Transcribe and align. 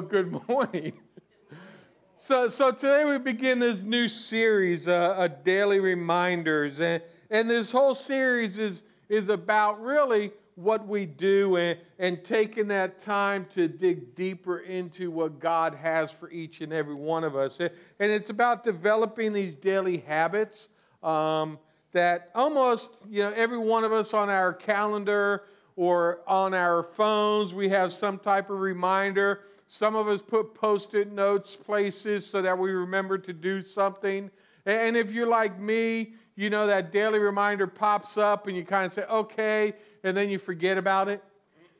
Well, 0.00 0.08
good 0.08 0.32
morning. 0.48 0.94
So, 2.16 2.48
so 2.48 2.72
today 2.72 3.04
we 3.04 3.18
begin 3.18 3.58
this 3.58 3.82
new 3.82 4.08
series, 4.08 4.88
uh, 4.88 5.14
a 5.18 5.28
daily 5.28 5.78
reminders, 5.78 6.80
and 6.80 7.02
and 7.28 7.50
this 7.50 7.70
whole 7.70 7.94
series 7.94 8.56
is 8.56 8.82
is 9.10 9.28
about 9.28 9.82
really 9.82 10.32
what 10.54 10.88
we 10.88 11.04
do 11.04 11.56
and, 11.56 11.78
and 11.98 12.24
taking 12.24 12.68
that 12.68 12.98
time 12.98 13.46
to 13.50 13.68
dig 13.68 14.14
deeper 14.14 14.60
into 14.60 15.10
what 15.10 15.38
God 15.38 15.74
has 15.74 16.10
for 16.10 16.30
each 16.30 16.62
and 16.62 16.72
every 16.72 16.94
one 16.94 17.22
of 17.22 17.36
us, 17.36 17.60
and 17.60 17.70
it's 17.98 18.30
about 18.30 18.64
developing 18.64 19.34
these 19.34 19.54
daily 19.54 19.98
habits 19.98 20.68
um, 21.02 21.58
that 21.92 22.30
almost 22.34 22.88
you 23.10 23.22
know 23.22 23.34
every 23.36 23.58
one 23.58 23.84
of 23.84 23.92
us 23.92 24.14
on 24.14 24.30
our 24.30 24.54
calendar 24.54 25.42
or 25.76 26.20
on 26.26 26.54
our 26.54 26.84
phones 26.84 27.52
we 27.52 27.68
have 27.68 27.92
some 27.92 28.18
type 28.18 28.48
of 28.48 28.60
reminder 28.60 29.40
some 29.72 29.94
of 29.94 30.08
us 30.08 30.20
put 30.20 30.52
post 30.52 30.94
it 30.94 31.12
notes 31.12 31.54
places 31.54 32.26
so 32.26 32.42
that 32.42 32.58
we 32.58 32.72
remember 32.72 33.16
to 33.18 33.32
do 33.32 33.62
something. 33.62 34.28
And 34.66 34.96
if 34.96 35.12
you're 35.12 35.28
like 35.28 35.60
me, 35.60 36.14
you 36.34 36.50
know 36.50 36.66
that 36.66 36.90
daily 36.90 37.20
reminder 37.20 37.68
pops 37.68 38.18
up 38.18 38.48
and 38.48 38.56
you 38.56 38.64
kind 38.64 38.84
of 38.84 38.92
say, 38.92 39.04
okay, 39.04 39.74
and 40.02 40.16
then 40.16 40.28
you 40.28 40.40
forget 40.40 40.76
about 40.76 41.08
it. 41.08 41.22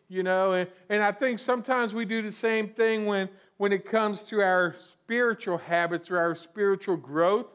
You 0.09 0.23
know, 0.23 0.53
and, 0.53 0.71
and 0.89 1.03
I 1.03 1.11
think 1.11 1.41
sometimes 1.41 1.93
we 1.93 2.05
do 2.05 2.23
the 2.23 2.31
same 2.31 2.69
thing 2.69 3.07
when, 3.07 3.29
when 3.57 3.73
it 3.73 3.85
comes 3.85 4.23
to 4.25 4.41
our 4.41 4.73
spiritual 4.73 5.59
habits 5.59 6.13
or 6.13 6.19
our 6.19 6.37
spiritual 6.37 6.97
growth. 6.97 7.49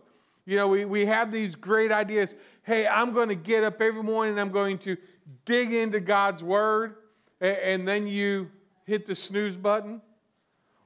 You 0.45 0.57
know, 0.57 0.67
we, 0.67 0.83
we 0.83 1.05
have 1.05 1.31
these 1.31 1.55
great 1.55 1.93
ideas. 1.93 2.35
Hey, 2.63 2.85
I'm 2.85 3.13
going 3.13 3.29
to 3.29 3.35
get 3.35 3.63
up 3.63 3.81
every 3.81 4.03
morning 4.03 4.33
and 4.33 4.41
I'm 4.41 4.51
going 4.51 4.79
to 4.79 4.97
dig 5.45 5.71
into 5.71 6.01
God's 6.01 6.43
Word. 6.43 6.95
And, 7.39 7.57
and 7.57 7.87
then 7.87 8.05
you 8.05 8.51
hit 8.83 9.07
the 9.07 9.15
snooze 9.15 9.55
button 9.55 10.01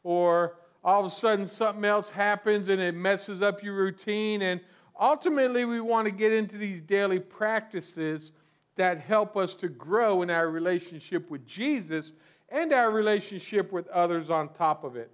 or 0.09 0.55
all 0.83 1.05
of 1.05 1.11
a 1.11 1.15
sudden 1.15 1.45
something 1.45 1.85
else 1.85 2.09
happens 2.09 2.67
and 2.67 2.81
it 2.81 2.95
messes 2.95 3.43
up 3.43 3.61
your 3.61 3.75
routine. 3.75 4.41
And 4.41 4.59
ultimately, 4.99 5.65
we 5.65 5.79
want 5.79 6.05
to 6.05 6.11
get 6.11 6.31
into 6.31 6.57
these 6.57 6.81
daily 6.81 7.19
practices 7.19 8.31
that 8.75 8.99
help 8.99 9.37
us 9.37 9.53
to 9.57 9.67
grow 9.67 10.23
in 10.23 10.31
our 10.31 10.49
relationship 10.49 11.29
with 11.29 11.45
Jesus 11.45 12.13
and 12.49 12.73
our 12.73 12.89
relationship 12.89 13.71
with 13.71 13.87
others 13.89 14.31
on 14.31 14.49
top 14.49 14.83
of 14.83 14.95
it. 14.95 15.11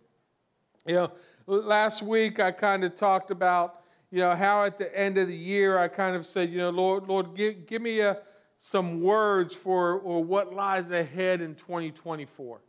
You 0.88 0.96
know, 0.96 1.12
last 1.46 2.02
week 2.02 2.40
I 2.40 2.52
kind 2.52 2.86
of 2.86 2.96
talked 2.96 3.32
about, 3.32 3.82
you 4.12 4.20
know, 4.20 4.34
how 4.34 4.64
at 4.64 4.78
the 4.78 4.98
end 4.98 5.18
of 5.18 5.28
the 5.28 5.36
year 5.36 5.78
I 5.78 5.90
kind 5.90 6.16
of 6.16 6.26
said, 6.26 6.50
you 6.50 6.60
know, 6.60 6.70
Lord, 6.70 7.10
Lord, 7.10 7.36
give, 7.36 7.68
give 7.68 7.82
me 7.82 8.00
a, 8.00 8.20
some 8.58 9.02
words 9.02 9.54
for 9.54 10.00
or 10.00 10.24
what 10.24 10.54
lies 10.54 10.90
ahead 10.90 11.42
in 11.42 11.54
2024. 11.56 12.62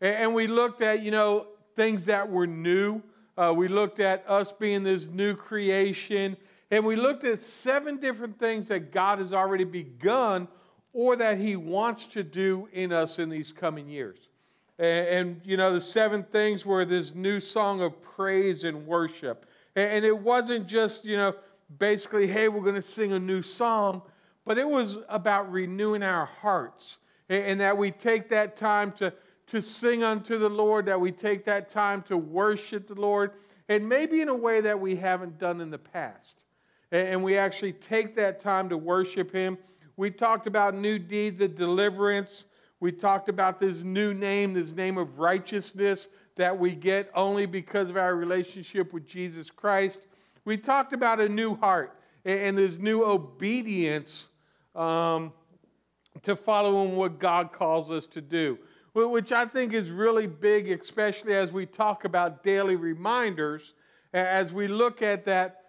And 0.00 0.32
we 0.32 0.46
looked 0.46 0.80
at, 0.80 1.02
you 1.02 1.10
know, 1.10 1.48
things 1.78 2.06
that 2.06 2.28
were 2.28 2.46
new. 2.46 3.00
Uh, 3.36 3.54
we 3.56 3.68
looked 3.68 4.00
at 4.00 4.24
us 4.28 4.50
being 4.50 4.82
this 4.82 5.06
new 5.06 5.36
creation. 5.36 6.36
And 6.72 6.84
we 6.84 6.96
looked 6.96 7.22
at 7.22 7.38
seven 7.38 7.98
different 7.98 8.36
things 8.36 8.66
that 8.66 8.90
God 8.90 9.20
has 9.20 9.32
already 9.32 9.62
begun 9.62 10.48
or 10.92 11.14
that 11.14 11.38
He 11.38 11.54
wants 11.54 12.06
to 12.08 12.24
do 12.24 12.68
in 12.72 12.92
us 12.92 13.20
in 13.20 13.28
these 13.28 13.52
coming 13.52 13.88
years. 13.88 14.18
And, 14.80 15.08
and 15.08 15.40
you 15.44 15.56
know, 15.56 15.72
the 15.72 15.80
seven 15.80 16.24
things 16.24 16.66
were 16.66 16.84
this 16.84 17.14
new 17.14 17.38
song 17.38 17.80
of 17.80 18.02
praise 18.02 18.64
and 18.64 18.84
worship. 18.84 19.46
And, 19.76 19.88
and 19.88 20.04
it 20.04 20.18
wasn't 20.18 20.66
just, 20.66 21.04
you 21.04 21.16
know, 21.16 21.32
basically, 21.78 22.26
hey, 22.26 22.48
we're 22.48 22.62
going 22.62 22.74
to 22.74 22.82
sing 22.82 23.12
a 23.12 23.20
new 23.20 23.40
song, 23.40 24.02
but 24.44 24.58
it 24.58 24.68
was 24.68 24.98
about 25.08 25.52
renewing 25.52 26.02
our 26.02 26.26
hearts 26.26 26.96
and, 27.28 27.44
and 27.44 27.60
that 27.60 27.78
we 27.78 27.92
take 27.92 28.28
that 28.30 28.56
time 28.56 28.90
to 28.92 29.12
to 29.48 29.62
sing 29.62 30.02
unto 30.02 30.38
the 30.38 30.48
Lord, 30.48 30.86
that 30.86 31.00
we 31.00 31.10
take 31.10 31.44
that 31.46 31.68
time 31.68 32.02
to 32.02 32.16
worship 32.16 32.88
the 32.88 32.94
Lord, 32.94 33.32
and 33.68 33.88
maybe 33.88 34.20
in 34.20 34.28
a 34.28 34.34
way 34.34 34.60
that 34.60 34.78
we 34.78 34.96
haven't 34.96 35.38
done 35.38 35.60
in 35.60 35.70
the 35.70 35.78
past. 35.78 36.36
And 36.90 37.22
we 37.22 37.36
actually 37.36 37.72
take 37.72 38.16
that 38.16 38.40
time 38.40 38.68
to 38.70 38.78
worship 38.78 39.32
Him. 39.32 39.58
We 39.96 40.10
talked 40.10 40.46
about 40.46 40.74
new 40.74 40.98
deeds 40.98 41.40
of 41.40 41.54
deliverance. 41.54 42.44
We 42.80 42.92
talked 42.92 43.28
about 43.28 43.58
this 43.58 43.82
new 43.82 44.14
name, 44.14 44.54
this 44.54 44.72
name 44.72 44.96
of 44.96 45.18
righteousness 45.18 46.08
that 46.36 46.56
we 46.56 46.74
get 46.74 47.10
only 47.14 47.46
because 47.46 47.90
of 47.90 47.96
our 47.96 48.14
relationship 48.14 48.92
with 48.92 49.06
Jesus 49.06 49.50
Christ. 49.50 50.06
We 50.44 50.56
talked 50.56 50.92
about 50.92 51.20
a 51.20 51.28
new 51.28 51.56
heart 51.56 51.98
and 52.24 52.56
this 52.56 52.78
new 52.78 53.04
obedience 53.04 54.28
um, 54.74 55.32
to 56.22 56.36
following 56.36 56.96
what 56.96 57.18
God 57.18 57.52
calls 57.52 57.90
us 57.90 58.06
to 58.08 58.20
do 58.20 58.58
which 58.92 59.32
I 59.32 59.44
think 59.44 59.72
is 59.72 59.90
really 59.90 60.26
big, 60.26 60.70
especially 60.70 61.34
as 61.34 61.52
we 61.52 61.66
talk 61.66 62.04
about 62.04 62.42
daily 62.42 62.76
reminders, 62.76 63.74
as 64.12 64.52
we 64.52 64.68
look 64.68 65.02
at 65.02 65.24
that, 65.26 65.66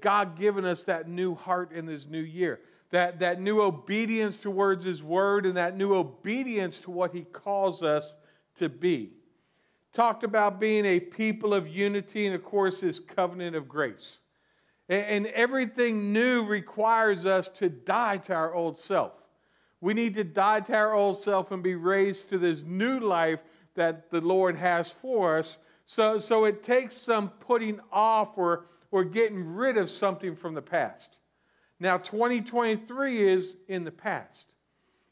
God 0.00 0.36
giving 0.36 0.64
us 0.64 0.84
that 0.84 1.08
new 1.08 1.34
heart 1.34 1.72
in 1.72 1.86
this 1.86 2.06
new 2.06 2.20
year, 2.20 2.60
that, 2.90 3.20
that 3.20 3.40
new 3.40 3.62
obedience 3.62 4.38
towards 4.38 4.84
His 4.84 5.02
word, 5.02 5.46
and 5.46 5.56
that 5.56 5.76
new 5.76 5.94
obedience 5.94 6.78
to 6.80 6.90
what 6.90 7.14
He 7.14 7.22
calls 7.22 7.82
us 7.82 8.16
to 8.56 8.68
be. 8.68 9.12
Talked 9.92 10.24
about 10.24 10.60
being 10.60 10.84
a 10.84 11.00
people 11.00 11.54
of 11.54 11.68
unity, 11.68 12.26
and 12.26 12.34
of 12.34 12.44
course, 12.44 12.80
His 12.80 13.00
covenant 13.00 13.56
of 13.56 13.68
grace. 13.68 14.18
And, 14.88 15.06
and 15.06 15.26
everything 15.28 16.12
new 16.12 16.44
requires 16.44 17.24
us 17.24 17.48
to 17.56 17.68
die 17.68 18.18
to 18.18 18.34
our 18.34 18.54
old 18.54 18.78
self. 18.78 19.21
We 19.82 19.94
need 19.94 20.14
to 20.14 20.22
die 20.22 20.60
to 20.60 20.74
our 20.74 20.94
old 20.94 21.20
self 21.20 21.50
and 21.50 21.60
be 21.60 21.74
raised 21.74 22.28
to 22.28 22.38
this 22.38 22.62
new 22.62 23.00
life 23.00 23.40
that 23.74 24.10
the 24.10 24.20
Lord 24.20 24.54
has 24.56 24.92
for 24.92 25.38
us. 25.38 25.58
So, 25.86 26.18
so 26.18 26.44
it 26.44 26.62
takes 26.62 26.96
some 26.96 27.30
putting 27.40 27.80
off 27.90 28.38
or, 28.38 28.66
or 28.92 29.02
getting 29.02 29.44
rid 29.44 29.76
of 29.76 29.90
something 29.90 30.36
from 30.36 30.54
the 30.54 30.62
past. 30.62 31.18
Now, 31.80 31.98
2023 31.98 33.28
is 33.28 33.56
in 33.66 33.82
the 33.82 33.90
past, 33.90 34.52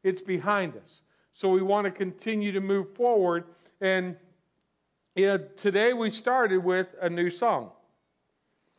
it's 0.04 0.22
behind 0.22 0.76
us. 0.76 1.02
So 1.32 1.48
we 1.48 1.62
want 1.62 1.87
to 1.87 1.91
continue 1.91 2.52
to 2.52 2.60
move 2.60 2.94
forward. 2.94 3.47
And 3.81 4.16
you 5.16 5.26
know, 5.26 5.38
today 5.38 5.92
we 5.92 6.10
started 6.10 6.62
with 6.62 6.94
a 7.00 7.10
new 7.10 7.28
song. 7.28 7.72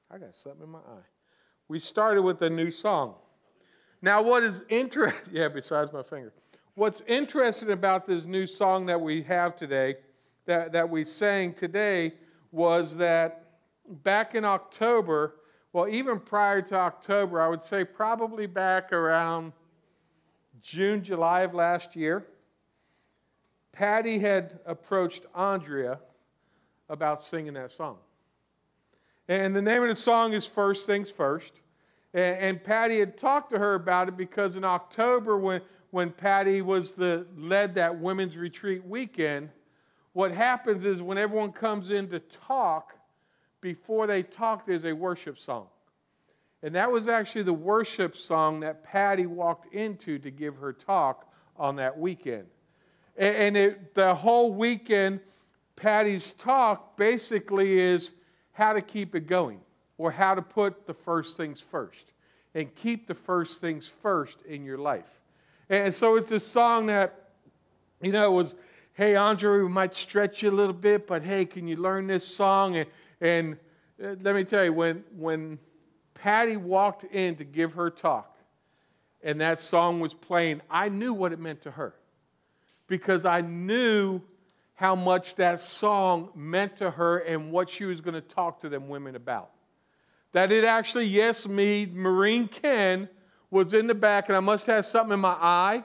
I 0.09 0.17
got 0.17 0.35
something 0.35 0.63
in 0.63 0.69
my 0.69 0.79
eye. 0.79 1.07
We 1.67 1.79
started 1.79 2.21
with 2.21 2.41
a 2.41 2.49
new 2.49 2.71
song. 2.71 3.15
Now, 4.01 4.21
what 4.21 4.43
is 4.43 4.63
interesting, 4.69 5.33
yeah, 5.33 5.47
besides 5.47 5.93
my 5.93 6.03
finger, 6.03 6.33
what's 6.75 7.01
interesting 7.07 7.71
about 7.71 8.07
this 8.07 8.25
new 8.25 8.47
song 8.47 8.85
that 8.87 8.99
we 8.99 9.21
have 9.23 9.55
today, 9.55 9.95
that, 10.45 10.71
that 10.71 10.89
we 10.89 11.03
sang 11.03 11.53
today, 11.53 12.13
was 12.51 12.97
that 12.97 13.45
back 14.03 14.35
in 14.35 14.43
October, 14.43 15.35
well, 15.73 15.87
even 15.87 16.19
prior 16.19 16.61
to 16.63 16.75
October, 16.75 17.41
I 17.41 17.47
would 17.47 17.63
say 17.63 17.85
probably 17.85 18.45
back 18.45 18.91
around 18.91 19.53
June, 20.61 21.03
July 21.03 21.41
of 21.41 21.53
last 21.53 21.95
year, 21.95 22.25
Patty 23.71 24.19
had 24.19 24.59
approached 24.65 25.25
Andrea 25.33 25.99
about 26.89 27.23
singing 27.23 27.53
that 27.53 27.71
song. 27.71 27.97
And 29.27 29.55
the 29.55 29.61
name 29.61 29.81
of 29.81 29.87
the 29.87 29.95
song 29.95 30.33
is 30.33 30.45
First 30.45 30.85
Things 30.85 31.09
First. 31.09 31.60
And, 32.13 32.37
and 32.37 32.63
Patty 32.63 32.99
had 32.99 33.17
talked 33.17 33.51
to 33.51 33.59
her 33.59 33.75
about 33.75 34.07
it 34.07 34.17
because 34.17 34.55
in 34.55 34.63
October, 34.63 35.37
when, 35.37 35.61
when 35.91 36.11
Patty 36.11 36.61
was 36.61 36.93
the 36.93 37.25
led 37.37 37.75
that 37.75 37.99
women's 37.99 38.37
retreat 38.37 38.85
weekend, 38.85 39.49
what 40.13 40.31
happens 40.31 40.85
is 40.85 41.01
when 41.01 41.17
everyone 41.17 41.51
comes 41.51 41.89
in 41.89 42.09
to 42.09 42.19
talk, 42.19 42.95
before 43.61 44.07
they 44.07 44.23
talk, 44.23 44.65
there's 44.65 44.85
a 44.85 44.93
worship 44.93 45.39
song. 45.39 45.67
And 46.63 46.75
that 46.75 46.91
was 46.91 47.07
actually 47.07 47.43
the 47.43 47.53
worship 47.53 48.15
song 48.15 48.59
that 48.59 48.83
Patty 48.83 49.25
walked 49.25 49.73
into 49.73 50.19
to 50.19 50.29
give 50.29 50.57
her 50.57 50.73
talk 50.73 51.31
on 51.57 51.75
that 51.77 51.97
weekend. 51.97 52.45
And 53.17 53.57
it, 53.57 53.93
the 53.93 54.15
whole 54.15 54.53
weekend, 54.53 55.19
Patty's 55.75 56.33
talk 56.33 56.97
basically 56.97 57.79
is 57.79 58.11
how 58.51 58.73
to 58.73 58.81
keep 58.81 59.15
it 59.15 59.27
going 59.27 59.59
or 60.01 60.09
how 60.09 60.33
to 60.33 60.41
put 60.41 60.87
the 60.87 60.95
first 60.95 61.37
things 61.37 61.61
first 61.61 62.11
and 62.55 62.73
keep 62.73 63.05
the 63.05 63.13
first 63.13 63.61
things 63.61 63.91
first 64.01 64.41
in 64.47 64.65
your 64.65 64.79
life. 64.79 65.21
And 65.69 65.93
so 65.93 66.15
it's 66.15 66.31
a 66.31 66.39
song 66.39 66.87
that, 66.87 67.29
you 68.01 68.11
know, 68.11 68.25
it 68.25 68.35
was 68.35 68.55
hey, 68.93 69.15
Andre, 69.15 69.59
we 69.59 69.69
might 69.69 69.93
stretch 69.95 70.41
you 70.41 70.49
a 70.49 70.51
little 70.51 70.73
bit, 70.73 71.05
but 71.05 71.23
hey, 71.23 71.45
can 71.45 71.67
you 71.67 71.75
learn 71.75 72.07
this 72.07 72.27
song? 72.27 72.77
And, 72.77 72.89
and 73.21 73.57
uh, 74.03 74.15
let 74.21 74.35
me 74.35 74.43
tell 74.43 74.65
you, 74.65 74.73
when, 74.73 75.03
when 75.15 75.59
Patty 76.15 76.57
walked 76.57 77.03
in 77.03 77.35
to 77.35 77.43
give 77.43 77.73
her 77.73 77.91
talk 77.91 78.35
and 79.23 79.39
that 79.39 79.59
song 79.59 79.99
was 79.99 80.15
playing, 80.15 80.61
I 80.69 80.89
knew 80.89 81.13
what 81.13 81.31
it 81.31 81.39
meant 81.39 81.61
to 81.63 81.71
her 81.71 81.93
because 82.87 83.23
I 83.23 83.41
knew 83.41 84.21
how 84.73 84.95
much 84.95 85.35
that 85.35 85.59
song 85.59 86.29
meant 86.35 86.77
to 86.77 86.89
her 86.89 87.19
and 87.19 87.51
what 87.51 87.69
she 87.69 87.85
was 87.85 88.01
going 88.01 88.15
to 88.15 88.21
talk 88.21 88.61
to 88.61 88.69
them 88.69 88.89
women 88.89 89.15
about. 89.15 89.51
That 90.33 90.51
it 90.51 90.63
actually, 90.63 91.05
yes, 91.05 91.47
me, 91.47 91.87
Marine 91.91 92.47
Ken, 92.47 93.09
was 93.49 93.73
in 93.73 93.87
the 93.87 93.93
back, 93.93 94.29
and 94.29 94.37
I 94.37 94.39
must 94.39 94.65
have 94.67 94.85
something 94.85 95.13
in 95.13 95.19
my 95.19 95.37
eye 95.39 95.83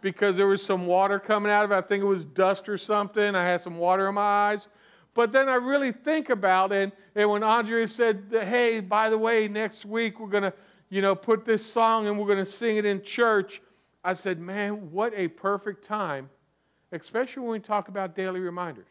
because 0.00 0.36
there 0.36 0.46
was 0.46 0.64
some 0.64 0.86
water 0.86 1.18
coming 1.18 1.52
out 1.52 1.64
of 1.64 1.70
it. 1.70 1.74
I 1.74 1.82
think 1.82 2.02
it 2.02 2.06
was 2.06 2.24
dust 2.24 2.68
or 2.68 2.78
something. 2.78 3.34
I 3.34 3.44
had 3.44 3.60
some 3.60 3.76
water 3.76 4.08
in 4.08 4.14
my 4.14 4.50
eyes. 4.50 4.68
But 5.14 5.30
then 5.30 5.48
I 5.48 5.56
really 5.56 5.92
think 5.92 6.30
about 6.30 6.72
it, 6.72 6.90
and 7.14 7.28
when 7.28 7.42
Andrea 7.42 7.86
said, 7.86 8.24
hey, 8.30 8.80
by 8.80 9.10
the 9.10 9.18
way, 9.18 9.46
next 9.46 9.84
week 9.84 10.18
we're 10.18 10.28
going 10.28 10.44
to, 10.44 10.54
you 10.88 11.02
know, 11.02 11.14
put 11.14 11.44
this 11.44 11.64
song 11.64 12.06
and 12.06 12.18
we're 12.18 12.26
going 12.26 12.38
to 12.38 12.46
sing 12.46 12.78
it 12.78 12.86
in 12.86 13.02
church, 13.02 13.60
I 14.02 14.14
said, 14.14 14.40
man, 14.40 14.90
what 14.90 15.12
a 15.14 15.28
perfect 15.28 15.84
time, 15.84 16.30
especially 16.92 17.42
when 17.42 17.52
we 17.52 17.60
talk 17.60 17.88
about 17.88 18.16
daily 18.16 18.40
reminders. 18.40 18.86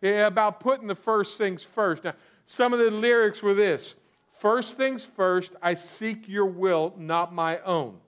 Yeah, 0.00 0.28
about 0.28 0.60
putting 0.60 0.86
the 0.86 0.94
first 0.94 1.36
things 1.36 1.64
first. 1.64 2.04
Now, 2.04 2.14
some 2.46 2.72
of 2.72 2.78
the 2.78 2.90
lyrics 2.90 3.42
were 3.42 3.52
this 3.52 3.96
First 4.40 4.78
things 4.78 5.04
first, 5.04 5.52
I 5.60 5.74
seek 5.74 6.26
your 6.26 6.46
will, 6.46 6.94
not 6.96 7.34
my 7.34 7.58
own. 7.58 7.98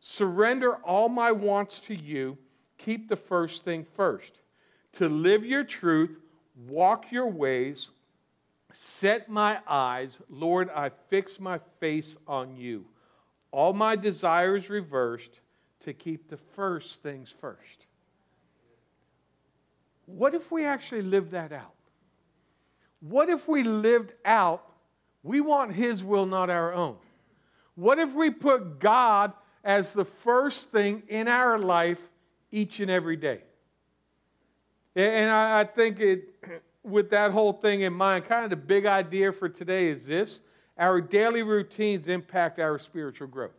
Surrender 0.00 0.74
all 0.74 1.08
my 1.08 1.30
wants 1.30 1.78
to 1.80 1.94
you. 1.94 2.38
Keep 2.76 3.08
the 3.08 3.14
first 3.14 3.64
thing 3.64 3.86
first. 3.94 4.40
To 4.94 5.08
live 5.08 5.44
your 5.44 5.62
truth, 5.62 6.18
walk 6.68 7.12
your 7.12 7.28
ways, 7.28 7.90
set 8.72 9.28
my 9.28 9.60
eyes. 9.64 10.20
Lord, 10.28 10.70
I 10.74 10.90
fix 11.08 11.38
my 11.38 11.60
face 11.78 12.16
on 12.26 12.56
you. 12.56 12.84
All 13.52 13.72
my 13.72 13.94
desires 13.94 14.70
reversed 14.70 15.38
to 15.80 15.92
keep 15.92 16.28
the 16.28 16.36
first 16.36 17.00
things 17.00 17.32
first. 17.40 17.86
What 20.06 20.34
if 20.34 20.50
we 20.50 20.64
actually 20.64 21.02
lived 21.02 21.30
that 21.30 21.52
out? 21.52 21.74
What 22.98 23.28
if 23.28 23.46
we 23.46 23.62
lived 23.62 24.14
out 24.24 24.66
we 25.22 25.40
want 25.40 25.74
His 25.74 26.02
will, 26.02 26.26
not 26.26 26.50
our 26.50 26.72
own. 26.72 26.96
What 27.74 27.98
if 27.98 28.12
we 28.14 28.30
put 28.30 28.78
God 28.78 29.32
as 29.64 29.92
the 29.92 30.04
first 30.04 30.70
thing 30.70 31.02
in 31.08 31.28
our 31.28 31.58
life 31.58 32.00
each 32.50 32.80
and 32.80 32.90
every 32.90 33.16
day? 33.16 33.40
And 34.96 35.30
I 35.30 35.64
think 35.64 36.00
it, 36.00 36.34
with 36.82 37.10
that 37.10 37.30
whole 37.30 37.52
thing 37.52 37.82
in 37.82 37.92
mind, 37.92 38.24
kind 38.24 38.44
of 38.44 38.50
the 38.50 38.56
big 38.56 38.86
idea 38.86 39.32
for 39.32 39.48
today 39.48 39.88
is 39.88 40.06
this 40.06 40.40
our 40.78 41.00
daily 41.00 41.42
routines 41.42 42.08
impact 42.08 42.58
our 42.58 42.78
spiritual 42.78 43.26
growth. 43.26 43.52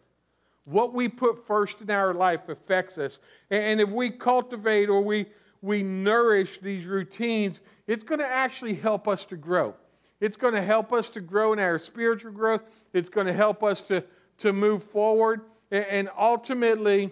What 0.65 0.93
we 0.93 1.07
put 1.07 1.45
first 1.45 1.81
in 1.81 1.89
our 1.89 2.13
life 2.13 2.49
affects 2.49 2.97
us. 2.97 3.19
And 3.49 3.79
if 3.79 3.89
we 3.89 4.09
cultivate 4.09 4.89
or 4.89 5.01
we, 5.01 5.27
we 5.61 5.83
nourish 5.83 6.59
these 6.59 6.85
routines, 6.85 7.59
it's 7.87 8.03
going 8.03 8.19
to 8.19 8.27
actually 8.27 8.73
help 8.75 9.07
us 9.07 9.25
to 9.25 9.35
grow. 9.35 9.75
It's 10.21 10.38
going 10.38 10.53
to 10.53 10.62
help 10.62 10.94
us 10.94 11.09
to 11.09 11.19
grow 11.19 11.51
in 11.51 11.59
our 11.59 11.79
spiritual 11.79 12.31
growth. 12.31 12.62
It's 12.94 13.09
going 13.09 13.27
to 13.27 13.33
help 13.33 13.63
us 13.63 13.81
to, 13.83 14.03
to 14.38 14.53
move 14.53 14.83
forward. 14.83 15.41
And 15.71 16.09
ultimately, 16.18 17.12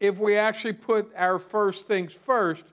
if 0.00 0.18
we 0.18 0.36
actually 0.36 0.72
put 0.72 1.12
our 1.14 1.38
first 1.38 1.86
things 1.86 2.12
first, 2.12 2.64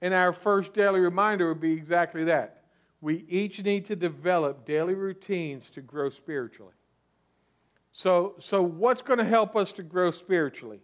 and 0.00 0.12
our 0.12 0.32
first 0.32 0.74
daily 0.74 1.00
reminder 1.00 1.48
would 1.48 1.60
be 1.60 1.72
exactly 1.72 2.24
that. 2.24 2.64
We 3.00 3.24
each 3.28 3.62
need 3.62 3.84
to 3.86 3.96
develop 3.96 4.66
daily 4.66 4.94
routines 4.94 5.70
to 5.70 5.80
grow 5.80 6.10
spiritually. 6.10 6.74
So, 7.92 8.34
so 8.38 8.62
what's 8.62 9.02
going 9.02 9.18
to 9.18 9.24
help 9.24 9.56
us 9.56 9.72
to 9.72 9.82
grow 9.82 10.10
spiritually? 10.10 10.80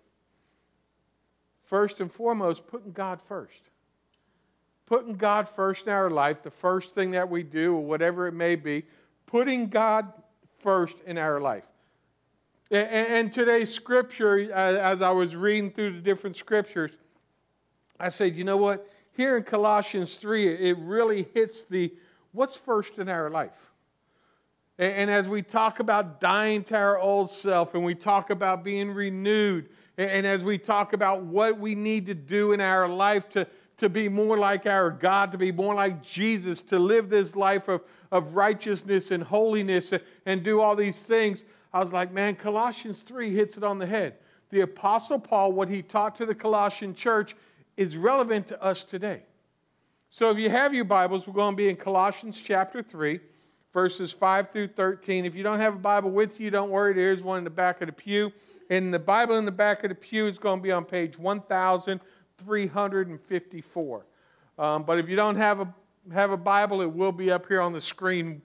First 1.65 2.01
and 2.01 2.11
foremost, 2.11 2.67
putting 2.67 2.93
God 2.93 3.21
first 3.27 3.63
putting 4.91 5.15
God 5.15 5.49
first 5.49 5.87
in 5.87 5.93
our 5.93 6.11
life, 6.11 6.43
the 6.43 6.51
first 6.51 6.95
thing 6.95 7.13
that 7.13 7.31
we 7.31 7.45
do, 7.45 7.77
or 7.77 7.81
whatever 7.81 8.27
it 8.27 8.35
may 8.35 8.57
be, 8.57 8.83
putting 9.25 9.69
God 9.69 10.13
first 10.59 10.97
in 11.07 11.17
our 11.17 11.41
life. 11.41 11.63
And 12.73 13.33
today's 13.33 13.73
scripture, 13.73 14.53
as 14.53 15.01
I 15.01 15.11
was 15.11 15.37
reading 15.37 15.71
through 15.71 15.93
the 15.93 16.01
different 16.01 16.35
scriptures, 16.35 16.91
I 18.01 18.09
said, 18.09 18.35
you 18.35 18.43
know 18.43 18.57
what? 18.57 18.91
Here 19.13 19.37
in 19.37 19.45
Colossians 19.45 20.17
3, 20.17 20.71
it 20.71 20.77
really 20.79 21.29
hits 21.35 21.63
the 21.63 21.95
what's 22.33 22.57
first 22.57 22.99
in 22.99 23.09
our 23.09 23.31
life. 23.31 23.71
And 24.77 25.09
as 25.09 25.29
we 25.29 25.43
talk 25.43 25.79
about 25.79 26.21
dying 26.21 26.65
to 26.65 26.77
our 26.77 26.99
old 26.99 27.31
self, 27.31 27.77
and 27.77 27.85
we 27.85 27.95
talk 27.95 28.31
about 28.31 28.65
being 28.65 28.91
renewed, 28.91 29.69
and 29.97 30.27
as 30.27 30.43
we 30.43 30.59
talk 30.59 30.95
about 30.95 31.23
what 31.23 31.61
we 31.61 31.77
need 31.77 32.07
to 32.07 32.15
do 32.15 32.51
in 32.53 32.61
our 32.61 32.89
life 32.89 33.29
to, 33.31 33.47
to 33.81 33.89
be 33.89 34.09
more 34.09 34.39
like 34.39 34.67
our 34.67 34.91
God, 34.91 35.33
to 35.33 35.39
be 35.39 35.51
more 35.51 35.75
like 35.75 36.03
Jesus, 36.03 36.63
to 36.65 36.79
live 36.79 37.09
this 37.09 37.35
life 37.35 37.67
of, 37.69 37.83
of 38.13 38.35
righteousness 38.35 39.11
and 39.11 39.23
holiness 39.23 39.93
and 40.27 40.43
do 40.43 40.61
all 40.61 40.77
these 40.77 41.01
things. 41.01 41.45
I 41.73 41.81
was 41.81 41.93
like, 41.93 42.13
man, 42.13 42.37
Colossians 42.37 43.03
3 43.03 43.35
hits 43.35 43.57
it 43.57 43.65
on 43.65 43.79
the 43.79 43.87
head. 43.87 44.15
The 44.51 44.61
Apostle 44.61 45.19
Paul, 45.19 45.53
what 45.53 45.69
he 45.69 45.83
taught 45.83 46.15
to 46.17 46.27
the 46.27 46.35
Colossian 46.35 46.95
church, 46.95 47.35
is 47.77 47.97
relevant 47.97 48.49
to 48.49 48.63
us 48.63 48.85
today. 48.85 49.23
So 50.11 50.31
if 50.31 50.39
you 50.39 50.51
have 50.51 50.75
your 50.75 50.85
Bibles, 50.85 51.27
we're 51.27 51.35
going 51.35 51.55
to 51.55 51.57
be 51.57 51.69
in 51.69 51.77
Colossians 51.77 52.41
chapter 52.45 52.83
3, 52.83 53.21
verses 53.73 54.13
5 54.13 54.51
through 54.51 54.69
13. 54.69 55.25
If 55.25 55.35
you 55.35 55.43
don't 55.43 55.61
have 55.61 55.77
a 55.77 55.79
Bible 55.79 56.11
with 56.11 56.39
you, 56.39 56.51
don't 56.51 56.71
worry, 56.71 56.93
there's 56.93 57.23
one 57.23 57.39
in 57.39 57.45
the 57.45 57.51
back 57.51 57.81
of 57.81 57.87
the 57.87 57.93
pew. 57.93 58.33
And 58.69 58.93
the 58.93 58.99
Bible 58.99 59.39
in 59.39 59.45
the 59.45 59.51
back 59.51 59.85
of 59.85 59.89
the 59.89 59.95
pew 59.95 60.27
is 60.27 60.39
going 60.39 60.59
to 60.59 60.63
be 60.63 60.73
on 60.73 60.85
page 60.85 61.19
1000. 61.19 62.01
354. 62.41 64.07
Um, 64.59 64.83
but 64.83 64.99
if 64.99 65.09
you 65.09 65.17
don't 65.17 65.37
have 65.37 65.61
a, 65.61 65.75
have 66.13 66.31
a 66.31 66.37
Bible, 66.37 66.83
it 66.83 66.93
will 66.93 67.13
be 67.13 67.31
up 67.31 67.47
here 67.47 67.61
on 67.61 67.73
the 67.73 67.81
screen 67.81 68.43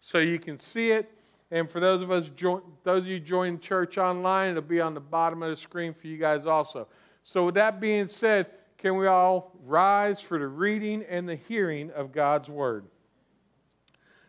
so 0.00 0.18
you 0.18 0.38
can 0.38 0.58
see 0.58 0.90
it. 0.90 1.10
And 1.50 1.68
for 1.68 1.80
those 1.80 2.02
of 2.02 2.10
us, 2.10 2.30
join, 2.30 2.62
those 2.84 3.02
of 3.02 3.08
you 3.08 3.20
joining 3.20 3.58
church 3.58 3.98
online, 3.98 4.50
it'll 4.50 4.62
be 4.62 4.80
on 4.80 4.94
the 4.94 5.00
bottom 5.00 5.42
of 5.42 5.50
the 5.50 5.56
screen 5.56 5.94
for 5.94 6.06
you 6.06 6.16
guys 6.16 6.46
also. 6.46 6.86
So 7.22 7.46
with 7.46 7.56
that 7.56 7.80
being 7.80 8.06
said, 8.06 8.46
can 8.78 8.96
we 8.96 9.06
all 9.06 9.52
rise 9.66 10.20
for 10.20 10.38
the 10.38 10.46
reading 10.46 11.04
and 11.08 11.28
the 11.28 11.36
hearing 11.36 11.90
of 11.90 12.12
God's 12.12 12.48
word? 12.48 12.86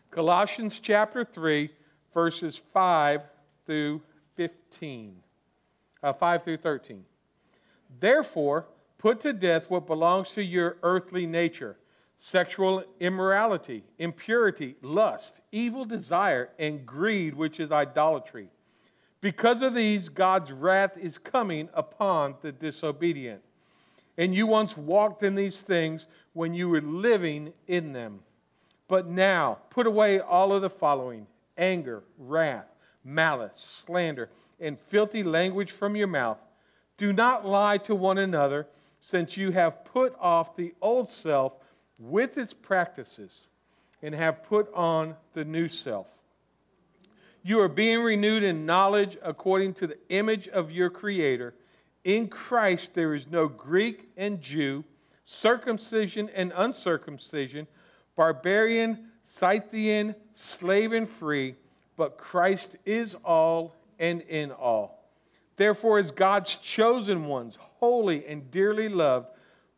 Colossians 0.09 0.79
chapter 0.79 1.23
3, 1.23 1.69
verses 2.13 2.61
5 2.73 3.21
through 3.65 4.01
15. 4.35 5.15
Uh, 6.03 6.11
5 6.11 6.43
through 6.43 6.57
13. 6.57 7.05
Therefore, 7.99 8.65
put 9.01 9.19
to 9.19 9.33
death 9.33 9.67
what 9.67 9.87
belongs 9.87 10.29
to 10.29 10.43
your 10.43 10.77
earthly 10.83 11.25
nature 11.25 11.75
sexual 12.23 12.83
immorality, 12.99 13.83
impurity, 13.97 14.75
lust, 14.83 15.41
evil 15.51 15.85
desire, 15.85 16.49
and 16.59 16.85
greed, 16.85 17.33
which 17.33 17.59
is 17.59 17.71
idolatry. 17.71 18.47
Because 19.19 19.63
of 19.63 19.73
these, 19.73 20.07
God's 20.07 20.51
wrath 20.51 20.95
is 20.99 21.17
coming 21.17 21.67
upon 21.73 22.35
the 22.43 22.51
disobedient. 22.51 23.41
And 24.19 24.35
you 24.35 24.45
once 24.45 24.77
walked 24.77 25.23
in 25.23 25.33
these 25.33 25.61
things 25.61 26.05
when 26.33 26.53
you 26.53 26.69
were 26.69 26.79
living 26.79 27.53
in 27.67 27.93
them. 27.93 28.19
But 28.87 29.07
now, 29.07 29.57
put 29.71 29.87
away 29.87 30.19
all 30.19 30.53
of 30.53 30.61
the 30.61 30.69
following 30.69 31.25
anger, 31.57 32.03
wrath, 32.19 32.67
malice, 33.03 33.83
slander, 33.83 34.29
and 34.59 34.77
filthy 34.79 35.23
language 35.23 35.71
from 35.71 35.95
your 35.95 36.05
mouth 36.05 36.37
do 37.01 37.11
not 37.11 37.47
lie 37.47 37.79
to 37.79 37.95
one 37.95 38.19
another, 38.19 38.67
since 39.01 39.35
you 39.35 39.51
have 39.51 39.83
put 39.83 40.15
off 40.19 40.55
the 40.55 40.73
old 40.81 41.09
self 41.09 41.53
with 41.97 42.37
its 42.37 42.53
practices 42.53 43.47
and 44.01 44.15
have 44.15 44.43
put 44.43 44.71
on 44.73 45.15
the 45.33 45.43
new 45.43 45.67
self. 45.67 46.07
You 47.43 47.59
are 47.59 47.67
being 47.67 48.01
renewed 48.01 48.43
in 48.43 48.65
knowledge 48.65 49.17
according 49.23 49.73
to 49.75 49.87
the 49.87 49.97
image 50.09 50.47
of 50.47 50.71
your 50.71 50.91
Creator. 50.91 51.55
In 52.03 52.27
Christ 52.27 52.93
there 52.93 53.15
is 53.15 53.27
no 53.27 53.47
Greek 53.47 54.09
and 54.15 54.39
Jew, 54.39 54.83
circumcision 55.25 56.29
and 56.29 56.53
uncircumcision, 56.55 57.67
barbarian, 58.15 59.07
Scythian, 59.23 60.15
slave 60.33 60.93
and 60.93 61.09
free, 61.09 61.55
but 61.97 62.17
Christ 62.17 62.75
is 62.85 63.15
all 63.23 63.75
and 63.99 64.21
in 64.21 64.51
all. 64.51 65.00
Therefore, 65.57 65.99
as 65.99 66.11
God's 66.11 66.55
chosen 66.55 67.25
ones, 67.25 67.57
holy 67.59 68.25
and 68.25 68.49
dearly 68.49 68.89
loved, 68.89 69.27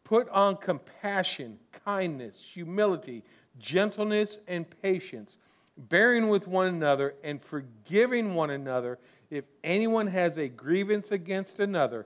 put 0.04 0.30
on 0.30 0.58
compassion, 0.58 1.60
kindness, 1.86 2.38
humility, 2.54 3.24
gentleness, 3.60 4.40
and 4.48 4.66
patience, 4.82 5.38
bearing 5.78 6.30
with 6.30 6.48
one 6.48 6.68
another 6.68 7.16
and 7.24 7.42
forgiving 7.42 8.36
one 8.36 8.52
another 8.52 9.00
if 9.30 9.46
anyone 9.64 10.08
has 10.08 10.38
a 10.38 10.48
grievance 10.48 11.12
against 11.12 11.60
another. 11.60 12.06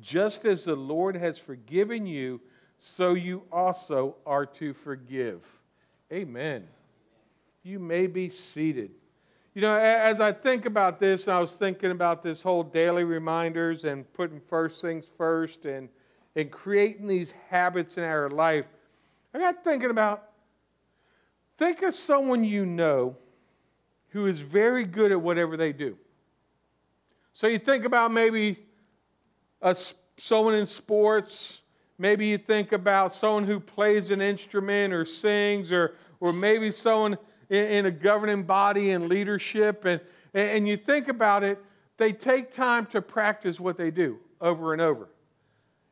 Just 0.00 0.44
as 0.44 0.64
the 0.64 0.76
Lord 0.76 1.16
has 1.16 1.38
forgiven 1.38 2.06
you, 2.06 2.40
so 2.78 3.14
you 3.14 3.42
also 3.50 4.16
are 4.24 4.46
to 4.46 4.72
forgive. 4.72 5.42
Amen. 6.12 6.68
You 7.64 7.80
may 7.80 8.06
be 8.06 8.28
seated. 8.28 8.92
You 9.58 9.62
know, 9.62 9.74
as 9.74 10.20
I 10.20 10.30
think 10.30 10.66
about 10.66 11.00
this, 11.00 11.26
and 11.26 11.32
I 11.32 11.40
was 11.40 11.50
thinking 11.50 11.90
about 11.90 12.22
this 12.22 12.42
whole 12.42 12.62
daily 12.62 13.02
reminders 13.02 13.82
and 13.82 14.04
putting 14.12 14.40
first 14.48 14.80
things 14.80 15.10
first 15.18 15.64
and, 15.64 15.88
and 16.36 16.48
creating 16.48 17.08
these 17.08 17.34
habits 17.50 17.98
in 17.98 18.04
our 18.04 18.30
life. 18.30 18.66
I 19.34 19.40
got 19.40 19.64
thinking 19.64 19.90
about 19.90 20.28
think 21.56 21.82
of 21.82 21.92
someone 21.92 22.44
you 22.44 22.66
know 22.66 23.16
who 24.10 24.26
is 24.26 24.38
very 24.38 24.84
good 24.84 25.10
at 25.10 25.20
whatever 25.20 25.56
they 25.56 25.72
do. 25.72 25.98
So 27.34 27.48
you 27.48 27.58
think 27.58 27.84
about 27.84 28.12
maybe 28.12 28.64
a, 29.60 29.76
someone 30.18 30.54
in 30.54 30.66
sports, 30.66 31.62
maybe 31.98 32.28
you 32.28 32.38
think 32.38 32.70
about 32.70 33.12
someone 33.12 33.42
who 33.42 33.58
plays 33.58 34.12
an 34.12 34.20
instrument 34.20 34.94
or 34.94 35.04
sings, 35.04 35.72
or, 35.72 35.96
or 36.20 36.32
maybe 36.32 36.70
someone 36.70 37.18
in, 37.50 37.86
a 37.86 37.90
governing 37.90 38.42
body 38.42 38.90
and 38.90 39.08
leadership. 39.08 39.84
And, 39.84 40.00
and 40.34 40.68
you 40.68 40.76
think 40.76 41.08
about 41.08 41.44
it, 41.44 41.58
they 41.96 42.12
take 42.12 42.52
time 42.52 42.86
to 42.86 43.02
practice 43.02 43.58
what 43.58 43.76
they 43.76 43.90
do 43.90 44.18
over 44.40 44.72
and 44.72 44.82
over. 44.82 45.08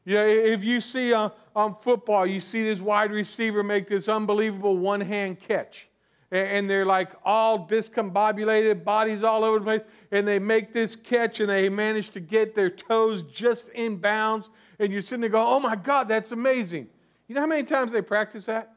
You 0.04 0.14
know, 0.14 0.26
if 0.26 0.62
you 0.62 0.80
see 0.80 1.12
on, 1.12 1.32
on 1.54 1.74
football, 1.82 2.26
you 2.26 2.38
see 2.38 2.62
this 2.62 2.80
wide 2.80 3.10
receiver 3.10 3.62
make 3.62 3.88
this 3.88 4.08
unbelievable 4.08 4.76
one 4.76 5.00
hand 5.00 5.40
catch. 5.40 5.88
And 6.30 6.68
they're 6.68 6.84
like 6.84 7.12
all 7.24 7.68
discombobulated, 7.68 8.82
bodies 8.82 9.22
all 9.22 9.44
over 9.44 9.60
the 9.60 9.64
place, 9.64 9.80
and 10.10 10.26
they 10.26 10.40
make 10.40 10.72
this 10.72 10.96
catch 10.96 11.38
and 11.38 11.48
they 11.48 11.68
manage 11.68 12.10
to 12.10 12.20
get 12.20 12.54
their 12.54 12.68
toes 12.68 13.22
just 13.32 13.68
in 13.70 13.96
bounds. 13.96 14.50
And 14.80 14.92
you're 14.92 15.02
sitting 15.02 15.20
there 15.20 15.30
going, 15.30 15.46
Oh 15.46 15.60
my 15.60 15.76
God, 15.76 16.08
that's 16.08 16.32
amazing. 16.32 16.88
You 17.28 17.36
know 17.36 17.40
how 17.40 17.46
many 17.46 17.62
times 17.62 17.92
they 17.92 18.02
practice 18.02 18.46
that? 18.46 18.75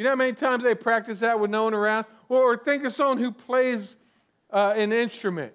You 0.00 0.04
know 0.04 0.12
how 0.12 0.16
many 0.16 0.32
times 0.32 0.64
they 0.64 0.74
practice 0.74 1.20
that 1.20 1.38
with 1.38 1.50
no 1.50 1.64
one 1.64 1.74
around? 1.74 2.06
Or, 2.30 2.56
think 2.56 2.86
of 2.86 2.92
someone 2.94 3.18
who 3.18 3.30
plays 3.30 3.96
uh, 4.50 4.72
an 4.74 4.94
instrument. 4.94 5.52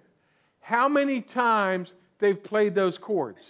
How 0.60 0.88
many 0.88 1.20
times 1.20 1.96
they've 2.20 2.44
played 2.44 2.76
those 2.76 3.00
chords? 3.00 3.42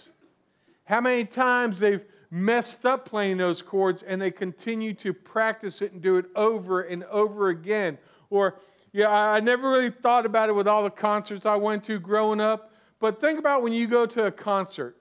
How 0.84 1.02
many 1.02 1.26
times 1.26 1.80
they've 1.80 2.02
messed 2.30 2.86
up 2.86 3.04
playing 3.04 3.36
those 3.36 3.60
chords 3.60 4.04
and 4.04 4.22
they 4.22 4.30
continue 4.30 4.94
to 4.94 5.12
practice 5.12 5.82
it 5.82 5.92
and 5.92 6.00
do 6.00 6.16
it 6.16 6.24
over 6.34 6.80
and 6.80 7.04
over 7.04 7.50
again? 7.50 7.98
Or, 8.30 8.58
yeah, 8.94 9.10
I 9.10 9.40
never 9.40 9.70
really 9.70 9.90
thought 9.90 10.24
about 10.24 10.48
it 10.48 10.54
with 10.54 10.66
all 10.66 10.82
the 10.82 10.88
concerts 10.88 11.44
I 11.44 11.56
went 11.56 11.84
to 11.84 11.98
growing 11.98 12.40
up, 12.40 12.72
but 13.00 13.20
think 13.20 13.38
about 13.38 13.62
when 13.62 13.74
you 13.74 13.86
go 13.86 14.06
to 14.06 14.24
a 14.24 14.32
concert. 14.32 14.96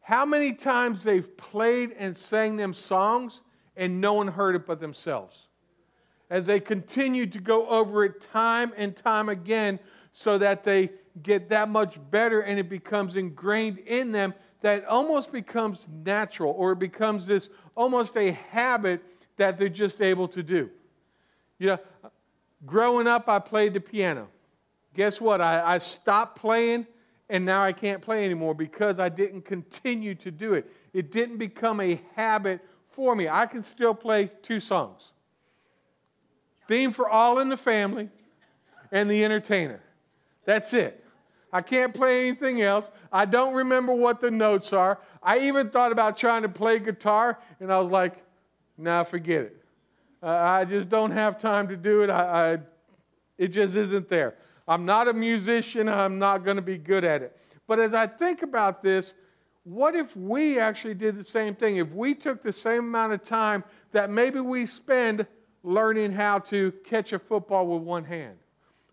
How 0.00 0.24
many 0.24 0.54
times 0.54 1.04
they've 1.04 1.36
played 1.36 1.94
and 1.98 2.16
sang 2.16 2.56
them 2.56 2.72
songs 2.72 3.42
and 3.76 4.00
no 4.00 4.14
one 4.14 4.28
heard 4.28 4.56
it 4.56 4.66
but 4.66 4.80
themselves. 4.80 5.46
As 6.28 6.46
they 6.46 6.60
continue 6.60 7.26
to 7.26 7.38
go 7.38 7.68
over 7.68 8.04
it 8.04 8.20
time 8.20 8.72
and 8.76 8.96
time 8.96 9.28
again, 9.28 9.78
so 10.16 10.38
that 10.38 10.64
they 10.64 10.90
get 11.22 11.50
that 11.50 11.68
much 11.68 11.98
better 12.10 12.40
and 12.40 12.58
it 12.58 12.70
becomes 12.70 13.16
ingrained 13.16 13.76
in 13.80 14.12
them 14.12 14.32
that 14.62 14.82
almost 14.86 15.30
becomes 15.30 15.86
natural 16.04 16.54
or 16.56 16.72
it 16.72 16.78
becomes 16.78 17.26
this 17.26 17.50
almost 17.74 18.16
a 18.16 18.32
habit 18.32 19.02
that 19.36 19.58
they're 19.58 19.68
just 19.68 20.00
able 20.00 20.26
to 20.26 20.42
do. 20.42 20.70
You 21.58 21.66
know, 21.66 21.78
growing 22.64 23.06
up, 23.06 23.28
I 23.28 23.40
played 23.40 23.74
the 23.74 23.80
piano. 23.80 24.28
Guess 24.94 25.20
what? 25.20 25.42
I, 25.42 25.74
I 25.74 25.78
stopped 25.78 26.38
playing 26.40 26.86
and 27.28 27.44
now 27.44 27.62
I 27.62 27.72
can't 27.72 28.00
play 28.00 28.24
anymore 28.24 28.54
because 28.54 28.98
I 28.98 29.10
didn't 29.10 29.42
continue 29.42 30.14
to 30.14 30.30
do 30.30 30.54
it. 30.54 30.66
It 30.94 31.12
didn't 31.12 31.36
become 31.36 31.78
a 31.80 32.00
habit 32.14 32.62
for 32.96 33.14
me. 33.14 33.28
I 33.28 33.46
can 33.46 33.62
still 33.62 33.94
play 33.94 34.30
two 34.42 34.58
songs 34.58 35.12
Theme 36.66 36.92
for 36.92 37.08
All 37.08 37.38
in 37.38 37.50
the 37.50 37.56
Family 37.56 38.08
and 38.90 39.08
The 39.08 39.22
Entertainer. 39.22 39.80
That's 40.46 40.72
it. 40.72 41.04
I 41.52 41.60
can't 41.60 41.94
play 41.94 42.26
anything 42.26 42.60
else. 42.62 42.90
I 43.12 43.24
don't 43.24 43.54
remember 43.54 43.94
what 43.94 44.20
the 44.20 44.30
notes 44.30 44.72
are. 44.72 44.98
I 45.22 45.40
even 45.40 45.70
thought 45.70 45.92
about 45.92 46.16
trying 46.16 46.42
to 46.42 46.48
play 46.48 46.78
guitar, 46.80 47.38
and 47.60 47.72
I 47.72 47.78
was 47.78 47.90
like, 47.90 48.14
nah, 48.76 49.04
forget 49.04 49.42
it. 49.42 49.62
Uh, 50.22 50.28
I 50.28 50.64
just 50.64 50.88
don't 50.88 51.12
have 51.12 51.38
time 51.38 51.68
to 51.68 51.76
do 51.76 52.02
it. 52.02 52.10
I, 52.10 52.54
I, 52.54 52.58
it 53.38 53.48
just 53.48 53.76
isn't 53.76 54.08
there. 54.08 54.34
I'm 54.66 54.84
not 54.84 55.06
a 55.06 55.12
musician. 55.12 55.88
I'm 55.88 56.18
not 56.18 56.44
going 56.44 56.56
to 56.56 56.62
be 56.62 56.78
good 56.78 57.04
at 57.04 57.22
it. 57.22 57.36
But 57.68 57.78
as 57.78 57.94
I 57.94 58.06
think 58.06 58.42
about 58.42 58.82
this, 58.82 59.14
what 59.66 59.96
if 59.96 60.16
we 60.16 60.60
actually 60.60 60.94
did 60.94 61.18
the 61.18 61.24
same 61.24 61.56
thing? 61.56 61.78
If 61.78 61.90
we 61.90 62.14
took 62.14 62.40
the 62.40 62.52
same 62.52 62.84
amount 62.84 63.14
of 63.14 63.24
time 63.24 63.64
that 63.90 64.10
maybe 64.10 64.38
we 64.38 64.64
spend 64.64 65.26
learning 65.64 66.12
how 66.12 66.38
to 66.38 66.72
catch 66.84 67.12
a 67.12 67.18
football 67.18 67.66
with 67.66 67.82
one 67.82 68.04
hand, 68.04 68.36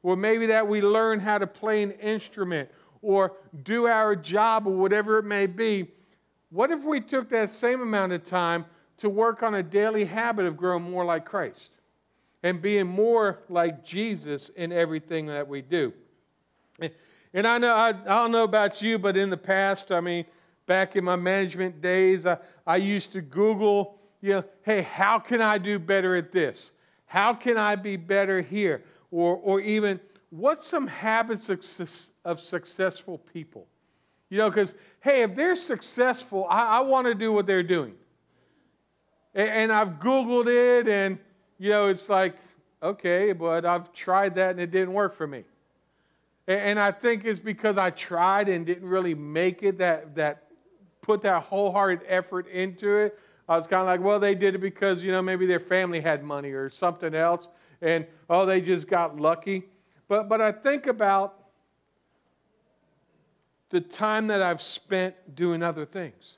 or 0.01 0.15
maybe 0.15 0.48
that 0.48 0.68
we 0.68 0.82
learn 0.82 1.20
how 1.20 1.38
to 1.38 1.46
play 1.46 1.84
an 1.84 1.92
instrument 1.92 2.70
or 3.03 3.34
do 3.62 3.86
our 3.86 4.15
job 4.15 4.65
or 4.65 4.72
whatever 4.72 5.20
it 5.20 5.25
may 5.25 5.46
be, 5.46 5.92
what 6.50 6.72
if 6.72 6.84
we 6.84 7.00
took 7.00 7.30
that 7.30 7.50
same 7.50 7.82
amount 7.82 8.12
of 8.12 8.24
time 8.25 8.65
to 8.98 9.10
work 9.10 9.44
on 9.44 9.53
a 9.53 9.62
daily 9.62 10.06
habit 10.06 10.48
of 10.48 10.58
growing 10.58 10.89
more 10.89 11.06
like 11.06 11.24
Christ 11.24 11.70
and 12.42 12.63
being 12.63 12.88
more 12.88 13.44
like 13.48 13.86
Jesus 13.86 14.50
in 14.50 14.72
everything 14.72 15.27
that 15.27 15.48
we 15.48 15.62
do? 15.62 15.94
And 17.32 17.46
I 17.46 17.60
know 17.60 17.75
I, 17.75 17.89
I 17.89 17.94
don't 17.94 18.32
know 18.32 18.44
about 18.44 18.82
you, 18.82 18.98
but 18.98 19.15
in 19.15 19.30
the 19.30 19.38
past, 19.38 19.92
I 19.92 20.01
mean, 20.01 20.25
back 20.65 20.96
in 20.96 21.03
my 21.03 21.15
management 21.15 21.82
days, 21.82 22.25
I, 22.25 22.38
I 22.65 22.77
used 22.77 23.12
to 23.13 23.22
Google, 23.22 24.00
you 24.22 24.32
know, 24.32 24.43
hey, 24.63 24.82
how 24.82 25.20
can 25.20 25.41
I 25.41 25.58
do 25.58 25.79
better 25.79 26.15
at 26.15 26.32
this? 26.32 26.72
How 27.05 27.34
can 27.34 27.58
I 27.58 27.75
be 27.75 27.98
better 27.98 28.41
here? 28.41 28.84
Or, 29.12 29.36
or 29.36 29.60
even, 29.60 30.00
what's 30.29 30.65
some 30.65 30.88
habits 30.88 31.50
of, 31.50 31.63
of 32.25 32.39
successful 32.39 33.17
people? 33.17 33.67
You 34.29 34.39
know, 34.39 34.50
because, 34.50 34.74
hey, 35.01 35.22
if 35.22 35.36
they're 35.36 35.55
successful, 35.55 36.48
I, 36.50 36.77
I 36.77 36.79
want 36.79 37.05
to 37.08 37.13
do 37.13 37.32
what 37.32 37.46
they're 37.46 37.62
doing. 37.62 37.93
And, 39.36 39.50
and 39.50 39.72
I've 39.72 40.00
Googled 40.00 40.48
it, 40.48 40.88
and, 40.88 41.20
you 41.60 41.70
know, 41.70 41.88
it's 41.88 42.10
like, 42.10 42.36
okay, 42.82 43.32
but 43.32 43.65
I've 43.65 43.93
tried 43.93 44.36
that 44.36 44.51
and 44.51 44.60
it 44.60 44.72
didn't 44.72 44.93
work 44.93 45.15
for 45.15 45.27
me. 45.27 45.43
And 46.46 46.77
I 46.77 46.91
think 46.91 47.24
it's 47.24 47.39
because 47.39 47.77
I 47.77 47.89
tried 47.91 48.50
and 48.50 48.65
didn't 48.65 48.89
really 48.89 49.13
make 49.15 49.63
it 49.63 49.77
that, 49.77 50.15
that 50.15 50.42
put 51.03 51.22
that 51.22 51.43
wholehearted 51.43 52.01
effort 52.07 52.48
into 52.48 52.98
it. 52.98 53.19
I 53.48 53.57
was 53.57 53.67
kind 53.67 53.81
of 53.81 53.88
like, 53.88 54.01
well, 54.01 54.19
they 54.19 54.33
did 54.33 54.55
it 54.55 54.60
because, 54.60 55.03
you 55.03 55.12
know, 55.12 55.22
maybe 55.22 55.45
their 55.45 55.60
family 55.60 56.00
had 56.00 56.24
money 56.24 56.51
or 56.51 56.69
something 56.69 57.13
else, 57.13 57.50
and 57.81 58.07
oh, 58.29 58.45
they 58.45 58.62
just 58.62 58.88
got 58.88 59.19
lucky. 59.19 59.63
But, 60.07 60.29
but 60.29 60.41
I 60.41 60.51
think 60.51 60.88
about 60.88 61.36
the 63.69 63.81
time 63.81 64.27
that 64.27 64.41
I've 64.41 64.62
spent 64.62 65.36
doing 65.36 65.62
other 65.62 65.86
things 65.86 66.38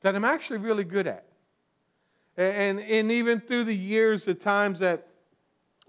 that 0.00 0.14
I'm 0.14 0.24
actually 0.24 0.58
really 0.58 0.84
good 0.84 1.06
at. 1.06 1.26
And, 2.36 2.80
and 2.80 3.12
even 3.12 3.40
through 3.40 3.64
the 3.64 3.76
years, 3.76 4.24
the 4.24 4.34
times 4.34 4.78
that 4.78 5.08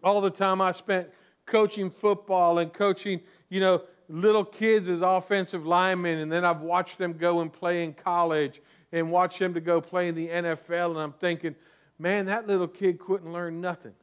all 0.04 0.20
the 0.20 0.30
time 0.30 0.60
I 0.60 0.74
spent 0.74 1.08
coaching 1.46 1.90
football 1.90 2.58
and 2.58 2.74
coaching, 2.74 3.22
you 3.48 3.62
know, 3.62 3.84
little 4.12 4.46
kids 4.46 4.90
as 4.90 5.02
offensive 5.02 5.66
linemen, 5.66 6.20
and 6.20 6.32
then 6.32 6.44
I've 6.44 6.62
watched 6.62 6.98
them 6.98 7.14
go 7.14 7.42
and 7.42 7.52
play 7.52 7.84
in 7.84 7.94
college 7.94 8.62
and 8.92 9.10
watch 9.10 9.40
them 9.40 9.54
to 9.54 9.62
go 9.62 9.80
play 9.80 10.10
in 10.10 10.16
the 10.16 10.28
NFL, 10.28 10.92
and 10.92 11.00
I'm 11.00 11.14
thinking, 11.14 11.56
man, 11.98 12.26
that 12.26 12.48
little 12.48 12.68
kid 12.68 13.00
couldn't 13.00 13.32
learn 13.32 13.62
nothing. 13.62 13.94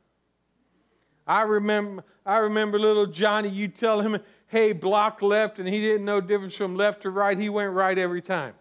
I 1.26 1.42
remember, 1.42 2.04
I 2.24 2.38
remember 2.38 2.78
little 2.78 3.06
Johnny, 3.06 3.50
you 3.50 3.68
tell 3.68 4.00
him, 4.00 4.18
hey, 4.46 4.72
block 4.72 5.20
left, 5.20 5.58
and 5.58 5.68
he 5.68 5.80
didn't 5.80 6.06
know 6.06 6.22
difference 6.22 6.54
from 6.54 6.74
left 6.74 7.02
to 7.02 7.10
right. 7.10 7.38
He 7.38 7.50
went 7.50 7.72
right 7.72 7.98
every 7.98 8.22
time. 8.22 8.54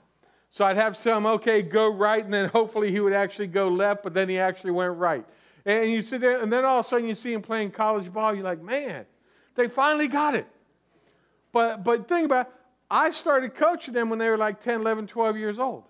So 0.50 0.66
I'd 0.66 0.76
have 0.76 0.98
some, 0.98 1.26
okay, 1.26 1.62
go 1.62 1.88
right, 1.88 2.24
and 2.24 2.34
then 2.34 2.50
hopefully 2.50 2.92
he 2.92 3.00
would 3.00 3.14
actually 3.14 3.48
go 3.48 3.70
left, 3.70 4.04
but 4.04 4.14
then 4.14 4.28
he 4.28 4.38
actually 4.38 4.72
went 4.72 4.98
right. 4.98 5.24
And 5.66 5.90
you 5.90 6.02
sit 6.02 6.20
there, 6.20 6.42
and 6.42 6.52
then 6.52 6.66
all 6.66 6.80
of 6.80 6.86
a 6.86 6.90
sudden 6.90 7.08
you 7.08 7.16
see 7.16 7.32
him 7.32 7.42
playing 7.42 7.72
college 7.72 8.12
ball, 8.12 8.34
you're 8.34 8.44
like, 8.44 8.62
man, 8.62 9.06
they 9.56 9.70
finally 9.70 10.10
got 10.10 10.36
it. 10.36 10.48
But, 11.58 11.84
but 11.84 12.08
think 12.08 12.26
about 12.26 12.46
it, 12.46 12.54
I 12.88 13.10
started 13.10 13.56
coaching 13.56 13.92
them 13.92 14.12
when 14.12 14.20
they 14.20 14.30
were 14.30 14.38
like 14.38 14.60
10, 14.60 14.82
11, 14.82 15.08
12 15.08 15.38
years 15.38 15.58
old. 15.58 15.86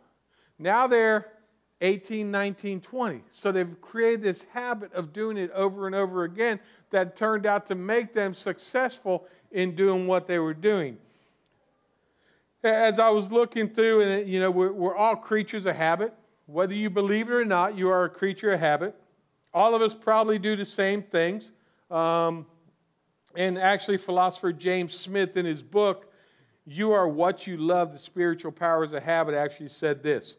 Now 0.58 0.88
they're 0.88 1.28
18, 1.82 2.32
19, 2.32 2.80
20. 2.80 3.22
So 3.32 3.52
they've 3.52 3.82
created 3.82 4.22
this 4.22 4.46
habit 4.54 4.94
of 4.94 5.12
doing 5.12 5.36
it 5.36 5.52
over 5.52 5.86
and 5.86 5.94
over 5.94 6.24
again 6.24 6.62
that 6.92 7.18
turned 7.18 7.46
out 7.46 7.68
to 7.68 7.76
make 7.76 8.14
them 8.14 8.34
successful 8.34 9.28
in 9.52 9.76
doing 9.76 10.08
what 10.08 10.26
they 10.26 10.40
were 10.40 10.54
doing. 10.54 10.98
As 12.64 12.98
I 12.98 13.10
was 13.10 13.30
looking 13.30 13.68
through, 13.68 14.04
and 14.04 14.30
you 14.30 14.40
know, 14.40 14.50
we're, 14.50 14.72
we're 14.72 14.96
all 14.96 15.18
creatures 15.18 15.66
of 15.66 15.76
habit. 15.76 16.14
Whether 16.46 16.76
you 16.76 16.90
believe 16.90 17.28
it 17.28 17.34
or 17.34 17.44
not, 17.44 17.78
you 17.78 17.90
are 17.90 18.06
a 18.06 18.10
creature 18.10 18.54
of 18.54 18.62
habit. 18.62 18.96
All 19.54 19.76
of 19.76 19.82
us 19.82 19.94
probably 19.94 20.40
do 20.40 20.56
the 20.56 20.64
same 20.64 21.04
things. 21.04 21.52
Um, 21.92 22.46
and 23.38 23.60
actually, 23.60 23.98
philosopher 23.98 24.52
James 24.52 24.96
Smith, 24.96 25.38
in 25.38 25.46
his 25.46 25.62
book, 25.62 26.12
You 26.66 26.92
are 26.92 27.08
what 27.08 27.46
you 27.46 27.56
love. 27.56 27.94
The 27.94 28.00
spiritual 28.00 28.52
powers 28.52 28.94
of 28.94 29.04
habit 29.04 29.36
actually 29.36 29.70
said 29.70 30.02
this 30.02 30.36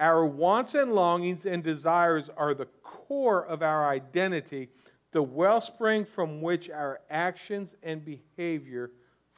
Our 0.00 0.24
wants 0.24 0.74
and 0.74 0.94
longings 0.94 1.44
and 1.44 1.62
desires 1.62 2.30
are 2.38 2.54
the 2.54 2.64
core 2.82 3.44
of 3.44 3.62
our 3.62 3.86
identity, 3.86 4.70
the 5.12 5.22
wellspring 5.22 6.06
from 6.06 6.40
which 6.40 6.70
our 6.70 7.00
actions 7.10 7.76
and 7.82 8.02
behavior 8.02 8.92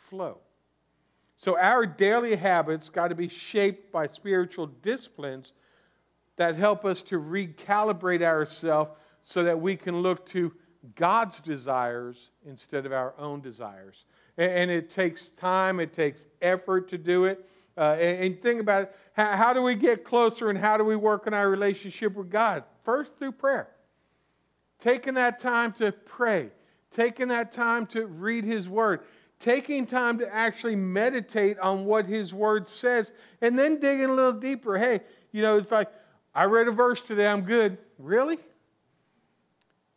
flow. 0.08 0.38
So 1.34 1.58
our 1.58 1.86
daily 1.86 2.36
habits 2.36 2.88
got 2.90 3.08
to 3.08 3.16
be 3.16 3.28
shaped 3.28 3.90
by 3.90 4.06
spiritual 4.06 4.66
disciplines 4.66 5.52
that 6.36 6.54
help 6.54 6.84
us 6.84 7.02
to 7.04 7.18
recalibrate 7.18 8.22
ourselves 8.22 8.92
so 9.22 9.42
that 9.42 9.60
we 9.60 9.76
can 9.76 10.00
look 10.00 10.26
to 10.26 10.52
God's 10.94 11.40
desires 11.40 12.30
instead 12.46 12.87
of 12.87 12.92
our 12.92 13.14
own 13.18 13.40
desires. 13.40 14.04
And, 14.38 14.70
it 14.70 14.90
takes 14.90 15.28
time, 15.30 15.80
it 15.80 15.92
takes 15.92 16.25
effort 16.40 16.88
to 16.90 16.99
do 16.99 17.26
it. 17.26 17.46
Uh, 17.76 17.96
and, 18.00 18.25
and, 18.25 18.42
think 18.42 18.60
about 18.60 18.82
it 18.82 18.96
how, 19.12 19.37
how 19.37 19.52
do 19.52 19.62
we 19.62 19.75
get 19.75 20.04
closer 20.04 20.50
and 20.50 20.58
how 20.58 20.76
do 20.76 20.84
we 20.84 20.96
work 20.96 21.26
on 21.26 21.34
our 21.34 21.49
relationship 21.49 22.14
with 22.14 22.30
God? 22.30 22.64
First, 22.84 23.16
through 23.18 23.32
prayer. 23.32 23.68
Taking 24.78 25.14
that 25.14 25.38
time 25.38 25.72
to 25.75 25.92
pray, 25.92 26.50
taking 26.90 27.28
that 27.28 27.52
time 27.52 27.87
to 27.88 28.06
read 28.06 28.44
His 28.44 28.68
Word, 28.68 29.00
taking 29.38 29.84
time 29.84 30.18
to 30.18 30.34
actually 30.34 30.76
meditate 30.76 31.58
on 31.58 31.84
what 31.84 32.06
His 32.06 32.32
Word 32.32 32.66
says, 32.66 33.12
and 33.42 33.58
then 33.58 33.78
digging 33.78 34.06
a 34.06 34.14
little 34.14 34.40
deeper. 34.40 34.78
Hey, 34.78 35.00
you 35.32 35.42
know, 35.42 35.58
it's 35.58 35.70
like, 35.70 35.88
I 36.34 36.44
read 36.44 36.68
a 36.68 36.72
verse 36.72 37.02
today, 37.02 37.26
I'm 37.26 37.42
good. 37.42 37.76
Really? 37.99 38.38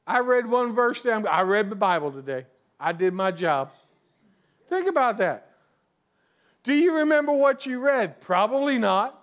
I 0.05 0.19
read 0.19 0.47
one 0.47 0.73
verse 0.73 1.01
today, 1.01 1.27
I 1.29 1.41
read 1.41 1.69
the 1.69 1.75
Bible 1.75 2.11
today. 2.11 2.45
I 2.79 2.91
did 2.91 3.13
my 3.13 3.31
job. 3.31 3.71
Think 4.69 4.87
about 4.87 5.17
that. 5.19 5.49
Do 6.63 6.73
you 6.73 6.95
remember 6.95 7.33
what 7.33 7.65
you 7.65 7.79
read? 7.79 8.21
Probably 8.21 8.77
not. 8.77 9.19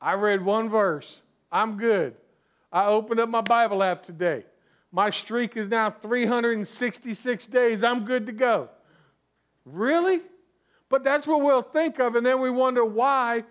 I 0.00 0.14
read 0.14 0.44
one 0.44 0.68
verse. 0.68 1.20
I'm 1.50 1.76
good. 1.76 2.14
I 2.72 2.86
opened 2.86 3.20
up 3.20 3.28
my 3.28 3.40
Bible 3.40 3.82
app 3.82 4.02
today. 4.02 4.44
My 4.92 5.10
streak 5.10 5.56
is 5.56 5.68
now 5.68 5.90
366 5.90 7.46
days. 7.46 7.84
I'm 7.84 8.04
good 8.04 8.26
to 8.26 8.32
go. 8.32 8.68
Really? 9.64 10.20
But 10.88 11.04
that's 11.04 11.26
what 11.26 11.42
we'll 11.42 11.62
think 11.62 11.98
of, 11.98 12.16
and 12.16 12.24
then 12.24 12.40
we 12.40 12.50
wonder 12.50 12.84
why 12.84 13.44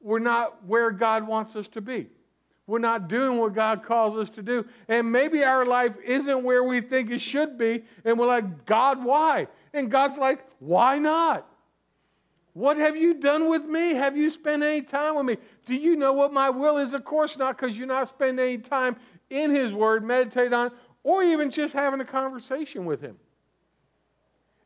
we're 0.00 0.20
not 0.20 0.64
where 0.64 0.90
God 0.90 1.26
wants 1.26 1.56
us 1.56 1.66
to 1.68 1.80
be. 1.80 2.08
We're 2.66 2.78
not 2.78 3.08
doing 3.08 3.38
what 3.38 3.54
God 3.54 3.82
calls 3.82 4.16
us 4.16 4.30
to 4.30 4.42
do. 4.42 4.64
And 4.88 5.12
maybe 5.12 5.44
our 5.44 5.66
life 5.66 5.92
isn't 6.04 6.42
where 6.42 6.64
we 6.64 6.80
think 6.80 7.10
it 7.10 7.20
should 7.20 7.58
be, 7.58 7.84
and 8.04 8.18
we're 8.18 8.26
like, 8.26 8.64
God, 8.64 9.04
why? 9.04 9.48
And 9.72 9.90
God's 9.90 10.18
like, 10.18 10.46
why 10.60 10.98
not? 10.98 11.46
What 12.54 12.76
have 12.76 12.96
you 12.96 13.14
done 13.14 13.48
with 13.48 13.64
me? 13.64 13.94
Have 13.94 14.16
you 14.16 14.30
spent 14.30 14.62
any 14.62 14.80
time 14.80 15.16
with 15.16 15.26
me? 15.26 15.36
Do 15.66 15.74
you 15.74 15.96
know 15.96 16.12
what 16.12 16.32
my 16.32 16.50
will 16.50 16.78
is? 16.78 16.94
Of 16.94 17.04
course 17.04 17.36
not, 17.36 17.58
because 17.58 17.76
you're 17.76 17.86
not 17.86 18.08
spending 18.08 18.44
any 18.44 18.58
time 18.58 18.96
in 19.28 19.50
His 19.50 19.72
Word, 19.72 20.04
meditate 20.04 20.52
on 20.52 20.68
it, 20.68 20.72
or 21.02 21.22
even 21.22 21.50
just 21.50 21.74
having 21.74 22.00
a 22.00 22.04
conversation 22.04 22.86
with 22.86 23.00
Him. 23.00 23.16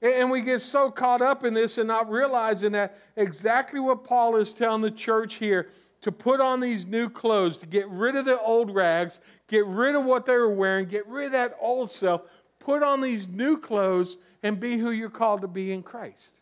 And 0.01 0.31
we 0.31 0.43
get 0.43 0.61
so 0.61 0.91
caught 0.91 1.23
up 1.23 1.45
in 1.45 1.55
this 1.55 1.79
and 1.79 1.89
not 1.89 2.09
realizing 2.09 2.73
that 2.73 2.97
exactly 3.17 3.81
what 3.81 4.05
Paul 4.05 4.37
is 4.37 4.53
telling 4.53 4.83
the 4.83 4.93
church 4.93 5.37
here 5.37 5.71
to 6.01 6.13
put 6.13 6.41
on 6.41 6.61
these 6.61 6.87
new 6.87 7.09
clothes, 7.09 7.59
to 7.59 7.67
get 7.67 7.89
rid 7.89 8.17
of 8.17 8.25
the 8.25 8.41
old 8.41 8.75
rags, 8.75 9.21
get 9.49 9.67
rid 9.67 9.95
of 9.95 10.05
what 10.05 10.27
they 10.27 10.37
were 10.37 10.53
wearing, 10.53 10.87
get 10.87 11.07
rid 11.07 11.27
of 11.27 11.33
that 11.33 11.57
old 11.61 11.91
self, 11.91 12.23
put 12.61 12.83
on 12.83 13.01
these 13.01 13.27
new 13.27 13.57
clothes, 13.57 14.17
and 14.43 14.61
be 14.61 14.77
who 14.77 14.91
you're 14.91 15.11
called 15.11 15.41
to 15.41 15.49
be 15.49 15.73
in 15.73 15.83
Christ. 15.83 16.33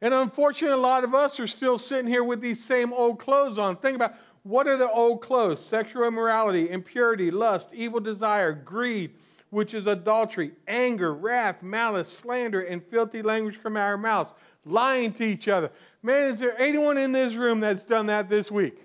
And 0.00 0.14
unfortunately, 0.14 0.74
a 0.74 0.80
lot 0.80 1.02
of 1.02 1.14
us 1.14 1.40
are 1.40 1.46
still 1.46 1.78
sitting 1.78 2.06
here 2.06 2.22
with 2.22 2.40
these 2.40 2.64
same 2.64 2.92
old 2.92 3.18
clothes 3.18 3.58
on. 3.58 3.76
Think 3.76 3.96
about 3.96 4.14
what 4.44 4.68
are 4.68 4.76
the 4.76 4.88
old 4.88 5.22
clothes? 5.22 5.64
Sexual 5.64 6.04
immorality, 6.04 6.70
impurity, 6.70 7.30
lust, 7.30 7.68
evil 7.72 8.00
desire, 8.00 8.52
greed, 8.52 9.14
which 9.50 9.74
is 9.74 9.86
adultery, 9.86 10.52
anger, 10.68 11.14
wrath, 11.14 11.62
malice, 11.62 12.10
slander, 12.10 12.60
and 12.60 12.84
filthy 12.84 13.22
language 13.22 13.56
from 13.56 13.76
our 13.76 13.98
mouths, 13.98 14.32
lying 14.64 15.12
to 15.14 15.24
each 15.24 15.48
other. 15.48 15.70
Man, 16.08 16.30
is 16.30 16.38
there 16.38 16.58
anyone 16.58 16.96
in 16.96 17.12
this 17.12 17.34
room 17.34 17.60
that's 17.60 17.84
done 17.84 18.06
that 18.06 18.30
this 18.30 18.50
week? 18.50 18.82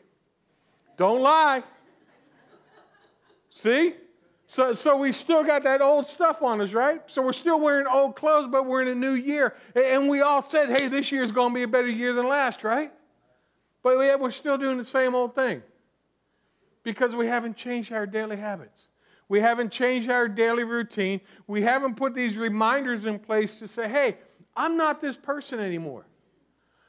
Don't 0.97 1.21
lie. 1.21 1.63
See? 3.49 3.93
So, 4.45 4.73
so 4.73 4.97
we 4.97 5.13
still 5.13 5.41
got 5.41 5.63
that 5.63 5.79
old 5.79 6.07
stuff 6.07 6.41
on 6.41 6.59
us, 6.59 6.73
right? 6.73 7.01
So 7.07 7.21
we're 7.21 7.31
still 7.31 7.61
wearing 7.61 7.87
old 7.87 8.17
clothes, 8.17 8.49
but 8.51 8.65
we're 8.65 8.81
in 8.81 8.89
a 8.89 8.95
new 8.95 9.13
year. 9.13 9.55
And 9.73 10.09
we 10.09 10.19
all 10.19 10.41
said, 10.41 10.67
hey, 10.67 10.89
this 10.89 11.13
year's 11.13 11.31
going 11.31 11.53
to 11.53 11.55
be 11.55 11.63
a 11.63 11.67
better 11.67 11.87
year 11.87 12.11
than 12.11 12.27
last, 12.27 12.61
right? 12.61 12.91
But 13.83 13.97
yet 13.99 14.19
we're 14.19 14.29
still 14.29 14.57
doing 14.57 14.77
the 14.77 14.83
same 14.83 15.15
old 15.15 15.33
thing 15.33 15.63
because 16.83 17.15
we 17.15 17.27
haven't 17.27 17.55
changed 17.55 17.93
our 17.93 18.05
daily 18.05 18.35
habits. 18.35 18.87
We 19.29 19.39
haven't 19.39 19.71
changed 19.71 20.09
our 20.09 20.27
daily 20.27 20.65
routine. 20.65 21.21
We 21.47 21.61
haven't 21.61 21.95
put 21.95 22.15
these 22.15 22.35
reminders 22.35 23.05
in 23.05 23.17
place 23.17 23.59
to 23.59 23.69
say, 23.69 23.87
hey, 23.87 24.17
I'm 24.57 24.75
not 24.75 24.99
this 24.99 25.15
person 25.15 25.61
anymore. 25.61 26.05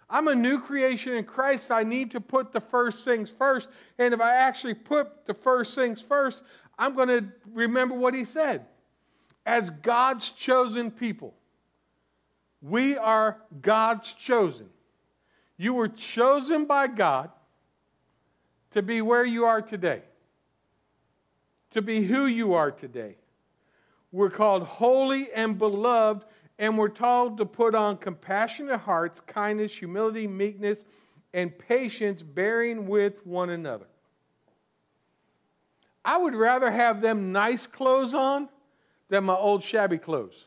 I'm 0.08 0.28
a 0.28 0.34
new 0.34 0.60
creation 0.60 1.14
in 1.14 1.24
Christ. 1.24 1.70
I 1.70 1.82
need 1.82 2.10
to 2.12 2.20
put 2.20 2.52
the 2.52 2.60
first 2.60 3.04
things 3.04 3.30
first. 3.30 3.68
And 3.98 4.12
if 4.12 4.20
I 4.20 4.34
actually 4.34 4.74
put 4.74 5.26
the 5.26 5.34
first 5.34 5.74
things 5.74 6.00
first, 6.00 6.42
I'm 6.78 6.94
going 6.94 7.08
to 7.08 7.24
remember 7.52 7.94
what 7.94 8.14
he 8.14 8.24
said. 8.24 8.66
As 9.46 9.70
God's 9.70 10.30
chosen 10.30 10.90
people, 10.90 11.34
we 12.62 12.96
are 12.96 13.38
God's 13.60 14.12
chosen. 14.12 14.66
You 15.56 15.74
were 15.74 15.88
chosen 15.88 16.64
by 16.64 16.86
God 16.88 17.30
to 18.70 18.82
be 18.82 19.02
where 19.02 19.24
you 19.24 19.44
are 19.44 19.62
today, 19.62 20.02
to 21.70 21.82
be 21.82 22.02
who 22.04 22.26
you 22.26 22.54
are 22.54 22.70
today. 22.70 23.16
We're 24.10 24.30
called 24.30 24.62
holy 24.62 25.32
and 25.32 25.58
beloved, 25.58 26.24
and 26.58 26.78
we're 26.78 26.88
told 26.88 27.38
to 27.38 27.46
put 27.46 27.74
on 27.74 27.96
compassionate 27.96 28.80
hearts, 28.80 29.20
kindness, 29.20 29.72
humility, 29.76 30.26
meekness, 30.26 30.84
and 31.32 31.56
patience, 31.58 32.22
bearing 32.22 32.86
with 32.86 33.26
one 33.26 33.50
another. 33.50 33.86
I 36.04 36.16
would 36.16 36.34
rather 36.34 36.70
have 36.70 37.00
them 37.00 37.32
nice 37.32 37.66
clothes 37.66 38.14
on 38.14 38.48
than 39.08 39.24
my 39.24 39.34
old 39.34 39.62
shabby 39.62 39.98
clothes. 39.98 40.44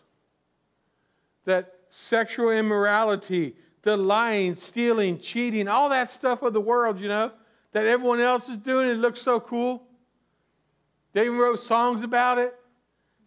That 1.46 1.74
sexual 1.90 2.52
immorality, 2.52 3.56
the 3.82 3.98
lying, 3.98 4.56
stealing, 4.56 5.20
cheating, 5.20 5.68
all 5.68 5.90
that 5.90 6.12
stuff 6.12 6.42
of 6.42 6.54
the 6.54 6.62
world, 6.62 7.00
you 7.00 7.08
know, 7.08 7.32
that 7.72 7.86
everyone 7.86 8.20
else 8.20 8.48
is 8.48 8.58
doing, 8.58 8.88
it 8.88 8.98
looks 8.98 9.22
so 9.22 9.40
cool. 9.40 9.84
They 11.14 11.26
even 11.26 11.38
wrote 11.38 11.60
songs 11.60 12.02
about 12.04 12.38
it. 12.38 12.54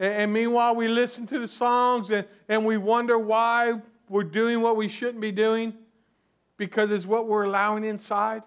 And, 0.00 0.32
meanwhile, 0.32 0.74
we 0.74 0.88
listen 0.88 1.26
to 1.28 1.38
the 1.38 1.46
songs 1.46 2.10
and, 2.10 2.26
and 2.48 2.64
we 2.64 2.78
wonder 2.78 3.18
why 3.18 3.80
we're 4.08 4.24
doing 4.24 4.60
what 4.62 4.76
we 4.76 4.88
shouldn't 4.88 5.20
be 5.20 5.30
doing 5.30 5.74
because 6.56 6.90
it's 6.90 7.06
what 7.06 7.28
we're 7.28 7.44
allowing 7.44 7.84
inside 7.84 8.42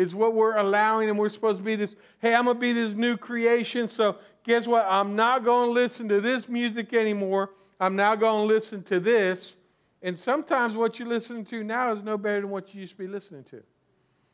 is 0.00 0.14
what 0.14 0.34
we're 0.34 0.56
allowing, 0.56 1.10
and 1.10 1.18
we're 1.18 1.28
supposed 1.28 1.58
to 1.58 1.64
be 1.64 1.76
this 1.76 1.94
hey, 2.20 2.34
I'm 2.34 2.46
going 2.46 2.56
to 2.56 2.60
be 2.60 2.72
this 2.72 2.94
new 2.94 3.18
creation. 3.18 3.86
So, 3.86 4.16
guess 4.44 4.66
what? 4.66 4.86
I'm 4.88 5.14
not 5.14 5.44
going 5.44 5.68
to 5.68 5.72
listen 5.72 6.08
to 6.08 6.22
this 6.22 6.48
music 6.48 6.94
anymore. 6.94 7.50
I'm 7.78 7.96
now 7.96 8.14
going 8.14 8.48
to 8.48 8.54
listen 8.54 8.82
to 8.84 8.98
this. 8.98 9.56
And 10.02 10.18
sometimes 10.18 10.74
what 10.74 10.98
you're 10.98 11.08
listening 11.08 11.44
to 11.46 11.62
now 11.62 11.92
is 11.92 12.02
no 12.02 12.16
better 12.16 12.40
than 12.40 12.50
what 12.50 12.74
you 12.74 12.80
used 12.80 12.92
to 12.92 12.98
be 12.98 13.06
listening 13.06 13.44
to. 13.44 13.62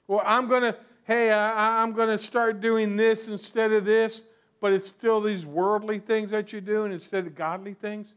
Well, 0.06 0.22
I'm 0.24 0.48
going 0.48 0.62
to, 0.62 0.76
hey, 1.02 1.32
I, 1.32 1.82
I'm 1.82 1.92
going 1.92 2.16
to 2.16 2.18
start 2.18 2.60
doing 2.60 2.96
this 2.96 3.26
instead 3.26 3.72
of 3.72 3.84
this, 3.84 4.22
but 4.60 4.72
it's 4.72 4.86
still 4.86 5.20
these 5.20 5.44
worldly 5.44 5.98
things 5.98 6.30
that 6.30 6.52
you're 6.52 6.60
doing 6.60 6.92
instead 6.92 7.26
of 7.26 7.34
godly 7.34 7.74
things. 7.74 8.08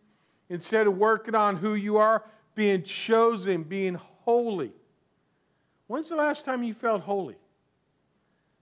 Instead 0.50 0.88
of 0.88 0.98
working 0.98 1.36
on 1.36 1.58
who 1.58 1.76
you 1.76 1.98
are, 1.98 2.24
being 2.56 2.84
chosen, 2.84 3.64
being 3.64 3.96
holy. 3.96 4.72
When's 5.88 6.10
the 6.10 6.16
last 6.16 6.46
time 6.46 6.64
you 6.64 6.74
felt 6.74 7.02
holy? 7.02 7.36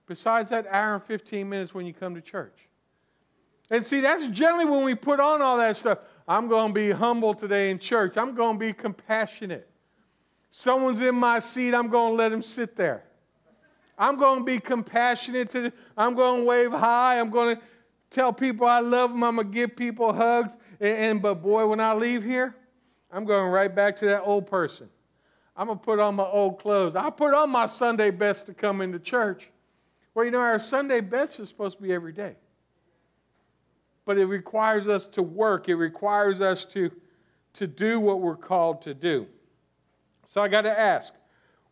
Besides 0.06 0.50
that 0.50 0.66
hour 0.66 0.94
and 0.94 1.04
15 1.04 1.48
minutes 1.48 1.74
when 1.74 1.86
you 1.86 1.92
come 1.92 2.14
to 2.14 2.20
church. 2.20 2.56
And 3.70 3.84
see, 3.84 4.00
that's 4.00 4.26
generally 4.28 4.64
when 4.64 4.84
we 4.84 4.94
put 4.94 5.20
on 5.20 5.42
all 5.42 5.58
that 5.58 5.76
stuff. 5.76 5.98
I'm 6.26 6.48
going 6.48 6.68
to 6.68 6.74
be 6.74 6.90
humble 6.90 7.34
today 7.34 7.70
in 7.70 7.78
church. 7.78 8.16
I'm 8.16 8.34
going 8.34 8.58
to 8.58 8.58
be 8.58 8.72
compassionate. 8.72 9.68
Someone's 10.50 11.00
in 11.00 11.14
my 11.14 11.40
seat, 11.40 11.74
I'm 11.74 11.88
going 11.88 12.12
to 12.12 12.16
let 12.16 12.32
him 12.32 12.42
sit 12.42 12.76
there. 12.76 13.04
I'm 13.98 14.16
going 14.16 14.38
to 14.38 14.44
be 14.44 14.60
compassionate 14.60 15.50
to 15.50 15.72
I'm 15.96 16.14
going 16.14 16.40
to 16.40 16.44
wave 16.44 16.70
hi. 16.70 17.18
I'm 17.18 17.30
going 17.30 17.56
to 17.56 17.62
tell 18.10 18.32
people 18.32 18.66
I 18.66 18.78
love 18.80 19.10
them. 19.10 19.24
I'm 19.24 19.36
going 19.36 19.48
to 19.48 19.52
give 19.52 19.76
people 19.76 20.12
hugs. 20.12 20.56
And, 20.80 20.96
and 20.96 21.22
but 21.22 21.42
boy, 21.42 21.66
when 21.66 21.80
I 21.80 21.94
leave 21.94 22.22
here, 22.22 22.54
I'm 23.10 23.24
going 23.24 23.50
right 23.50 23.74
back 23.74 23.96
to 23.96 24.06
that 24.06 24.22
old 24.22 24.46
person. 24.46 24.88
I'm 25.56 25.66
going 25.66 25.78
to 25.78 25.84
put 25.84 25.98
on 25.98 26.14
my 26.14 26.24
old 26.24 26.60
clothes. 26.60 26.94
I 26.94 27.10
put 27.10 27.34
on 27.34 27.50
my 27.50 27.66
Sunday 27.66 28.10
best 28.10 28.46
to 28.46 28.54
come 28.54 28.80
into 28.80 29.00
church. 29.00 29.50
Well, 30.14 30.24
you 30.24 30.30
know, 30.30 30.38
our 30.38 30.58
Sunday 30.58 31.00
best 31.00 31.40
is 31.40 31.48
supposed 31.48 31.78
to 31.78 31.82
be 31.82 31.92
every 31.92 32.12
day. 32.12 32.36
But 34.04 34.18
it 34.18 34.26
requires 34.26 34.88
us 34.88 35.06
to 35.08 35.22
work, 35.22 35.68
it 35.68 35.74
requires 35.74 36.40
us 36.40 36.64
to, 36.66 36.90
to 37.54 37.66
do 37.66 37.98
what 37.98 38.20
we're 38.20 38.36
called 38.36 38.82
to 38.82 38.94
do. 38.94 39.26
So 40.24 40.40
I 40.40 40.48
got 40.48 40.62
to 40.62 40.78
ask, 40.78 41.12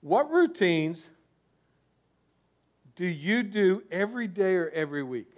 what 0.00 0.30
routines 0.30 1.10
do 2.96 3.06
you 3.06 3.42
do 3.42 3.82
every 3.90 4.26
day 4.26 4.54
or 4.54 4.70
every 4.70 5.02
week 5.02 5.30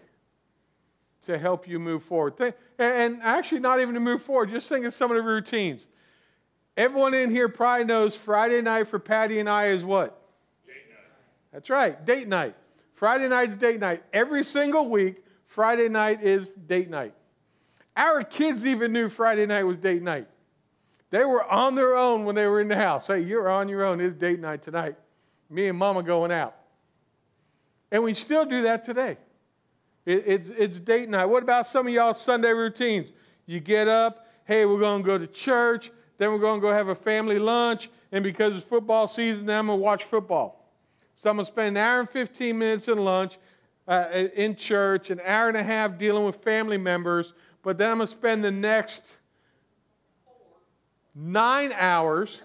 to 1.22 1.36
help 1.36 1.68
you 1.68 1.78
move 1.78 2.04
forward? 2.04 2.54
And 2.78 3.20
actually, 3.22 3.60
not 3.60 3.80
even 3.80 3.94
to 3.94 4.00
move 4.00 4.22
forward, 4.22 4.50
just 4.50 4.68
think 4.68 4.86
of 4.86 4.94
some 4.94 5.10
of 5.10 5.16
the 5.16 5.22
routines. 5.22 5.86
Everyone 6.76 7.12
in 7.12 7.30
here 7.30 7.48
probably 7.48 7.84
knows 7.84 8.14
Friday 8.14 8.62
night 8.62 8.86
for 8.86 9.00
Patty 9.00 9.40
and 9.40 9.50
I 9.50 9.66
is 9.66 9.84
what? 9.84 10.22
Date 10.64 10.74
night. 10.88 11.12
That's 11.52 11.68
right, 11.68 12.04
date 12.06 12.28
night. 12.28 12.54
Friday 12.94 13.28
night's 13.28 13.56
date 13.56 13.80
night. 13.80 14.02
Every 14.12 14.44
single 14.44 14.88
week, 14.88 15.24
Friday 15.46 15.88
night 15.88 16.22
is 16.22 16.52
date 16.52 16.88
night. 16.88 17.14
Our 17.96 18.22
kids 18.22 18.64
even 18.64 18.92
knew 18.92 19.08
Friday 19.08 19.46
night 19.46 19.64
was 19.64 19.76
date 19.76 20.02
night. 20.02 20.28
They 21.10 21.24
were 21.24 21.44
on 21.44 21.74
their 21.74 21.96
own 21.96 22.24
when 22.24 22.36
they 22.36 22.46
were 22.46 22.60
in 22.60 22.68
the 22.68 22.76
house. 22.76 23.08
Hey, 23.08 23.20
you're 23.20 23.48
on 23.48 23.68
your 23.68 23.84
own. 23.84 24.00
It's 24.00 24.14
date 24.14 24.38
night 24.38 24.62
tonight. 24.62 24.96
Me 25.50 25.66
and 25.66 25.78
mama 25.78 26.02
going 26.02 26.30
out. 26.30 26.54
And 27.90 28.02
we 28.02 28.14
still 28.14 28.44
do 28.44 28.62
that 28.62 28.84
today. 28.84 29.16
It, 30.04 30.24
it's, 30.26 30.48
it's 30.50 30.80
date 30.80 31.08
night. 31.08 31.26
What 31.26 31.42
about 31.42 31.66
some 31.66 31.86
of 31.86 31.92
y'all 31.92 32.14
Sunday 32.14 32.52
routines? 32.52 33.12
You 33.46 33.60
get 33.60 33.88
up, 33.88 34.26
hey, 34.44 34.66
we're 34.66 34.80
going 34.80 35.02
to 35.02 35.06
go 35.06 35.18
to 35.18 35.26
church, 35.26 35.90
then 36.18 36.30
we're 36.32 36.38
going 36.38 36.60
to 36.60 36.66
go 36.66 36.72
have 36.72 36.88
a 36.88 36.94
family 36.94 37.38
lunch, 37.38 37.90
and 38.12 38.24
because 38.24 38.56
it's 38.56 38.64
football 38.64 39.06
season, 39.06 39.46
then 39.46 39.58
I'm 39.58 39.66
going 39.66 39.78
to 39.78 39.82
watch 39.82 40.04
football. 40.04 40.70
So 41.14 41.30
I'm 41.30 41.36
going 41.36 41.46
to 41.46 41.52
spend 41.52 41.68
an 41.68 41.76
hour 41.78 42.00
and 42.00 42.10
15 42.10 42.58
minutes 42.58 42.88
in 42.88 42.98
lunch 42.98 43.38
uh, 43.86 44.06
in 44.34 44.54
church, 44.54 45.10
an 45.10 45.20
hour 45.24 45.48
and 45.48 45.56
a 45.56 45.62
half 45.62 45.98
dealing 45.98 46.24
with 46.24 46.36
family 46.36 46.76
members, 46.76 47.32
but 47.62 47.78
then 47.78 47.90
I'm 47.90 47.96
going 47.96 48.06
to 48.06 48.12
spend 48.12 48.44
the 48.44 48.50
next 48.50 49.16
nine 51.14 51.72
hours 51.72 52.40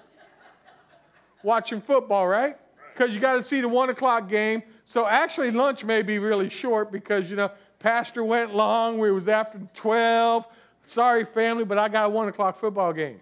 watching 1.43 1.81
football, 1.81 2.27
right? 2.27 2.57
Because 2.93 3.13
you 3.13 3.19
got 3.19 3.33
to 3.33 3.43
see 3.43 3.61
the 3.61 3.67
one 3.67 3.89
o'clock 3.89 4.29
game. 4.29 4.63
So 4.85 5.07
actually, 5.07 5.51
lunch 5.51 5.85
may 5.85 6.01
be 6.01 6.19
really 6.19 6.49
short 6.49 6.91
because, 6.91 7.29
you 7.29 7.35
know, 7.35 7.51
Pastor 7.79 8.23
went 8.23 8.55
long. 8.55 8.97
We 8.97 9.11
was 9.11 9.27
after 9.27 9.59
12. 9.73 10.45
Sorry, 10.83 11.25
family, 11.25 11.63
but 11.63 11.77
I 11.77 11.87
got 11.87 12.05
a 12.05 12.09
one 12.09 12.27
o'clock 12.27 12.59
football 12.59 12.91
game. 12.93 13.21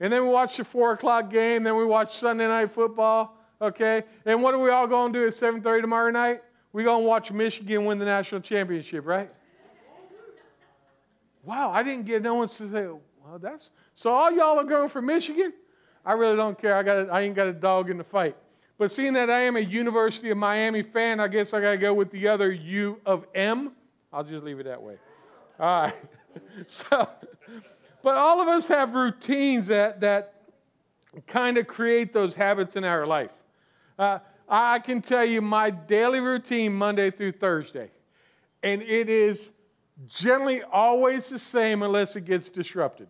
And 0.00 0.12
then 0.12 0.22
we 0.22 0.28
watch 0.28 0.56
the 0.56 0.64
four 0.64 0.92
o'clock 0.92 1.30
game. 1.30 1.62
Then 1.62 1.76
we 1.76 1.84
watch 1.84 2.18
Sunday 2.18 2.46
night 2.46 2.72
football. 2.72 3.36
Okay. 3.60 4.04
And 4.24 4.42
what 4.42 4.54
are 4.54 4.58
we 4.58 4.70
all 4.70 4.86
going 4.86 5.12
to 5.12 5.18
do 5.18 5.26
at 5.26 5.34
7:30 5.34 5.82
tomorrow 5.82 6.10
night? 6.10 6.42
We're 6.72 6.84
going 6.84 7.04
to 7.04 7.08
watch 7.08 7.30
Michigan 7.30 7.84
win 7.84 7.98
the 7.98 8.04
national 8.04 8.40
championship, 8.40 9.06
right? 9.06 9.30
Wow, 11.44 11.70
I 11.70 11.82
didn't 11.82 12.06
get 12.06 12.22
no 12.22 12.34
one 12.34 12.48
to 12.48 12.54
say, 12.54 12.86
well, 12.86 13.38
that's 13.38 13.70
so 13.94 14.10
all 14.10 14.32
y'all 14.32 14.58
are 14.58 14.64
going 14.64 14.88
for 14.88 15.02
Michigan? 15.02 15.52
I 16.04 16.12
really 16.12 16.36
don't 16.36 16.58
care. 16.60 16.76
I 16.76 16.82
got 16.82 16.96
a, 17.06 17.12
I 17.12 17.20
ain't 17.20 17.34
got 17.34 17.46
a 17.46 17.52
dog 17.52 17.90
in 17.90 17.98
the 17.98 18.04
fight. 18.04 18.36
But 18.76 18.90
seeing 18.90 19.12
that 19.12 19.30
I 19.30 19.40
am 19.40 19.56
a 19.56 19.60
University 19.60 20.30
of 20.30 20.36
Miami 20.36 20.82
fan, 20.82 21.20
I 21.20 21.28
guess 21.28 21.54
I 21.54 21.60
got 21.60 21.72
to 21.72 21.76
go 21.76 21.94
with 21.94 22.10
the 22.10 22.28
other 22.28 22.50
U 22.50 23.00
of 23.06 23.26
M. 23.34 23.72
I'll 24.12 24.24
just 24.24 24.44
leave 24.44 24.58
it 24.58 24.64
that 24.64 24.82
way. 24.82 24.96
All 25.60 25.82
right. 25.82 25.94
so, 26.66 27.08
but 28.02 28.16
all 28.16 28.40
of 28.40 28.48
us 28.48 28.66
have 28.68 28.94
routines 28.94 29.68
that 29.68 30.00
that 30.00 30.34
kind 31.26 31.58
of 31.58 31.66
create 31.66 32.12
those 32.12 32.34
habits 32.34 32.74
in 32.76 32.84
our 32.84 33.06
life. 33.06 33.30
Uh, 33.98 34.18
I 34.48 34.80
can 34.80 35.00
tell 35.00 35.24
you 35.24 35.40
my 35.40 35.70
daily 35.70 36.20
routine 36.20 36.72
Monday 36.72 37.10
through 37.10 37.32
Thursday, 37.32 37.90
and 38.62 38.82
it 38.82 39.08
is 39.08 39.52
generally 40.08 40.62
always 40.62 41.28
the 41.28 41.38
same 41.38 41.82
unless 41.82 42.16
it 42.16 42.22
gets 42.22 42.50
disrupted. 42.50 43.08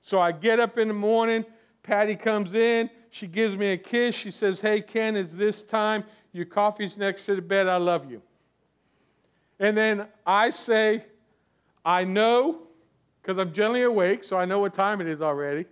So 0.00 0.20
I 0.20 0.32
get 0.32 0.60
up 0.60 0.78
in 0.78 0.88
the 0.88 0.94
morning, 0.94 1.44
Patty 1.86 2.16
comes 2.16 2.54
in, 2.54 2.90
she 3.10 3.28
gives 3.28 3.54
me 3.54 3.68
a 3.68 3.76
kiss, 3.76 4.16
she 4.16 4.32
says, 4.32 4.60
Hey, 4.60 4.80
Ken, 4.80 5.14
it's 5.14 5.32
this 5.32 5.62
time. 5.62 6.02
Your 6.32 6.44
coffee's 6.44 6.98
next 6.98 7.24
to 7.26 7.36
the 7.36 7.42
bed. 7.42 7.68
I 7.68 7.76
love 7.76 8.10
you. 8.10 8.20
And 9.60 9.78
then 9.78 10.08
I 10.26 10.50
say, 10.50 11.04
I 11.84 12.02
know, 12.02 12.62
because 13.22 13.38
I'm 13.38 13.52
generally 13.52 13.84
awake, 13.84 14.24
so 14.24 14.36
I 14.36 14.44
know 14.44 14.58
what 14.58 14.74
time 14.74 15.00
it 15.00 15.06
is 15.06 15.22
already. 15.22 15.64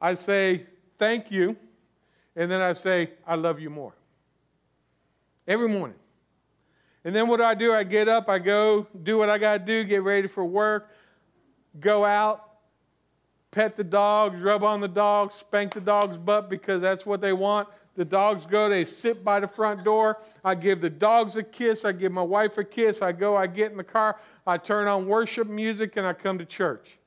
I 0.00 0.14
say, 0.14 0.66
Thank 0.98 1.30
you. 1.30 1.56
And 2.34 2.50
then 2.50 2.60
I 2.60 2.72
say, 2.72 3.10
I 3.24 3.36
love 3.36 3.60
you 3.60 3.70
more. 3.70 3.94
Every 5.46 5.68
morning. 5.68 5.96
And 7.04 7.14
then 7.14 7.28
what 7.28 7.36
do 7.36 7.44
I 7.44 7.54
do? 7.54 7.72
I 7.72 7.84
get 7.84 8.08
up, 8.08 8.28
I 8.28 8.40
go 8.40 8.88
do 9.04 9.16
what 9.16 9.30
I 9.30 9.38
got 9.38 9.58
to 9.58 9.64
do, 9.64 9.84
get 9.84 10.02
ready 10.02 10.26
for 10.26 10.44
work, 10.44 10.90
go 11.78 12.04
out, 12.04 12.47
pet 13.50 13.76
the 13.76 13.84
dogs, 13.84 14.40
rub 14.40 14.62
on 14.62 14.80
the 14.80 14.88
dogs, 14.88 15.34
spank 15.34 15.74
the 15.74 15.80
dog's 15.80 16.16
butt 16.16 16.50
because 16.50 16.80
that's 16.80 17.06
what 17.06 17.20
they 17.20 17.32
want. 17.32 17.68
The 17.96 18.04
dogs 18.04 18.46
go, 18.46 18.68
they 18.68 18.84
sit 18.84 19.24
by 19.24 19.40
the 19.40 19.48
front 19.48 19.82
door. 19.84 20.18
I 20.44 20.54
give 20.54 20.80
the 20.80 20.90
dogs 20.90 21.36
a 21.36 21.42
kiss. 21.42 21.84
I 21.84 21.90
give 21.90 22.12
my 22.12 22.22
wife 22.22 22.56
a 22.56 22.64
kiss. 22.64 23.02
I 23.02 23.10
go, 23.10 23.36
I 23.36 23.48
get 23.48 23.72
in 23.72 23.76
the 23.76 23.84
car, 23.84 24.20
I 24.46 24.56
turn 24.56 24.86
on 24.86 25.08
worship 25.08 25.48
music, 25.48 25.96
and 25.96 26.06
I 26.06 26.12
come 26.12 26.38
to 26.38 26.44
church. 26.44 26.98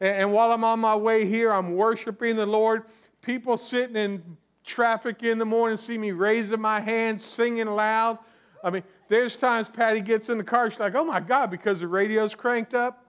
And, 0.00 0.10
and 0.10 0.32
while 0.32 0.52
I'm 0.52 0.62
on 0.62 0.78
my 0.78 0.94
way 0.94 1.26
here, 1.26 1.52
I'm 1.52 1.74
worshiping 1.74 2.36
the 2.36 2.46
Lord. 2.46 2.84
People 3.22 3.56
sitting 3.56 3.96
in 3.96 4.36
traffic 4.64 5.22
in 5.22 5.38
the 5.38 5.44
morning 5.44 5.76
see 5.76 5.98
me 5.98 6.12
raising 6.12 6.60
my 6.60 6.80
hands, 6.80 7.24
singing 7.24 7.66
loud. 7.66 8.18
I 8.62 8.70
mean, 8.70 8.82
there's 9.08 9.36
times 9.36 9.68
Patty 9.68 10.00
gets 10.00 10.28
in 10.28 10.38
the 10.38 10.44
car, 10.44 10.70
she's 10.70 10.80
like, 10.80 10.94
oh 10.94 11.04
my 11.04 11.20
God, 11.20 11.50
because 11.50 11.80
the 11.80 11.88
radio's 11.88 12.34
cranked 12.34 12.74
up. 12.74 13.05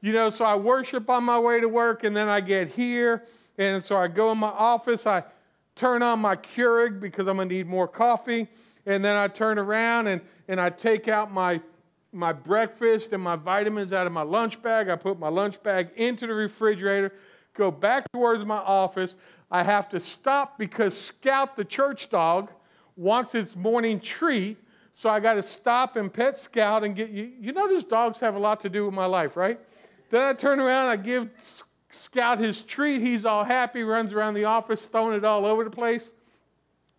You 0.00 0.12
know, 0.12 0.30
so 0.30 0.44
I 0.44 0.54
worship 0.54 1.10
on 1.10 1.24
my 1.24 1.38
way 1.38 1.60
to 1.60 1.68
work, 1.68 2.04
and 2.04 2.16
then 2.16 2.28
I 2.28 2.40
get 2.40 2.68
here, 2.68 3.24
and 3.58 3.84
so 3.84 3.96
I 3.96 4.08
go 4.08 4.32
in 4.32 4.38
my 4.38 4.48
office, 4.48 5.06
I 5.06 5.24
turn 5.76 6.02
on 6.02 6.20
my 6.20 6.36
Keurig 6.36 7.00
because 7.00 7.26
I'm 7.26 7.36
gonna 7.36 7.50
need 7.50 7.66
more 7.66 7.86
coffee, 7.86 8.48
and 8.86 9.04
then 9.04 9.16
I 9.16 9.28
turn 9.28 9.58
around 9.58 10.06
and, 10.06 10.20
and 10.48 10.60
I 10.60 10.70
take 10.70 11.08
out 11.08 11.32
my 11.32 11.60
my 12.12 12.32
breakfast 12.32 13.12
and 13.12 13.22
my 13.22 13.36
vitamins 13.36 13.92
out 13.92 14.06
of 14.06 14.12
my 14.12 14.22
lunch 14.22 14.60
bag. 14.62 14.88
I 14.88 14.96
put 14.96 15.18
my 15.18 15.28
lunch 15.28 15.62
bag 15.62 15.90
into 15.96 16.26
the 16.26 16.34
refrigerator, 16.34 17.12
go 17.54 17.70
back 17.70 18.10
towards 18.12 18.44
my 18.44 18.56
office. 18.56 19.16
I 19.50 19.62
have 19.62 19.88
to 19.90 20.00
stop 20.00 20.58
because 20.58 20.98
Scout, 20.98 21.56
the 21.56 21.64
church 21.64 22.10
dog, 22.10 22.50
wants 22.96 23.34
its 23.34 23.56
morning 23.56 24.00
treat. 24.00 24.58
So 24.92 25.08
I 25.08 25.20
got 25.20 25.34
to 25.34 25.42
stop 25.42 25.96
and 25.96 26.12
pet 26.12 26.36
Scout 26.36 26.82
and 26.84 26.96
get 26.96 27.10
you. 27.10 27.30
You 27.40 27.52
know, 27.52 27.68
these 27.68 27.84
dogs 27.84 28.18
have 28.20 28.34
a 28.34 28.38
lot 28.38 28.60
to 28.62 28.68
do 28.68 28.84
with 28.86 28.94
my 28.94 29.06
life, 29.06 29.36
right? 29.36 29.60
Then 30.10 30.22
I 30.22 30.32
turn 30.34 30.60
around, 30.60 30.88
I 30.88 30.96
give 30.96 31.28
Scout 31.90 32.38
his 32.38 32.62
treat. 32.62 33.00
He's 33.00 33.26
all 33.26 33.44
happy, 33.44 33.82
runs 33.82 34.12
around 34.12 34.34
the 34.34 34.44
office, 34.44 34.86
throwing 34.86 35.16
it 35.16 35.24
all 35.24 35.44
over 35.44 35.64
the 35.64 35.70
place. 35.70 36.12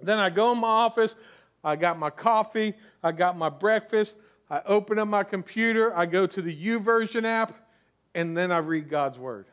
Then 0.01 0.19
I 0.19 0.29
go 0.29 0.51
in 0.51 0.57
my 0.57 0.67
office, 0.67 1.15
I 1.63 1.75
got 1.75 1.97
my 1.97 2.09
coffee, 2.09 2.73
I 3.03 3.11
got 3.11 3.37
my 3.37 3.49
breakfast, 3.49 4.15
I 4.49 4.61
open 4.65 4.99
up 4.99 5.07
my 5.07 5.23
computer, 5.23 5.95
I 5.95 6.07
go 6.07 6.27
to 6.27 6.41
the 6.41 6.53
YouVersion 6.53 7.23
app, 7.23 7.55
and 8.13 8.35
then 8.35 8.51
I 8.51 8.57
read 8.57 8.89
God's 8.89 9.17
Word. 9.17 9.45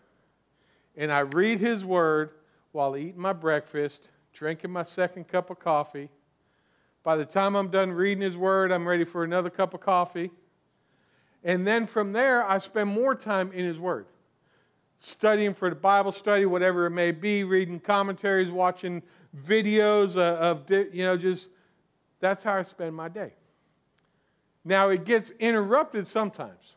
And 0.96 1.12
I 1.12 1.20
read 1.20 1.60
His 1.60 1.84
Word 1.84 2.30
while 2.72 2.96
eating 2.96 3.20
my 3.20 3.32
breakfast, 3.32 4.08
drinking 4.32 4.72
my 4.72 4.84
second 4.84 5.28
cup 5.28 5.50
of 5.50 5.60
coffee. 5.60 6.08
By 7.04 7.16
the 7.16 7.24
time 7.24 7.54
I'm 7.54 7.68
done 7.70 7.92
reading 7.92 8.22
His 8.22 8.36
Word, 8.36 8.72
I'm 8.72 8.88
ready 8.88 9.04
for 9.04 9.22
another 9.22 9.50
cup 9.50 9.74
of 9.74 9.80
coffee. 9.80 10.30
And 11.44 11.66
then 11.66 11.86
from 11.86 12.12
there, 12.12 12.44
I 12.48 12.58
spend 12.58 12.90
more 12.90 13.14
time 13.14 13.52
in 13.52 13.64
His 13.64 13.78
Word, 13.78 14.06
studying 14.98 15.54
for 15.54 15.70
the 15.70 15.76
Bible 15.76 16.12
study, 16.12 16.46
whatever 16.46 16.86
it 16.86 16.90
may 16.90 17.10
be, 17.10 17.44
reading 17.44 17.80
commentaries, 17.80 18.50
watching 18.50 19.02
videos 19.46 20.16
uh, 20.16 20.36
of, 20.36 20.70
you 20.70 21.04
know, 21.04 21.16
just 21.16 21.48
that's 22.20 22.42
how 22.42 22.54
I 22.54 22.62
spend 22.62 22.94
my 22.94 23.08
day. 23.08 23.32
Now, 24.64 24.88
it 24.88 25.04
gets 25.04 25.30
interrupted 25.38 26.06
sometimes. 26.06 26.74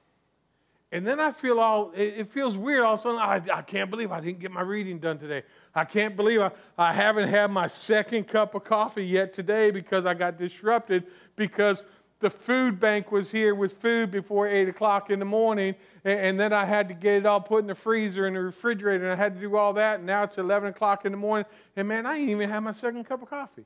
And 0.94 1.08
then 1.08 1.22
I 1.22 1.32
feel 1.32 1.60
all, 1.60 1.94
it 1.96 2.32
feels 2.32 2.58
weird 2.58 2.84
all 2.84 2.96
of 2.96 3.00
a 3.00 3.04
sudden. 3.04 3.20
I, 3.20 3.42
I 3.54 3.62
can't 3.62 3.90
believe 3.90 4.12
I 4.12 4.20
didn't 4.20 4.40
get 4.40 4.52
my 4.52 4.62
reading 4.62 5.00
done 5.00 5.18
today. 5.18 5.44
I 5.74 5.86
can't 5.86 6.18
believe 6.18 6.42
I, 6.42 6.52
I 6.78 6.94
haven't 6.94 7.30
had 7.30 7.50
my 7.50 7.68
second 7.68 8.28
cup 8.28 8.56
of 8.56 8.66
coffee 8.66 9.06
yet 9.06 9.34
today 9.34 9.72
because 9.72 10.06
I 10.06 10.14
got 10.14 10.38
disrupted 10.38 11.06
because 11.38 11.86
the 12.22 12.30
food 12.30 12.80
bank 12.80 13.12
was 13.12 13.30
here 13.30 13.54
with 13.54 13.74
food 13.82 14.12
before 14.12 14.48
8 14.48 14.70
o'clock 14.70 15.10
in 15.10 15.20
the 15.20 15.26
morning, 15.26 15.76
and, 16.06 16.20
and, 16.20 16.40
then 16.40 16.54
I 16.54 16.66
had 16.66 16.88
to 16.88 16.94
get 16.94 17.16
it 17.16 17.26
all 17.26 17.42
put 17.42 17.60
in 17.60 17.68
the 17.68 17.76
freezer 17.76 18.28
and 18.28 18.36
the 18.36 18.42
refrigerator, 18.42 19.04
and 19.04 19.12
I 19.12 19.16
had 19.16 19.36
to 19.36 19.42
do 19.42 19.58
all 19.58 19.74
that, 19.74 19.98
and 19.98 20.06
now 20.06 20.24
it's 20.24 20.38
11 20.38 20.70
o'clock 20.70 21.06
in 21.06 21.12
the 21.12 21.18
morning, 21.18 21.46
and 21.76 21.88
man, 21.88 22.06
I 22.06 22.18
ain't 22.18 22.30
even 22.30 22.50
had 22.50 22.60
my 22.62 22.72
second 22.72 23.04
cup 23.04 23.22
of 23.22 23.30
coffee. 23.30 23.66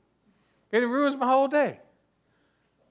And 0.72 0.82
it 0.82 0.86
ruins 0.86 1.16
my 1.16 1.26
whole 1.26 1.48
day. 1.48 1.78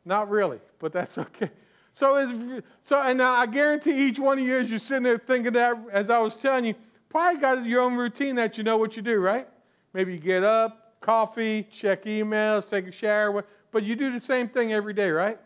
Not 0.06 0.30
really, 0.30 0.60
but 0.80 0.94
that's 0.94 1.18
okay. 1.18 1.50
So, 1.92 2.16
it's, 2.18 2.66
so 2.82 3.02
and 3.02 3.18
now 3.18 3.34
I 3.34 3.46
guarantee 3.46 4.08
each 4.08 4.20
one 4.20 4.38
of 4.38 4.46
you, 4.46 4.60
as 4.60 4.70
you're 4.70 4.80
sitting 4.80 5.04
there 5.04 5.18
thinking 5.18 5.54
that, 5.54 5.78
as 5.92 6.10
I 6.10 6.20
was 6.20 6.36
telling 6.36 6.66
you, 6.66 6.76
probably 7.10 7.40
got 7.40 7.66
your 7.66 7.82
own 7.82 7.96
routine 7.96 8.36
that 8.36 8.58
you 8.58 8.64
know 8.64 8.78
what 8.78 8.96
you 8.96 9.02
do, 9.02 9.18
right? 9.20 9.48
Maybe 9.94 10.14
you 10.14 10.20
get 10.20 10.44
up, 10.44 11.00
coffee, 11.02 11.68
check 11.72 12.06
emails, 12.06 12.70
take 12.70 12.88
a 12.88 12.92
shower, 12.92 13.46
but 13.72 13.84
you 13.84 13.96
do 13.96 14.12
the 14.12 14.20
same 14.20 14.50
thing 14.50 14.74
every 14.74 14.94
day, 14.94 15.10
right? 15.10 15.40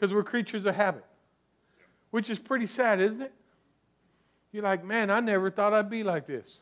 Because 0.00 0.14
we're 0.14 0.22
creatures 0.22 0.64
of 0.64 0.74
habit, 0.74 1.04
which 2.10 2.30
is 2.30 2.38
pretty 2.38 2.66
sad, 2.66 3.00
isn't 3.02 3.20
it? 3.20 3.34
You're 4.50 4.62
like, 4.62 4.82
man, 4.82 5.10
I 5.10 5.20
never 5.20 5.50
thought 5.50 5.74
I'd 5.74 5.90
be 5.90 6.02
like 6.02 6.26
this. 6.26 6.58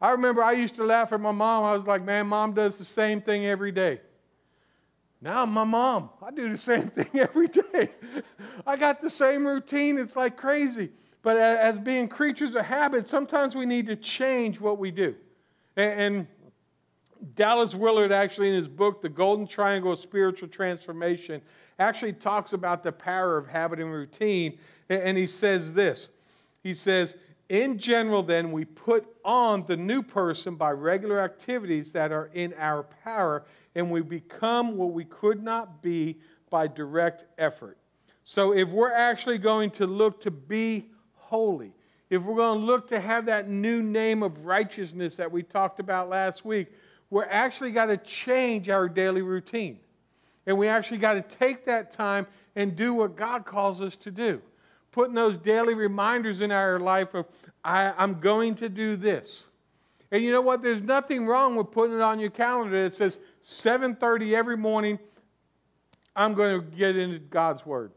I 0.00 0.10
remember 0.12 0.42
I 0.42 0.52
used 0.52 0.74
to 0.76 0.84
laugh 0.84 1.12
at 1.12 1.20
my 1.20 1.30
mom. 1.30 1.64
I 1.64 1.72
was 1.72 1.84
like, 1.84 2.02
man, 2.02 2.26
mom 2.26 2.54
does 2.54 2.78
the 2.78 2.86
same 2.86 3.20
thing 3.20 3.46
every 3.46 3.70
day. 3.70 4.00
Now 5.20 5.42
I'm 5.42 5.50
my 5.50 5.64
mom. 5.64 6.08
I 6.22 6.30
do 6.30 6.48
the 6.50 6.56
same 6.56 6.88
thing 6.88 7.10
every 7.14 7.48
day. 7.48 7.90
I 8.66 8.76
got 8.76 9.02
the 9.02 9.10
same 9.10 9.46
routine. 9.46 9.98
It's 9.98 10.16
like 10.16 10.38
crazy. 10.38 10.90
But 11.22 11.36
as 11.36 11.78
being 11.78 12.08
creatures 12.08 12.54
of 12.54 12.64
habit, 12.64 13.08
sometimes 13.08 13.54
we 13.54 13.66
need 13.66 13.86
to 13.88 13.96
change 13.96 14.58
what 14.58 14.78
we 14.78 14.90
do. 14.90 15.14
And 15.76 16.26
Dallas 17.34 17.74
Willard, 17.74 18.12
actually, 18.12 18.50
in 18.50 18.54
his 18.54 18.68
book, 18.68 19.02
The 19.02 19.08
Golden 19.08 19.46
Triangle 19.46 19.92
of 19.92 19.98
Spiritual 19.98 20.48
Transformation, 20.48 21.42
actually 21.78 22.12
talks 22.12 22.52
about 22.52 22.82
the 22.82 22.92
power 22.92 23.36
of 23.36 23.46
habit 23.46 23.80
and 23.80 23.92
routine. 23.92 24.58
And 24.88 25.16
he 25.18 25.26
says 25.26 25.72
this 25.72 26.10
He 26.62 26.74
says, 26.74 27.16
in 27.48 27.78
general, 27.78 28.22
then, 28.22 28.52
we 28.52 28.66
put 28.66 29.06
on 29.24 29.64
the 29.66 29.76
new 29.76 30.02
person 30.02 30.56
by 30.56 30.70
regular 30.72 31.20
activities 31.20 31.92
that 31.92 32.12
are 32.12 32.30
in 32.34 32.52
our 32.58 32.82
power, 32.82 33.46
and 33.74 33.90
we 33.90 34.02
become 34.02 34.76
what 34.76 34.92
we 34.92 35.04
could 35.04 35.42
not 35.42 35.82
be 35.82 36.18
by 36.50 36.66
direct 36.66 37.24
effort. 37.38 37.78
So, 38.24 38.52
if 38.52 38.68
we're 38.68 38.92
actually 38.92 39.38
going 39.38 39.70
to 39.72 39.86
look 39.86 40.20
to 40.22 40.30
be 40.30 40.90
holy, 41.14 41.72
if 42.10 42.22
we're 42.22 42.36
going 42.36 42.60
to 42.60 42.64
look 42.66 42.88
to 42.88 43.00
have 43.00 43.24
that 43.26 43.48
new 43.48 43.82
name 43.82 44.22
of 44.22 44.44
righteousness 44.44 45.16
that 45.16 45.32
we 45.32 45.42
talked 45.42 45.80
about 45.80 46.10
last 46.10 46.44
week, 46.44 46.68
we're 47.10 47.24
actually 47.24 47.70
got 47.70 47.86
to 47.86 47.96
change 47.96 48.68
our 48.68 48.88
daily 48.88 49.22
routine. 49.22 49.78
And 50.46 50.56
we 50.58 50.68
actually 50.68 50.98
got 50.98 51.14
to 51.14 51.22
take 51.22 51.66
that 51.66 51.90
time 51.90 52.26
and 52.56 52.74
do 52.74 52.94
what 52.94 53.16
God 53.16 53.44
calls 53.44 53.80
us 53.80 53.96
to 53.96 54.10
do 54.10 54.40
putting 54.92 55.14
those 55.14 55.36
daily 55.36 55.74
reminders 55.74 56.40
in 56.40 56.50
our 56.50 56.80
life 56.80 57.14
of, 57.14 57.26
I, 57.64 57.92
I'm 57.96 58.20
going 58.20 58.56
to 58.56 58.68
do 58.68 58.96
this. 58.96 59.44
And 60.10 60.24
you 60.24 60.32
know 60.32 60.40
what? 60.40 60.62
There's 60.62 60.82
nothing 60.82 61.26
wrong 61.26 61.54
with 61.54 61.70
putting 61.70 61.94
it 61.94 62.00
on 62.00 62.18
your 62.18 62.30
calendar 62.30 62.82
that 62.82 62.94
says 62.96 63.18
7:30 63.44 64.34
every 64.34 64.56
morning. 64.56 64.98
I'm 66.16 66.34
going 66.34 66.60
to 66.60 66.76
get 66.76 66.96
into 66.96 67.20
God's 67.20 67.64
Word. 67.64 67.92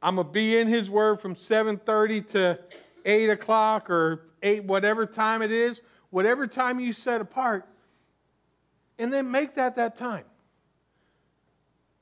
I'm 0.00 0.16
going 0.16 0.26
to 0.28 0.32
be 0.32 0.58
in 0.58 0.68
His 0.68 0.88
Word 0.90 1.20
from 1.20 1.34
7:30 1.34 2.28
to 2.28 2.58
8 3.04 3.30
o'clock 3.30 3.90
or 3.90 4.28
8, 4.42 4.64
whatever 4.64 5.04
time 5.06 5.42
it 5.42 5.50
is, 5.50 5.80
whatever 6.14 6.46
time 6.46 6.78
you 6.78 6.92
set 6.92 7.20
apart, 7.20 7.66
and 9.00 9.12
then 9.12 9.28
make 9.32 9.56
that 9.56 9.74
that 9.74 9.96
time. 9.96 10.22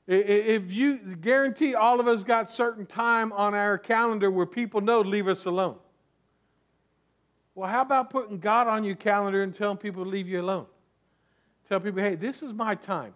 If 0.05 0.71
you 0.71 1.15
guarantee 1.15 1.73
all 1.73 1.99
of 1.99 2.07
us 2.07 2.21
got 2.23 2.47
certain 2.47 2.85
time 2.85 3.33
on 3.33 3.55
our 3.55 3.79
calendar 3.79 4.29
where 4.29 4.45
people 4.45 4.81
know, 4.81 5.01
leave 5.01 5.27
us 5.27 5.45
alone. 5.45 5.77
Well, 7.55 7.67
how 7.67 7.81
about 7.81 8.11
putting 8.11 8.37
God 8.37 8.67
on 8.67 8.83
your 8.83 8.95
calendar 8.95 9.41
and 9.41 9.51
telling 9.51 9.77
people 9.77 10.03
to 10.03 10.09
leave 10.11 10.27
you 10.27 10.41
alone? 10.41 10.67
Tell 11.67 11.79
people, 11.79 12.03
hey, 12.03 12.13
this 12.13 12.43
is 12.43 12.53
my 12.53 12.75
time. 12.75 13.15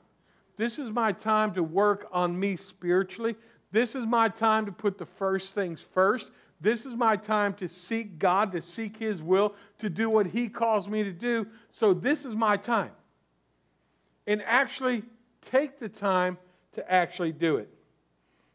This 0.56 0.80
is 0.80 0.90
my 0.90 1.12
time 1.12 1.54
to 1.54 1.62
work 1.62 2.08
on 2.12 2.40
me 2.40 2.56
spiritually. 2.56 3.36
This 3.72 3.94
is 3.94 4.08
my 4.08 4.30
time 4.30 4.66
to 4.66 4.72
put 4.72 4.98
the 4.98 5.06
first 5.06 5.54
things 5.54 5.86
first. 5.94 6.32
This 6.60 6.86
is 6.86 6.96
my 6.96 7.15
time 7.15 7.54
to 7.56 7.67
seek 7.67 8.17
God, 8.17 8.52
to 8.54 8.62
seek 8.62 8.98
His 8.98 9.22
will, 9.22 9.54
to 9.80 9.89
do 9.89 10.10
what 10.10 10.28
He 10.28 10.50
calls 10.50 10.89
me 10.89 11.04
to 11.04 11.12
do. 11.12 11.48
So 11.70 11.93
this 11.93 12.26
is 12.26 12.36
my 12.36 12.58
time. 12.58 12.91
And 14.26 14.41
actually 14.43 15.04
take 15.41 15.80
the 15.80 15.89
time 15.89 16.38
to 16.74 16.91
actually 16.91 17.32
do 17.32 17.58
it. 17.58 17.70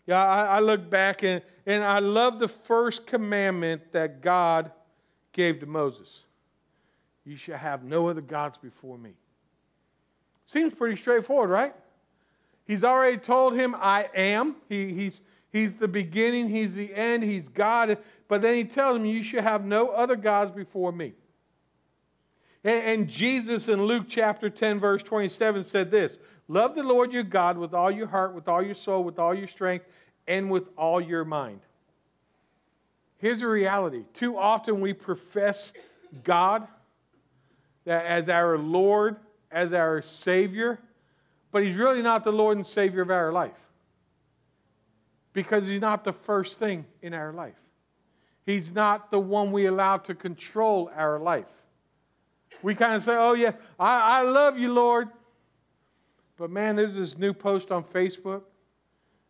Yeah, 0.06 0.22
I, 0.22 0.56
I 0.56 0.60
look 0.60 0.90
back 0.90 1.22
and, 1.22 1.42
and 1.64 1.84
I 1.84 2.00
love 2.00 2.38
the 2.38 2.48
first 2.48 3.06
commandment 3.06 3.92
that 3.92 4.20
God 4.20 4.72
gave 5.32 5.60
to 5.60 5.66
Moses. 5.66 6.20
You 7.24 7.36
shall 7.36 7.58
have 7.58 7.84
no 7.84 8.08
other 8.08 8.20
gods 8.20 8.58
before 8.58 8.98
me. 8.98 9.12
Seems 10.44 10.74
pretty 10.74 10.96
straightforward, 10.96 11.50
right? 11.50 11.74
He's 12.64 12.84
already 12.84 13.18
told 13.18 13.54
him, 13.54 13.74
I 13.76 14.08
am. 14.14 14.56
He, 14.68 14.92
he's, 14.92 15.20
he's 15.52 15.76
the 15.76 15.88
beginning, 15.88 16.48
he's 16.48 16.74
the 16.74 16.92
end, 16.94 17.22
he's 17.22 17.48
God. 17.48 17.98
But 18.28 18.40
then 18.40 18.54
he 18.54 18.64
tells 18.64 18.96
him, 18.96 19.04
You 19.04 19.22
shall 19.22 19.42
have 19.42 19.64
no 19.64 19.90
other 19.90 20.16
gods 20.16 20.50
before 20.50 20.90
me. 20.92 21.12
And 22.64 23.08
Jesus 23.08 23.66
in 23.66 23.82
Luke 23.82 24.04
chapter 24.08 24.48
10, 24.48 24.78
verse 24.78 25.02
27 25.02 25.64
said 25.64 25.90
this 25.90 26.18
Love 26.48 26.74
the 26.74 26.82
Lord 26.82 27.12
your 27.12 27.24
God 27.24 27.58
with 27.58 27.74
all 27.74 27.90
your 27.90 28.06
heart, 28.06 28.34
with 28.34 28.48
all 28.48 28.62
your 28.62 28.74
soul, 28.74 29.02
with 29.02 29.18
all 29.18 29.34
your 29.34 29.48
strength, 29.48 29.86
and 30.26 30.50
with 30.50 30.68
all 30.76 31.00
your 31.00 31.24
mind. 31.24 31.60
Here's 33.18 33.40
the 33.40 33.48
reality 33.48 34.04
too 34.14 34.38
often 34.38 34.80
we 34.80 34.92
profess 34.92 35.72
God 36.24 36.66
as 37.86 38.28
our 38.28 38.56
Lord, 38.56 39.16
as 39.50 39.72
our 39.72 40.00
Savior, 40.02 40.78
but 41.50 41.64
He's 41.64 41.76
really 41.76 42.02
not 42.02 42.22
the 42.22 42.32
Lord 42.32 42.56
and 42.56 42.66
Savior 42.66 43.02
of 43.02 43.10
our 43.10 43.32
life 43.32 43.61
because 45.32 45.66
He's 45.66 45.80
not 45.80 46.04
the 46.04 46.12
first 46.12 46.58
thing 46.58 46.84
in 47.00 47.14
our 47.14 47.32
life. 47.32 47.54
He's 48.44 48.72
not 48.72 49.10
the 49.10 49.20
one 49.20 49.52
we 49.52 49.66
allow 49.66 49.98
to 49.98 50.14
control 50.14 50.90
our 50.94 51.18
life. 51.18 51.46
We 52.62 52.74
kind 52.74 52.94
of 52.94 53.02
say, 53.02 53.14
oh, 53.14 53.34
yeah, 53.34 53.52
I, 53.78 54.20
I 54.20 54.22
love 54.22 54.58
you, 54.58 54.72
Lord. 54.72 55.08
But 56.36 56.50
man, 56.50 56.76
there's 56.76 56.94
this 56.94 57.16
new 57.16 57.32
post 57.32 57.70
on 57.70 57.84
Facebook. 57.84 58.42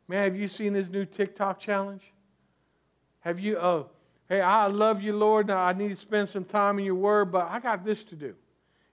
Man, 0.08 0.24
have 0.24 0.36
you 0.36 0.48
seen 0.48 0.72
this 0.72 0.88
new 0.88 1.04
TikTok 1.04 1.58
challenge? 1.58 2.02
Have 3.20 3.38
you, 3.38 3.58
oh, 3.58 3.88
hey, 4.28 4.40
I 4.40 4.66
love 4.66 5.02
you, 5.02 5.14
Lord. 5.14 5.46
Now 5.46 5.58
I 5.58 5.72
need 5.72 5.90
to 5.90 5.96
spend 5.96 6.28
some 6.28 6.44
time 6.44 6.78
in 6.78 6.84
your 6.84 6.94
word, 6.94 7.30
but 7.30 7.48
I 7.50 7.60
got 7.60 7.84
this 7.84 8.04
to 8.04 8.16
do. 8.16 8.34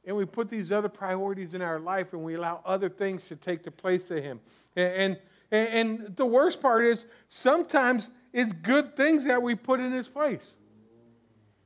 And 0.06 0.16
we 0.16 0.26
put 0.26 0.50
these 0.50 0.72
other 0.72 0.90
priorities 0.90 1.54
in 1.54 1.62
our 1.62 1.80
life 1.80 2.14
and 2.14 2.24
we 2.24 2.36
allow 2.36 2.62
other 2.66 2.90
things 2.90 3.28
to 3.28 3.36
take 3.36 3.64
the 3.64 3.72
place 3.72 4.10
of 4.12 4.24
Him. 4.24 4.40
And, 4.76 4.94
and, 4.94 5.18
and 5.52 6.16
the 6.16 6.26
worst 6.26 6.62
part 6.62 6.86
is 6.86 7.06
sometimes 7.28 8.10
it's 8.34 8.54
good 8.54 8.96
things 8.96 9.26
that 9.26 9.42
we 9.42 9.56
put 9.56 9.80
in 9.80 9.92
His 9.92 10.08
place. 10.08 10.56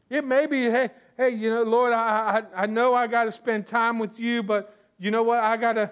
It 0.09 0.23
may 0.23 0.45
be, 0.45 0.63
hey, 0.63 0.89
hey, 1.17 1.29
you 1.31 1.49
know, 1.49 1.63
Lord, 1.63 1.91
I, 1.91 2.43
I, 2.55 2.63
I 2.63 2.65
know 2.65 2.93
I 2.93 3.07
got 3.07 3.25
to 3.25 3.31
spend 3.31 3.67
time 3.67 3.99
with 3.99 4.19
you, 4.19 4.43
but 4.43 4.75
you 4.99 5.11
know 5.11 5.23
what? 5.23 5.39
I 5.39 5.57
got 5.57 5.73
to 5.73 5.91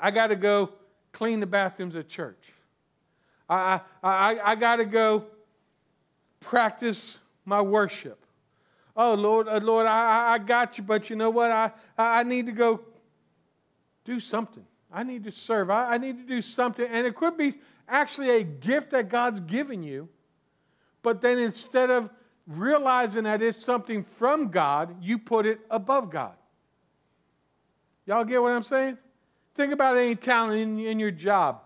I 0.00 0.10
got 0.10 0.28
to 0.28 0.36
go 0.36 0.70
clean 1.12 1.40
the 1.40 1.46
bathrooms 1.46 1.96
at 1.96 2.08
church. 2.08 2.52
I, 3.48 3.80
I, 4.02 4.38
I 4.42 4.54
got 4.54 4.76
to 4.76 4.84
go 4.84 5.26
practice 6.40 7.18
my 7.44 7.60
worship. 7.60 8.24
Oh, 8.96 9.14
Lord, 9.14 9.48
uh, 9.48 9.60
Lord, 9.62 9.86
I, 9.86 10.34
I 10.34 10.38
got 10.38 10.78
you, 10.78 10.84
but 10.84 11.10
you 11.10 11.16
know 11.16 11.30
what? 11.30 11.50
I, 11.50 11.70
I 11.96 12.22
need 12.22 12.46
to 12.46 12.52
go 12.52 12.80
do 14.04 14.20
something. 14.20 14.64
I 14.94 15.02
need 15.02 15.24
to 15.24 15.32
serve. 15.32 15.70
I, 15.70 15.94
I 15.94 15.98
need 15.98 16.18
to 16.18 16.24
do 16.24 16.40
something. 16.40 16.86
And 16.86 17.06
it 17.06 17.16
could 17.16 17.36
be 17.36 17.54
actually 17.88 18.30
a 18.30 18.44
gift 18.44 18.92
that 18.92 19.08
God's 19.08 19.40
given 19.40 19.82
you, 19.82 20.08
but 21.02 21.20
then 21.20 21.38
instead 21.38 21.90
of 21.90 22.08
realizing 22.46 23.24
that 23.24 23.42
it's 23.42 23.62
something 23.62 24.04
from 24.18 24.48
God, 24.48 24.96
you 25.02 25.18
put 25.18 25.46
it 25.46 25.60
above 25.70 26.10
God. 26.10 26.34
Y'all 28.06 28.24
get 28.24 28.40
what 28.40 28.52
I'm 28.52 28.62
saying? 28.62 28.98
Think 29.54 29.72
about 29.72 29.96
any 29.96 30.14
talent 30.14 30.58
in, 30.58 30.78
in 30.78 30.98
your 30.98 31.10
job. 31.10 31.60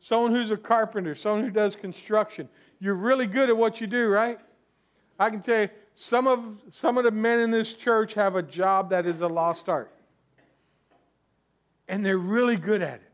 Someone 0.00 0.32
who's 0.32 0.50
a 0.50 0.56
carpenter, 0.56 1.14
someone 1.14 1.44
who 1.44 1.50
does 1.50 1.76
construction. 1.76 2.48
You're 2.80 2.94
really 2.94 3.26
good 3.26 3.48
at 3.48 3.56
what 3.56 3.80
you 3.80 3.86
do, 3.86 4.08
right? 4.08 4.38
I 5.18 5.30
can 5.30 5.40
tell 5.40 5.62
you, 5.62 5.68
some 5.94 6.26
of, 6.26 6.40
some 6.70 6.98
of 6.98 7.04
the 7.04 7.12
men 7.12 7.38
in 7.38 7.50
this 7.50 7.72
church 7.72 8.14
have 8.14 8.34
a 8.34 8.42
job 8.42 8.90
that 8.90 9.06
is 9.06 9.20
a 9.20 9.28
lost 9.28 9.68
art. 9.68 9.93
And 11.88 12.04
they're 12.04 12.18
really 12.18 12.56
good 12.56 12.82
at 12.82 12.94
it. 12.94 13.10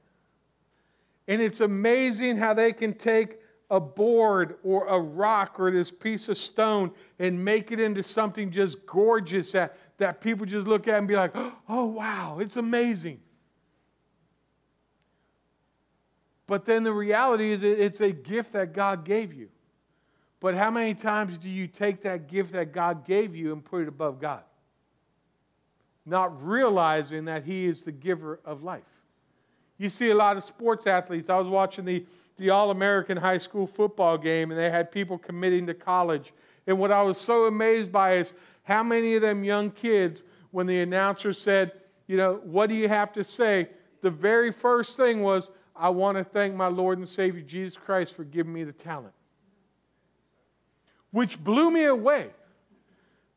And 1.29 1.41
it's 1.41 1.61
amazing 1.61 2.37
how 2.37 2.55
they 2.55 2.73
can 2.73 2.95
take 2.95 3.39
a 3.71 3.79
board 3.79 4.57
or 4.65 4.89
a 4.89 4.99
rock 4.99 5.61
or 5.61 5.71
this 5.71 5.91
piece 5.91 6.29
of 6.29 6.37
stone 6.37 6.91
and 7.19 7.45
make 7.45 7.71
it 7.71 7.79
into 7.79 8.03
something 8.03 8.51
just 8.51 8.85
gorgeous 8.85 9.53
that, 9.53 9.77
that 9.99 10.21
people 10.21 10.45
just 10.45 10.67
look 10.67 10.89
at 10.89 10.99
and 10.99 11.07
be 11.07 11.15
like, 11.15 11.33
oh, 11.69 11.85
wow, 11.85 12.39
it's 12.41 12.57
amazing. 12.57 13.21
But 16.49 16.65
then 16.65 16.83
the 16.83 16.93
reality 16.93 17.53
is 17.53 17.63
it's 17.63 18.01
a 18.01 18.11
gift 18.11 18.55
that 18.55 18.73
God 18.73 19.05
gave 19.05 19.33
you. 19.33 19.51
But 20.41 20.57
how 20.57 20.71
many 20.71 20.95
times 20.95 21.39
do 21.39 21.49
you 21.49 21.69
take 21.69 22.03
that 22.03 22.27
gift 22.27 22.53
that 22.53 22.73
God 22.73 23.07
gave 23.07 23.37
you 23.37 23.53
and 23.53 23.65
put 23.65 23.83
it 23.83 23.89
above 23.89 24.21
God? 24.21 24.43
Not 26.07 26.47
realizing 26.47 27.27
that 27.27 27.45
He 27.45 27.67
is 27.67 27.85
the 27.85 27.93
giver 27.93 28.41
of 28.45 28.63
life. 28.63 28.83
You 29.79 29.89
see 29.89 30.11
a 30.11 30.15
lot 30.15 30.37
of 30.37 30.45
sports 30.45 30.87
athletes. 30.87 31.31
I 31.31 31.39
was 31.39 31.49
watching 31.49 31.85
the, 31.85 32.05
the 32.37 32.51
All 32.51 32.71
American 32.71 33.17
high 33.17 33.39
school 33.39 33.67
football 33.67 34.19
game, 34.19 34.51
and 34.51 34.59
they 34.61 34.71
had 34.71 34.93
people 34.93 35.17
committing 35.17 35.67
to 35.69 35.75
college. 35.75 36.33
And 36.67 36.79
what 36.79 36.93
I 36.93 37.03
was 37.03 37.19
so 37.19 37.47
amazed 37.47 37.91
by 37.91 38.17
is 38.17 38.35
how 38.63 38.83
many 38.83 39.15
of 39.15 39.23
them 39.23 39.43
young 39.43 39.71
kids, 39.71 40.23
when 40.51 40.67
the 40.67 40.81
announcer 40.81 41.33
said, 41.33 41.73
You 42.07 42.17
know, 42.17 42.41
what 42.45 42.69
do 42.69 42.75
you 42.75 42.89
have 42.89 43.13
to 43.15 43.25
say? 43.25 43.69
The 44.03 44.11
very 44.11 44.53
first 44.53 44.97
thing 44.97 45.23
was, 45.23 45.51
I 45.75 45.89
want 45.89 46.19
to 46.19 46.25
thank 46.25 46.55
my 46.55 46.67
Lord 46.67 46.99
and 46.99 47.09
Savior 47.09 47.43
Jesus 47.43 47.79
Christ 47.79 48.15
for 48.15 48.25
giving 48.25 48.53
me 48.53 48.65
the 48.65 48.73
talent. 48.73 49.15
which 51.11 51.43
blew 51.43 51.71
me 51.71 51.85
away. 51.85 52.31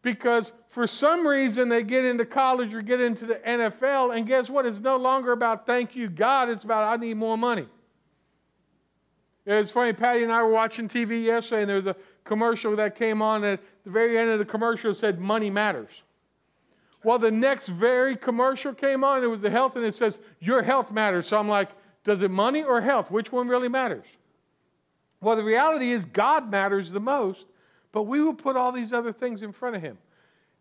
Because 0.03 0.51
for 0.67 0.85
some 0.85 1.25
reason 1.25 1.69
they 1.69 1.81
get 1.81 2.05
into 2.05 2.25
college 2.25 2.73
or 2.73 2.81
get 2.81 3.01
into 3.01 3.25
the 3.25 3.35
NFL, 3.35 4.15
and 4.15 4.27
guess 4.27 4.49
what? 4.49 4.65
It's 4.65 4.79
no 4.79 4.97
longer 4.97 5.31
about 5.31 5.65
thank 5.65 5.95
you, 5.95 6.09
God, 6.09 6.49
it's 6.49 6.65
about 6.65 6.93
I 6.93 7.01
need 7.01 7.15
more 7.15 7.37
money. 7.37 7.67
It's 9.45 9.71
funny, 9.71 9.93
Patty 9.93 10.23
and 10.23 10.31
I 10.31 10.41
were 10.43 10.51
watching 10.51 10.87
TV 10.87 11.23
yesterday, 11.23 11.61
and 11.61 11.69
there 11.69 11.75
was 11.75 11.85
a 11.85 11.95
commercial 12.23 12.75
that 12.77 12.95
came 12.95 13.21
on. 13.21 13.43
At 13.43 13.59
the 13.83 13.89
very 13.89 14.17
end 14.17 14.29
of 14.29 14.39
the 14.39 14.45
commercial, 14.45 14.93
said, 14.93 15.19
Money 15.19 15.49
matters. 15.49 15.89
Well, 17.03 17.19
the 17.19 17.31
next 17.31 17.67
very 17.67 18.15
commercial 18.15 18.73
came 18.73 19.03
on, 19.03 19.23
it 19.23 19.27
was 19.27 19.41
the 19.41 19.49
health, 19.49 19.75
and 19.75 19.83
it 19.83 19.95
says, 19.95 20.19
Your 20.39 20.61
health 20.61 20.91
matters. 20.91 21.27
So 21.27 21.37
I'm 21.37 21.49
like, 21.49 21.69
Does 22.05 22.21
it 22.21 22.31
money 22.31 22.63
or 22.63 22.79
health? 22.79 23.11
Which 23.11 23.31
one 23.31 23.49
really 23.49 23.67
matters? 23.67 24.05
Well, 25.19 25.35
the 25.35 25.43
reality 25.43 25.91
is, 25.91 26.05
God 26.05 26.49
matters 26.49 26.91
the 26.91 26.99
most, 26.99 27.45
but 27.93 28.03
we 28.03 28.19
will 28.21 28.33
put 28.33 28.57
all 28.57 28.73
these 28.73 28.91
other 28.91 29.13
things 29.13 29.41
in 29.43 29.53
front 29.53 29.77
of 29.77 29.81
Him. 29.81 29.97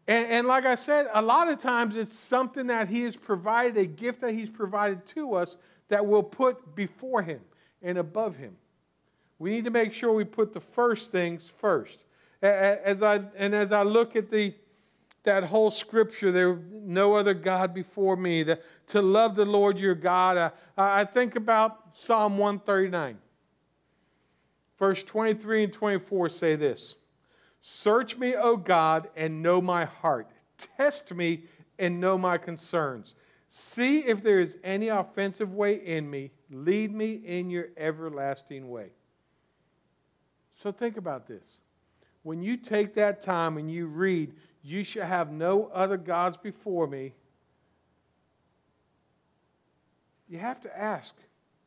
And, 0.07 0.27
and, 0.29 0.47
like 0.47 0.65
I 0.65 0.77
said, 0.77 1.09
a 1.13 1.23
lot 1.23 1.49
of 1.49 1.59
times 1.59 1.97
it's 1.97 2.17
something 2.17 2.69
that 2.69 2.89
He 2.89 3.03
has 3.03 3.17
provided, 3.17 3.77
a 3.77 3.87
gift 3.87 4.21
that 4.21 4.33
He's 4.33 4.51
provided 4.51 5.05
to 5.07 5.35
us 5.35 5.57
that 5.89 6.05
we'll 6.05 6.23
put 6.23 6.77
before 6.77 7.23
Him 7.23 7.41
and 7.83 7.99
above 7.99 8.37
Him. 8.37 8.57
We 9.39 9.51
need 9.51 9.65
to 9.65 9.71
make 9.71 9.93
sure 9.93 10.13
we 10.13 10.25
put 10.25 10.53
the 10.53 10.61
first 10.61 11.11
things 11.11 11.53
first. 11.59 12.05
As 12.43 13.03
I, 13.03 13.23
and 13.37 13.55
as 13.55 13.73
I 13.73 13.83
look 13.83 14.15
at 14.15 14.31
the, 14.31 14.55
that 15.23 15.45
whole 15.45 15.71
scripture, 15.71 16.33
there 16.33 16.57
no 16.73 17.15
other 17.15 17.35
God 17.35 17.73
before 17.73 18.17
me, 18.17 18.43
the, 18.43 18.61
to 18.89 19.01
love 19.01 19.37
the 19.37 19.45
Lord 19.45 19.79
your 19.79 19.95
God, 19.95 20.37
I, 20.77 21.01
I 21.01 21.05
think 21.05 21.37
about 21.37 21.97
Psalm 21.97 22.37
139. 22.37 23.17
Verse 24.79 25.03
23 25.05 25.65
and 25.65 25.73
24 25.73 26.29
say 26.29 26.57
this 26.57 26.97
Search 27.63 28.19
me, 28.19 28.35
O 28.35 28.57
God, 28.57 29.09
and 29.17 29.41
know 29.41 29.63
my 29.63 29.85
heart. 29.85 30.29
Test 30.77 31.15
me 31.15 31.45
and 31.79 32.01
know 32.01 32.19
my 32.19 32.37
concerns. 32.37 33.15
See 33.49 34.01
if 34.01 34.23
there 34.23 34.41
is 34.41 34.59
any 34.65 34.89
offensive 34.89 35.55
way 35.55 35.77
in 35.77 36.11
me. 36.11 36.33
Lead 36.51 36.93
me 36.93 37.15
in 37.15 37.51
your 37.51 37.69
everlasting 37.77 38.69
way. 38.69 38.89
So 40.61 40.73
think 40.73 40.97
about 40.97 41.29
this. 41.29 41.59
When 42.25 42.43
you 42.43 42.57
take 42.57 42.95
that 42.95 43.23
time 43.23 43.57
and 43.59 43.71
you 43.71 43.87
read, 43.87 44.33
you 44.63 44.83
shall 44.83 45.07
have 45.07 45.31
no 45.31 45.67
other 45.73 45.97
gods 45.97 46.37
before 46.37 46.89
me, 46.89 47.15
you 50.29 50.39
have 50.39 50.61
to 50.63 50.79
ask 50.79 51.15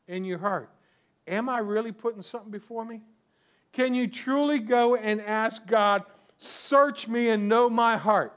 in 0.10 0.26
your 0.26 0.40
heart, 0.40 0.70
am 1.26 1.48
I 1.48 1.60
really 1.60 1.92
putting 1.94 2.22
something 2.22 2.52
before 2.52 2.84
me? 2.84 3.02
Can 3.76 3.94
you 3.94 4.08
truly 4.08 4.60
go 4.60 4.96
and 4.96 5.20
ask 5.20 5.68
God, 5.68 6.04
search 6.38 7.10
me 7.10 7.28
and 7.28 7.50
know 7.50 7.70
my 7.70 7.98
heart? 7.98 8.34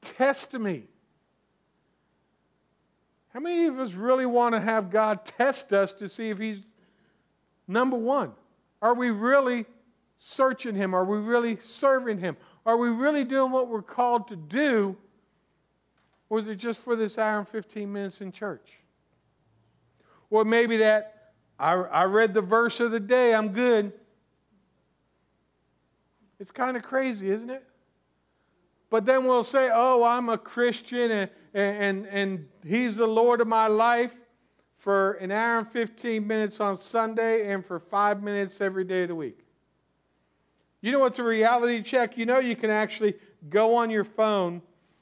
Test 0.00 0.54
me. 0.54 0.84
How 3.32 3.40
many 3.40 3.66
of 3.66 3.80
us 3.80 3.92
really 3.94 4.26
want 4.26 4.54
to 4.54 4.60
have 4.60 4.92
God 4.92 5.24
test 5.24 5.72
us 5.72 5.92
to 5.94 6.08
see 6.08 6.30
if 6.30 6.38
He's 6.38 6.60
number 7.66 7.96
one? 7.96 8.30
Are 8.80 8.94
we 8.94 9.10
really 9.10 9.66
searching 10.18 10.76
Him? 10.76 10.94
Are 10.94 11.04
we 11.04 11.18
really 11.18 11.58
serving 11.60 12.18
Him? 12.18 12.36
Are 12.64 12.76
we 12.76 12.90
really 12.90 13.24
doing 13.24 13.50
what 13.50 13.66
we're 13.66 13.82
called 13.82 14.28
to 14.28 14.36
do? 14.36 14.96
Or 16.28 16.38
is 16.38 16.46
it 16.46 16.56
just 16.56 16.78
for 16.78 16.94
this 16.94 17.18
hour 17.18 17.40
and 17.40 17.48
15 17.48 17.92
minutes 17.92 18.20
in 18.20 18.30
church? 18.30 18.74
Or 20.30 20.44
maybe 20.44 20.76
that 20.76 21.13
I, 21.64 21.72
I 21.72 22.04
read 22.04 22.34
the 22.34 22.42
verse 22.42 22.78
of 22.78 22.90
the 22.90 23.00
day, 23.00 23.34
I'm 23.34 23.48
good. 23.48 23.94
It's 26.38 26.50
kind 26.50 26.76
of 26.76 26.82
crazy, 26.82 27.30
isn't 27.30 27.48
it? 27.48 27.64
But 28.90 29.06
then 29.06 29.24
we'll 29.24 29.44
say, 29.44 29.70
oh, 29.72 30.04
I'm 30.04 30.28
a 30.28 30.36
Christian 30.36 31.10
and, 31.10 31.30
and, 31.54 32.06
and 32.06 32.48
He's 32.66 32.98
the 32.98 33.06
Lord 33.06 33.40
of 33.40 33.48
my 33.48 33.68
life 33.68 34.14
for 34.76 35.12
an 35.12 35.30
hour 35.30 35.60
and 35.60 35.72
15 35.72 36.26
minutes 36.26 36.60
on 36.60 36.76
Sunday 36.76 37.50
and 37.50 37.64
for 37.64 37.80
five 37.80 38.22
minutes 38.22 38.60
every 38.60 38.84
day 38.84 39.04
of 39.04 39.08
the 39.08 39.14
week. 39.14 39.38
You 40.82 40.92
know 40.92 40.98
what's 40.98 41.18
a 41.18 41.24
reality 41.24 41.80
check? 41.80 42.18
You 42.18 42.26
know 42.26 42.40
you 42.40 42.56
can 42.56 42.68
actually 42.68 43.14
go 43.48 43.74
on 43.76 43.88
your 43.88 44.04
phone 44.04 44.60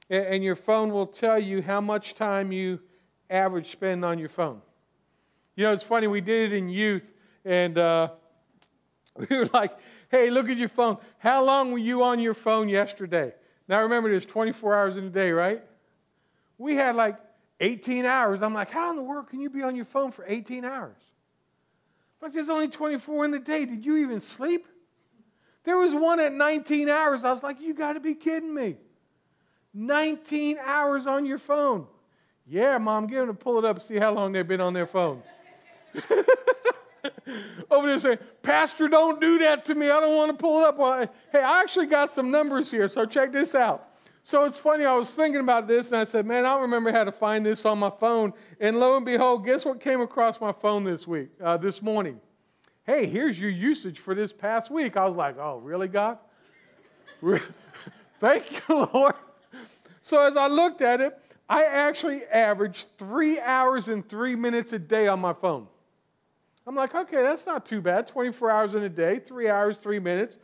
and 0.09 0.45
your 0.45 0.55
phone 0.55 0.93
will 0.93 1.09
tell 1.09 1.41
you 1.41 1.61
how 1.61 1.81
much 1.81 2.15
time 2.15 2.53
you 2.53 2.79
average 3.29 3.73
spend 3.73 4.05
on 4.05 4.21
your 4.21 4.29
phone. 4.29 4.63
You 5.57 5.65
know, 5.65 5.73
it's 5.73 5.85
funny, 5.85 6.07
we 6.07 6.21
did 6.21 6.53
it 6.53 6.57
in 6.57 6.69
youth 6.69 7.13
and 7.45 7.77
uh, 7.77 8.09
we 9.17 9.37
were 9.37 9.49
like, 9.53 9.77
hey, 10.11 10.31
look 10.31 10.49
at 10.49 10.57
your 10.57 10.69
phone. 10.69 10.99
How 11.19 11.45
long 11.45 11.73
were 11.73 11.79
you 11.79 12.03
on 12.03 12.21
your 12.21 12.35
phone 12.35 12.69
yesterday? 12.69 13.35
Now 13.69 13.83
remember, 13.83 14.11
there's 14.11 14.27
24 14.27 14.75
hours 14.75 14.97
in 14.97 15.05
a 15.05 15.11
day, 15.11 15.31
right? 15.33 15.63
We 16.59 16.75
had 16.75 16.97
like 16.97 17.17
18 17.61 18.05
hours. 18.05 18.43
I'm 18.43 18.55
like, 18.55 18.71
how 18.71 18.91
in 18.91 18.97
the 18.97 19.03
world 19.03 19.29
can 19.29 19.41
you 19.41 19.51
be 19.51 19.63
on 19.63 19.77
your 19.77 19.85
phone 19.85 20.11
for 20.13 20.25
18 20.27 20.65
hours? 20.65 20.97
Like, 22.21 22.33
there's 22.33 22.49
only 22.49 22.69
24 22.69 23.25
in 23.25 23.31
the 23.33 23.41
day. 23.41 23.65
Did 23.65 23.85
you 23.85 23.97
even 23.97 24.21
sleep? 24.21 24.67
There 25.65 25.77
was 25.77 25.93
one 25.93 26.21
at 26.21 26.33
19 26.33 26.89
hours. 26.89 27.25
I 27.25 27.33
was 27.33 27.43
like, 27.43 27.61
you 27.61 27.75
got 27.75 27.95
to 27.95 28.01
be 28.01 28.15
kidding 28.15 28.55
me. 28.55 28.77
19 29.75 30.59
hours 30.63 31.07
on 31.07 31.27
your 31.27 31.39
phone. 31.39 31.87
Yeah, 32.47 32.79
mom, 32.79 33.07
get 33.07 33.19
them 33.19 33.29
to 33.29 33.35
pull 33.35 33.59
it 33.59 33.65
up 33.65 33.77
and 33.77 33.85
see 33.85 33.97
how 33.97 34.13
long 34.13 34.33
they've 34.33 34.47
been 34.47 34.61
on 34.61 34.73
their 34.73 34.87
phone. 34.87 35.23
Over 37.71 37.87
there 37.87 37.99
saying, 37.99 38.19
Pastor, 38.43 38.89
don't 38.89 39.21
do 39.21 39.39
that 39.39 39.65
to 39.67 39.75
me. 39.75 39.91
I 39.91 40.01
don't 40.01 40.15
want 40.15 40.31
to 40.31 40.37
pull 40.37 40.61
it 40.61 40.65
up. 40.65 40.79
Well, 40.79 41.09
hey, 41.33 41.41
I 41.41 41.61
actually 41.61 41.87
got 41.87 42.11
some 42.11 42.31
numbers 42.31 42.71
here, 42.71 42.89
so 42.89 43.07
check 43.07 43.33
this 43.33 43.55
out. 43.55 43.89
So 44.25 44.45
it's 44.45 44.57
funny, 44.57 44.85
I 44.85 44.95
was 44.95 45.11
thinking 45.11 45.41
about 45.41 45.67
this 45.67 45.89
and 45.89 45.97
I 45.97 46.05
said, 46.05 46.27
man, 46.27 46.47
I 46.47 46.53
don't 46.53 46.63
remember 46.63 46.93
how 46.93 47.03
to 47.03 47.11
find 47.11 47.45
this 47.45 47.67
on 47.67 47.79
my 47.79 47.91
phone. 47.91 48.33
And 48.61 48.79
lo 48.79 48.97
and 48.97 49.05
behold, 49.05 49.45
guess 49.45 49.65
what 49.65 49.81
came 49.81 50.01
across 50.01 50.41
my 50.41 50.53
phone 50.53 50.85
this 50.85 51.09
week, 51.09 51.31
uh, 51.43 51.57
this 51.57 51.83
morning? 51.83 52.21
Hey, 52.85 53.07
here's 53.07 53.39
your 53.39 53.51
usage 53.51 53.99
for 53.99 54.15
this 54.15 54.33
past 54.33 54.71
week. 54.71 54.97
I 54.97 55.05
was 55.05 55.17
like, 55.17 55.39
oh, 55.39 55.57
really, 55.59 55.89
God? 55.89 56.19
Thank 58.21 58.69
you, 58.69 58.89
Lord. 58.93 59.15
So 60.03 60.25
as 60.25 60.37
I 60.37 60.47
looked 60.47 60.83
at 60.83 61.01
it, 61.01 61.19
I 61.49 61.65
actually 61.65 62.25
averaged 62.25 62.87
three 62.99 63.41
hours 63.41 63.89
and 63.89 64.09
three 64.09 64.37
minutes 64.37 64.73
a 64.73 64.79
day 64.79 65.09
on 65.09 65.19
my 65.21 65.33
phone. 65.33 65.67
I'm 66.67 66.77
like, 66.77 66.95
okay, 66.95 67.23
that's 67.23 67.47
not 67.47 67.67
too 67.67 67.81
bad. 67.81 68.07
24 68.07 68.51
hours 68.51 68.75
in 68.75 68.83
a 68.83 68.89
day, 68.89 69.19
three 69.19 69.49
hours, 69.49 69.79
three 69.79 69.99
minutes. 69.99 70.39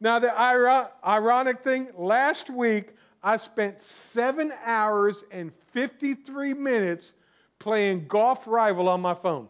Now, 0.00 0.18
the 0.18 0.36
ironic 0.36 1.62
thing, 1.62 1.88
last 1.96 2.50
week 2.50 2.90
I 3.22 3.36
spent 3.36 3.80
seven 3.80 4.52
hours 4.64 5.24
and 5.30 5.52
53 5.72 6.54
minutes 6.54 7.12
playing 7.58 8.06
Golf 8.06 8.46
Rival 8.46 8.88
on 8.88 9.00
my 9.00 9.14
phone. 9.14 9.48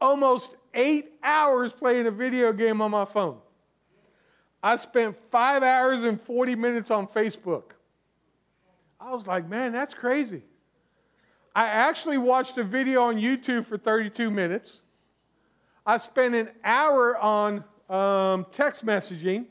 Almost 0.00 0.54
eight 0.74 1.12
hours 1.22 1.72
playing 1.72 2.06
a 2.06 2.10
video 2.10 2.52
game 2.52 2.80
on 2.80 2.90
my 2.90 3.04
phone. 3.04 3.38
I 4.62 4.76
spent 4.76 5.16
five 5.30 5.62
hours 5.62 6.02
and 6.02 6.20
40 6.20 6.54
minutes 6.54 6.90
on 6.90 7.06
Facebook. 7.06 7.72
I 9.00 9.10
was 9.12 9.26
like, 9.26 9.48
man, 9.48 9.72
that's 9.72 9.94
crazy. 9.94 10.42
I 11.54 11.66
actually 11.66 12.18
watched 12.18 12.58
a 12.58 12.64
video 12.64 13.02
on 13.02 13.16
YouTube 13.16 13.66
for 13.66 13.76
32 13.76 14.30
minutes. 14.30 14.80
I 15.84 15.98
spent 15.98 16.34
an 16.34 16.50
hour 16.62 17.16
on 17.18 17.64
um, 17.88 18.46
text 18.52 18.86
messaging. 18.86 19.46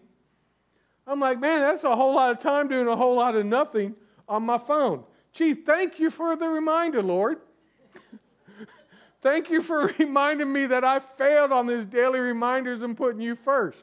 I'm 1.05 1.19
like, 1.19 1.39
man, 1.39 1.61
that's 1.61 1.83
a 1.83 1.95
whole 1.95 2.13
lot 2.13 2.31
of 2.31 2.39
time 2.39 2.67
doing 2.67 2.87
a 2.87 2.95
whole 2.95 3.15
lot 3.15 3.35
of 3.35 3.45
nothing 3.45 3.95
on 4.27 4.43
my 4.43 4.57
phone. 4.57 5.03
Gee, 5.33 5.53
thank 5.53 5.99
you 5.99 6.09
for 6.09 6.35
the 6.35 6.47
reminder, 6.47 7.01
Lord. 7.01 7.39
thank 9.21 9.49
you 9.49 9.61
for 9.61 9.87
reminding 9.99 10.51
me 10.51 10.67
that 10.67 10.83
I 10.85 10.99
failed 10.99 11.51
on 11.51 11.67
these 11.67 11.85
daily 11.85 12.19
reminders 12.19 12.83
and 12.83 12.95
putting 12.95 13.21
you 13.21 13.35
first. 13.35 13.79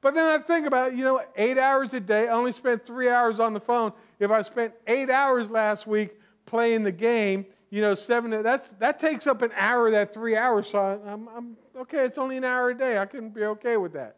But 0.00 0.14
then 0.14 0.26
I 0.26 0.38
think 0.38 0.66
about, 0.66 0.96
you 0.96 1.04
know, 1.04 1.22
eight 1.36 1.58
hours 1.58 1.92
a 1.92 2.00
day, 2.00 2.26
I 2.26 2.32
only 2.32 2.52
spent 2.52 2.84
three 2.84 3.10
hours 3.10 3.38
on 3.38 3.52
the 3.52 3.60
phone. 3.60 3.92
If 4.18 4.30
I 4.30 4.40
spent 4.42 4.72
eight 4.86 5.10
hours 5.10 5.50
last 5.50 5.86
week 5.86 6.18
playing 6.46 6.84
the 6.84 6.92
game, 6.92 7.44
you 7.70 7.80
know, 7.80 7.94
seven, 7.94 8.42
that's, 8.42 8.68
that 8.80 8.98
takes 8.98 9.26
up 9.28 9.42
an 9.42 9.52
hour, 9.56 9.92
that 9.92 10.12
three 10.12 10.36
hours. 10.36 10.68
So 10.68 10.78
I'm, 10.78 11.28
I'm 11.28 11.56
okay, 11.82 12.04
it's 12.04 12.18
only 12.18 12.36
an 12.36 12.44
hour 12.44 12.70
a 12.70 12.74
day. 12.76 12.98
I 12.98 13.06
can 13.06 13.30
be 13.30 13.44
okay 13.44 13.76
with 13.76 13.92
that. 13.92 14.16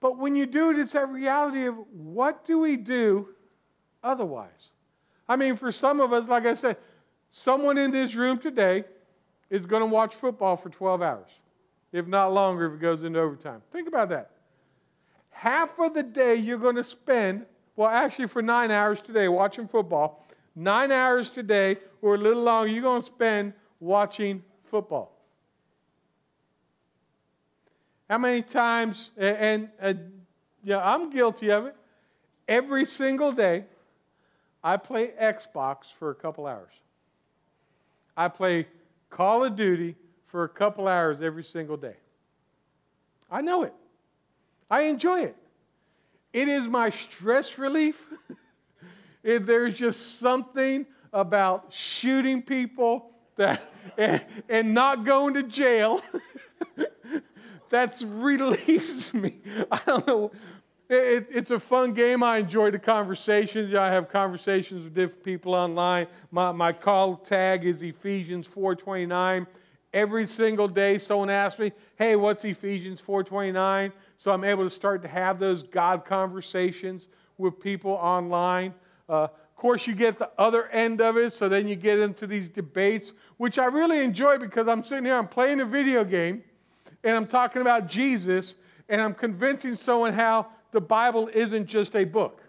But 0.00 0.18
when 0.18 0.36
you 0.36 0.44
do 0.44 0.70
it, 0.70 0.78
it's 0.78 0.92
that 0.92 1.08
reality 1.08 1.64
of 1.64 1.76
what 1.90 2.44
do 2.44 2.58
we 2.58 2.76
do 2.76 3.28
otherwise? 4.02 4.70
I 5.26 5.36
mean, 5.36 5.56
for 5.56 5.72
some 5.72 6.00
of 6.00 6.12
us, 6.12 6.28
like 6.28 6.44
I 6.44 6.52
said, 6.52 6.76
someone 7.30 7.78
in 7.78 7.90
this 7.90 8.14
room 8.14 8.38
today 8.38 8.84
is 9.48 9.64
going 9.64 9.80
to 9.80 9.86
watch 9.86 10.14
football 10.14 10.58
for 10.58 10.68
12 10.68 11.00
hours, 11.00 11.30
if 11.92 12.06
not 12.06 12.34
longer, 12.34 12.66
if 12.66 12.74
it 12.74 12.80
goes 12.80 13.02
into 13.02 13.18
overtime. 13.18 13.62
Think 13.72 13.88
about 13.88 14.10
that. 14.10 14.32
Half 15.30 15.78
of 15.78 15.94
the 15.94 16.02
day 16.02 16.34
you're 16.34 16.58
going 16.58 16.76
to 16.76 16.84
spend, 16.84 17.46
well, 17.74 17.88
actually, 17.88 18.28
for 18.28 18.42
nine 18.42 18.70
hours 18.70 19.00
today 19.00 19.28
watching 19.28 19.66
football, 19.66 20.23
nine 20.54 20.92
hours 20.92 21.30
today 21.30 21.78
or 22.00 22.14
a 22.14 22.18
little 22.18 22.42
longer, 22.42 22.70
you're 22.70 22.82
going 22.82 23.00
to 23.00 23.06
spend 23.06 23.52
watching 23.80 24.42
football. 24.64 25.12
How 28.08 28.18
many 28.18 28.42
times, 28.42 29.10
and, 29.16 29.68
and 29.80 29.98
uh, 29.98 30.00
yeah, 30.62 30.78
I'm 30.78 31.10
guilty 31.10 31.50
of 31.50 31.66
it. 31.66 31.76
Every 32.46 32.84
single 32.84 33.32
day, 33.32 33.64
I 34.62 34.76
play 34.76 35.12
Xbox 35.20 35.84
for 35.98 36.10
a 36.10 36.14
couple 36.14 36.46
hours. 36.46 36.72
I 38.16 38.28
play 38.28 38.66
Call 39.10 39.44
of 39.44 39.56
Duty 39.56 39.96
for 40.26 40.44
a 40.44 40.48
couple 40.48 40.88
hours 40.88 41.22
every 41.22 41.44
single 41.44 41.76
day. 41.76 41.96
I 43.30 43.40
know 43.40 43.62
it. 43.62 43.74
I 44.70 44.82
enjoy 44.82 45.20
it. 45.20 45.36
It 46.32 46.48
is 46.48 46.66
my 46.66 46.90
stress 46.90 47.58
relief. 47.58 47.96
if 49.24 49.46
there's 49.46 49.74
just 49.74 50.20
something 50.20 50.86
about 51.12 51.72
shooting 51.72 52.42
people 52.42 53.10
that 53.36 53.72
and, 53.96 54.24
and 54.48 54.74
not 54.74 55.04
going 55.04 55.34
to 55.34 55.42
jail 55.42 56.00
that 57.70 58.00
relieves 58.06 59.12
me. 59.12 59.38
I 59.72 59.80
don't 59.86 60.06
know. 60.06 60.30
It, 60.88 61.28
it's 61.30 61.50
a 61.50 61.58
fun 61.58 61.94
game. 61.94 62.22
I 62.22 62.38
enjoy 62.38 62.70
the 62.70 62.78
conversations. 62.78 63.74
I 63.74 63.88
have 63.88 64.10
conversations 64.10 64.84
with 64.84 64.94
different 64.94 65.24
people 65.24 65.54
online. 65.54 66.06
My, 66.30 66.52
my 66.52 66.72
call 66.72 67.16
tag 67.16 67.64
is 67.64 67.82
Ephesians 67.82 68.46
429. 68.46 69.46
Every 69.94 70.26
single 70.26 70.68
day, 70.68 70.98
someone 70.98 71.30
asks 71.30 71.58
me, 71.58 71.72
"Hey, 71.96 72.16
what's 72.16 72.44
Ephesians 72.44 73.00
429?" 73.00 73.92
So 74.16 74.32
I'm 74.32 74.44
able 74.44 74.64
to 74.64 74.70
start 74.70 75.02
to 75.02 75.08
have 75.08 75.38
those 75.38 75.62
God 75.62 76.04
conversations 76.04 77.08
with 77.38 77.60
people 77.60 77.92
online. 77.92 78.74
Uh, 79.08 79.28
of 79.54 79.56
course, 79.56 79.86
you 79.86 79.94
get 79.94 80.18
the 80.18 80.30
other 80.38 80.68
end 80.68 81.00
of 81.00 81.16
it, 81.16 81.32
so 81.32 81.48
then 81.48 81.68
you 81.68 81.76
get 81.76 81.98
into 81.98 82.26
these 82.26 82.48
debates, 82.48 83.12
which 83.36 83.58
I 83.58 83.66
really 83.66 84.00
enjoy 84.00 84.38
because 84.38 84.68
I'm 84.68 84.82
sitting 84.82 85.04
here, 85.04 85.16
I'm 85.16 85.28
playing 85.28 85.60
a 85.60 85.64
video 85.64 86.04
game, 86.04 86.42
and 87.02 87.16
I'm 87.16 87.26
talking 87.26 87.62
about 87.62 87.86
Jesus, 87.86 88.56
and 88.88 89.00
I'm 89.00 89.14
convincing 89.14 89.74
someone 89.74 90.12
how 90.12 90.48
the 90.70 90.80
Bible 90.80 91.30
isn't 91.32 91.66
just 91.66 91.94
a 91.94 92.04
book, 92.04 92.42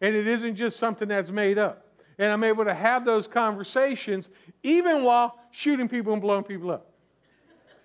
and 0.00 0.14
it 0.14 0.26
isn't 0.26 0.56
just 0.56 0.78
something 0.78 1.08
that's 1.08 1.30
made 1.30 1.58
up. 1.58 1.86
And 2.18 2.32
I'm 2.32 2.44
able 2.44 2.64
to 2.64 2.74
have 2.74 3.04
those 3.04 3.26
conversations 3.26 4.30
even 4.62 5.04
while 5.04 5.38
shooting 5.50 5.88
people 5.88 6.12
and 6.12 6.22
blowing 6.22 6.44
people 6.44 6.70
up. 6.70 6.90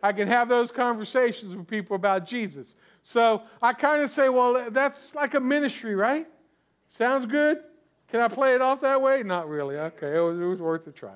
I 0.03 0.13
can 0.13 0.27
have 0.27 0.49
those 0.49 0.71
conversations 0.71 1.55
with 1.55 1.67
people 1.67 1.95
about 1.95 2.25
Jesus. 2.25 2.75
So 3.03 3.43
I 3.61 3.73
kind 3.73 4.01
of 4.01 4.09
say, 4.09 4.29
well, 4.29 4.69
that's 4.71 5.13
like 5.13 5.35
a 5.35 5.39
ministry, 5.39 5.95
right? 5.95 6.27
Sounds 6.87 7.25
good? 7.25 7.59
Can 8.11 8.19
I 8.19 8.27
play 8.27 8.55
it 8.55 8.61
off 8.61 8.81
that 8.81 9.01
way? 9.01 9.23
Not 9.23 9.47
really. 9.47 9.77
Okay, 9.77 10.17
it 10.17 10.19
was, 10.19 10.37
it 10.37 10.43
was 10.43 10.59
worth 10.59 10.85
a 10.87 10.91
try. 10.91 11.15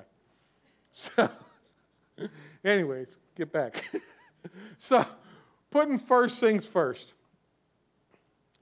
So, 0.98 1.28
anyways, 2.64 3.08
get 3.36 3.52
back. 3.52 3.84
so, 4.78 5.04
putting 5.70 5.98
first 5.98 6.40
things 6.40 6.64
first. 6.64 7.12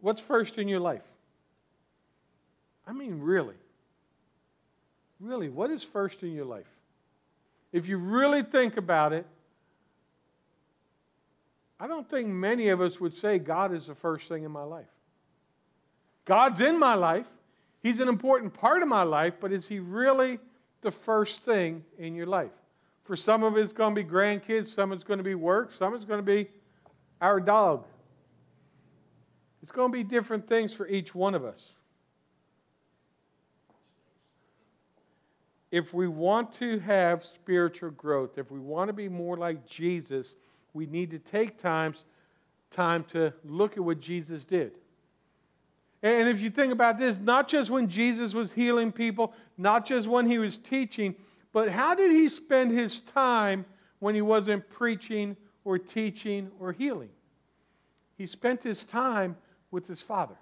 What's 0.00 0.20
first 0.20 0.58
in 0.58 0.66
your 0.66 0.80
life? 0.80 1.04
I 2.88 2.92
mean, 2.92 3.20
really. 3.20 3.54
Really, 5.20 5.48
what 5.48 5.70
is 5.70 5.84
first 5.84 6.24
in 6.24 6.32
your 6.32 6.44
life? 6.44 6.66
If 7.72 7.86
you 7.86 7.98
really 7.98 8.42
think 8.42 8.76
about 8.76 9.12
it, 9.12 9.26
I 11.78 11.86
don't 11.86 12.10
think 12.10 12.26
many 12.26 12.70
of 12.70 12.80
us 12.80 12.98
would 12.98 13.16
say 13.16 13.38
God 13.38 13.72
is 13.72 13.86
the 13.86 13.94
first 13.94 14.26
thing 14.26 14.42
in 14.42 14.50
my 14.50 14.64
life. 14.64 14.90
God's 16.24 16.60
in 16.60 16.80
my 16.80 16.94
life, 16.94 17.26
He's 17.84 18.00
an 18.00 18.08
important 18.08 18.54
part 18.54 18.82
of 18.82 18.88
my 18.88 19.02
life, 19.02 19.34
but 19.38 19.52
is 19.52 19.68
He 19.68 19.78
really 19.78 20.38
the 20.80 20.90
first 20.90 21.42
thing 21.42 21.84
in 21.98 22.14
your 22.14 22.24
life? 22.24 22.50
For 23.04 23.14
some 23.14 23.42
of 23.42 23.58
it's 23.58 23.74
going 23.74 23.94
to 23.94 24.02
be 24.02 24.08
grandkids, 24.08 24.68
some 24.68 24.90
it's 24.90 25.04
going 25.04 25.18
to 25.18 25.24
be 25.24 25.34
work, 25.34 25.70
some 25.70 25.94
it's 25.94 26.06
going 26.06 26.18
to 26.18 26.24
be 26.24 26.48
our 27.20 27.40
dog, 27.40 27.84
it's 29.62 29.70
going 29.70 29.92
to 29.92 29.98
be 29.98 30.02
different 30.02 30.48
things 30.48 30.72
for 30.72 30.88
each 30.88 31.14
one 31.14 31.34
of 31.34 31.44
us. 31.44 31.72
If 35.70 35.92
we 35.92 36.08
want 36.08 36.54
to 36.54 36.78
have 36.78 37.22
spiritual 37.22 37.90
growth, 37.90 38.38
if 38.38 38.50
we 38.50 38.60
want 38.60 38.88
to 38.88 38.94
be 38.94 39.10
more 39.10 39.36
like 39.36 39.66
Jesus, 39.66 40.36
we 40.72 40.86
need 40.86 41.10
to 41.10 41.18
take 41.18 41.58
times, 41.58 42.06
time 42.70 43.04
to 43.08 43.34
look 43.44 43.76
at 43.76 43.84
what 43.84 44.00
Jesus 44.00 44.46
did. 44.46 44.72
And 46.04 46.28
if 46.28 46.42
you 46.42 46.50
think 46.50 46.70
about 46.70 46.98
this, 46.98 47.16
not 47.18 47.48
just 47.48 47.70
when 47.70 47.88
Jesus 47.88 48.34
was 48.34 48.52
healing 48.52 48.92
people, 48.92 49.32
not 49.56 49.86
just 49.86 50.06
when 50.06 50.26
he 50.26 50.36
was 50.36 50.58
teaching, 50.58 51.14
but 51.50 51.70
how 51.70 51.94
did 51.94 52.12
he 52.12 52.28
spend 52.28 52.72
his 52.72 53.00
time 53.00 53.64
when 54.00 54.14
he 54.14 54.20
wasn't 54.20 54.68
preaching 54.68 55.34
or 55.64 55.78
teaching 55.78 56.50
or 56.60 56.72
healing? 56.72 57.08
He 58.18 58.26
spent 58.26 58.62
his 58.62 58.84
time 58.84 59.36
with 59.70 59.86
his 59.86 60.02
Father. 60.02 60.36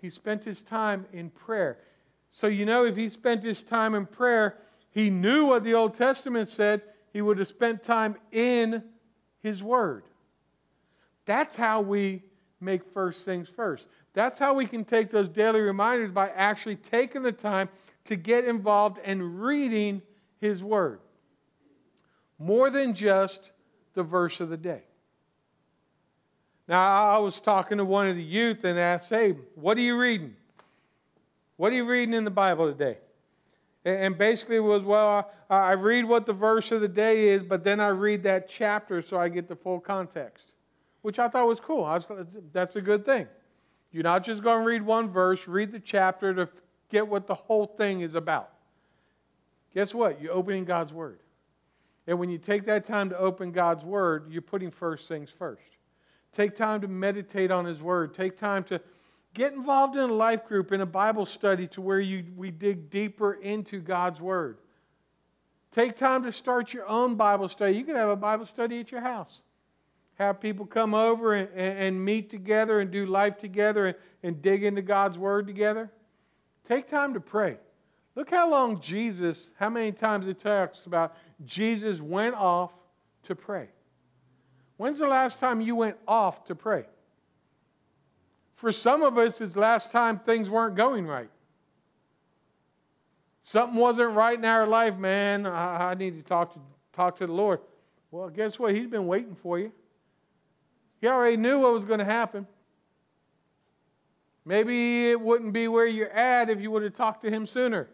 He 0.00 0.08
spent 0.08 0.44
his 0.44 0.62
time 0.62 1.06
in 1.12 1.30
prayer. 1.30 1.78
So, 2.30 2.46
you 2.46 2.64
know, 2.64 2.84
if 2.86 2.96
he 2.96 3.08
spent 3.08 3.42
his 3.42 3.64
time 3.64 3.96
in 3.96 4.06
prayer, 4.06 4.58
he 4.92 5.10
knew 5.10 5.46
what 5.46 5.64
the 5.64 5.74
Old 5.74 5.94
Testament 5.94 6.48
said. 6.48 6.80
He 7.12 7.22
would 7.22 7.38
have 7.38 7.48
spent 7.48 7.82
time 7.82 8.14
in 8.30 8.84
his 9.42 9.64
Word. 9.64 10.04
That's 11.24 11.56
how 11.56 11.80
we 11.80 12.22
make 12.60 12.84
first 12.94 13.24
things 13.24 13.48
first. 13.48 13.88
That's 14.14 14.38
how 14.38 14.54
we 14.54 14.66
can 14.66 14.84
take 14.84 15.10
those 15.10 15.28
daily 15.28 15.60
reminders 15.60 16.10
by 16.10 16.28
actually 16.30 16.76
taking 16.76 17.22
the 17.22 17.32
time 17.32 17.68
to 18.04 18.16
get 18.16 18.44
involved 18.44 18.98
and 19.04 19.42
reading 19.42 20.02
His 20.40 20.62
Word. 20.62 21.00
More 22.38 22.70
than 22.70 22.94
just 22.94 23.50
the 23.94 24.02
verse 24.02 24.40
of 24.40 24.48
the 24.48 24.56
day. 24.56 24.82
Now, 26.68 27.14
I 27.14 27.18
was 27.18 27.40
talking 27.40 27.78
to 27.78 27.84
one 27.84 28.08
of 28.08 28.16
the 28.16 28.22
youth 28.22 28.64
and 28.64 28.78
asked, 28.78 29.08
Hey, 29.08 29.36
what 29.54 29.76
are 29.76 29.82
you 29.82 29.98
reading? 29.98 30.34
What 31.56 31.72
are 31.72 31.76
you 31.76 31.84
reading 31.84 32.14
in 32.14 32.24
the 32.24 32.30
Bible 32.30 32.70
today? 32.70 32.98
And 33.84 34.16
basically, 34.16 34.56
it 34.56 34.60
was, 34.60 34.82
Well, 34.82 35.30
I 35.48 35.72
read 35.72 36.04
what 36.04 36.26
the 36.26 36.32
verse 36.32 36.70
of 36.72 36.80
the 36.80 36.88
day 36.88 37.28
is, 37.28 37.42
but 37.42 37.64
then 37.64 37.80
I 37.80 37.88
read 37.88 38.22
that 38.24 38.48
chapter 38.48 39.02
so 39.02 39.18
I 39.18 39.28
get 39.28 39.48
the 39.48 39.56
full 39.56 39.80
context, 39.80 40.54
which 41.02 41.18
I 41.18 41.28
thought 41.28 41.48
was 41.48 41.60
cool. 41.60 41.82
Was, 41.82 42.06
that's 42.52 42.76
a 42.76 42.80
good 42.80 43.04
thing. 43.04 43.26
You're 43.92 44.02
not 44.02 44.24
just 44.24 44.42
going 44.42 44.60
to 44.60 44.66
read 44.66 44.82
one 44.82 45.10
verse, 45.10 45.46
read 45.46 45.70
the 45.70 45.80
chapter 45.80 46.34
to 46.34 46.48
get 46.88 47.06
what 47.06 47.26
the 47.26 47.34
whole 47.34 47.66
thing 47.66 48.00
is 48.00 48.14
about. 48.14 48.50
Guess 49.74 49.94
what? 49.94 50.20
You're 50.20 50.32
opening 50.32 50.64
God's 50.64 50.92
Word. 50.92 51.18
And 52.06 52.18
when 52.18 52.30
you 52.30 52.38
take 52.38 52.66
that 52.66 52.84
time 52.84 53.10
to 53.10 53.18
open 53.18 53.52
God's 53.52 53.84
Word, 53.84 54.26
you're 54.30 54.42
putting 54.42 54.70
first 54.70 55.08
things 55.08 55.30
first. 55.30 55.62
Take 56.32 56.56
time 56.56 56.80
to 56.80 56.88
meditate 56.88 57.50
on 57.50 57.64
His 57.64 57.80
Word. 57.80 58.14
Take 58.14 58.36
time 58.36 58.64
to 58.64 58.80
get 59.34 59.52
involved 59.52 59.96
in 59.96 60.02
a 60.02 60.12
life 60.12 60.46
group, 60.46 60.72
in 60.72 60.80
a 60.80 60.86
Bible 60.86 61.26
study 61.26 61.66
to 61.68 61.80
where 61.80 62.00
you, 62.00 62.24
we 62.36 62.50
dig 62.50 62.90
deeper 62.90 63.34
into 63.34 63.80
God's 63.80 64.20
Word. 64.20 64.58
Take 65.70 65.96
time 65.96 66.22
to 66.24 66.32
start 66.32 66.74
your 66.74 66.86
own 66.86 67.14
Bible 67.14 67.48
study. 67.48 67.76
You 67.76 67.84
can 67.84 67.96
have 67.96 68.10
a 68.10 68.16
Bible 68.16 68.46
study 68.46 68.80
at 68.80 68.90
your 68.90 69.00
house. 69.00 69.42
Have 70.22 70.40
people 70.40 70.66
come 70.66 70.94
over 70.94 71.34
and, 71.34 71.48
and, 71.56 72.04
meet 72.04 72.30
together 72.30 72.80
and 72.80 72.90
do 72.90 73.06
life 73.06 73.38
together 73.38 73.88
and, 73.88 73.96
and 74.22 74.40
dig 74.40 74.62
into 74.62 74.80
God's 74.80 75.18
Word 75.18 75.48
together. 75.48 75.90
Take 76.64 76.86
time 76.86 77.14
to 77.14 77.20
pray. 77.20 77.56
Look 78.14 78.30
how 78.30 78.48
long 78.48 78.80
Jesus, 78.80 79.50
how 79.58 79.68
many 79.68 79.90
times 79.90 80.28
it 80.28 80.38
talks 80.38 80.86
about 80.86 81.16
Jesus 81.44 82.00
went 82.00 82.36
off 82.36 82.70
to 83.24 83.34
pray. 83.34 83.68
When's 84.76 85.00
the 85.00 85.08
last 85.08 85.40
time 85.40 85.60
you 85.60 85.74
went 85.74 85.96
off 86.06 86.44
to 86.44 86.54
pray? 86.54 86.84
For 88.54 88.70
some 88.70 89.02
of 89.02 89.18
us, 89.18 89.40
it's 89.40 89.56
last 89.56 89.90
time 89.90 90.20
things 90.20 90.48
weren't 90.48 90.76
going 90.76 91.04
right. 91.04 91.30
Something 93.42 93.76
wasn't 93.76 94.12
right 94.12 94.38
in 94.38 94.44
our 94.44 94.68
life, 94.68 94.96
man. 94.96 95.46
I, 95.46 95.90
I 95.90 95.94
need 95.94 96.16
to 96.16 96.22
talk 96.22 96.54
to 96.54 96.60
talk 96.92 97.16
to 97.18 97.26
the 97.26 97.32
Lord. 97.32 97.58
Well, 98.12 98.28
guess 98.28 98.58
what? 98.58 98.74
He's 98.74 98.86
been 98.86 99.06
waiting 99.06 99.34
for 99.34 99.58
you. 99.58 99.72
He 101.02 101.08
already 101.08 101.36
knew 101.36 101.58
what 101.58 101.72
was 101.72 101.84
going 101.84 101.98
to 101.98 102.04
happen. 102.04 102.46
Maybe 104.44 105.10
it 105.10 105.20
wouldn't 105.20 105.52
be 105.52 105.66
where 105.66 105.84
you're 105.84 106.08
at 106.08 106.48
if 106.48 106.60
you 106.60 106.70
would 106.70 106.84
have 106.84 106.94
talked 106.94 107.22
to 107.24 107.30
him 107.30 107.44
sooner. 107.44 107.88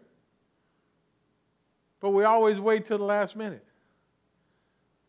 But 1.99 2.11
we 2.11 2.23
always 2.23 2.59
wait 2.59 2.85
till 2.85 2.99
the 2.99 3.03
last 3.03 3.35
minute. 3.35 3.65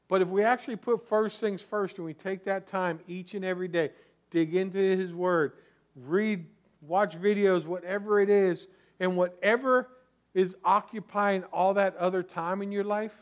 But 0.08 0.22
if 0.22 0.28
we 0.28 0.42
actually 0.42 0.76
put 0.76 1.06
first 1.08 1.40
things 1.40 1.60
first 1.60 1.98
and 1.98 2.06
we 2.06 2.14
take 2.14 2.42
that 2.44 2.66
time 2.66 3.00
each 3.06 3.34
and 3.34 3.44
every 3.44 3.68
day, 3.68 3.90
dig 4.30 4.54
into 4.54 4.78
His 4.78 5.12
Word, 5.12 5.52
read, 5.94 6.46
watch 6.80 7.20
videos, 7.20 7.66
whatever 7.66 8.18
it 8.18 8.30
is, 8.30 8.66
and 8.98 9.14
whatever 9.14 9.88
is 10.32 10.56
occupying 10.64 11.44
all 11.52 11.74
that 11.74 11.96
other 11.98 12.22
time 12.22 12.62
in 12.62 12.72
your 12.72 12.82
life, 12.82 13.12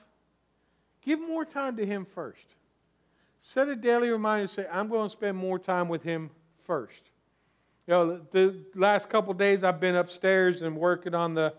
give 1.02 1.20
more 1.20 1.44
time 1.44 1.76
to 1.76 1.84
Him 1.84 2.06
first. 2.14 2.46
Set 3.40 3.68
a 3.68 3.76
daily 3.76 4.10
reminder 4.10 4.46
say, 4.46 4.66
I'm 4.70 4.88
going 4.88 5.06
to 5.06 5.12
spend 5.12 5.36
more 5.36 5.58
time 5.58 5.88
with 5.88 6.02
Him 6.02 6.30
first. 6.66 7.10
You 7.86 7.94
know, 7.94 8.20
the 8.32 8.60
last 8.74 9.08
couple 9.08 9.32
days 9.34 9.64
I've 9.64 9.80
been 9.80 9.96
upstairs 9.96 10.62
and 10.62 10.76
working 10.76 11.14
on 11.14 11.34
the, 11.34 11.54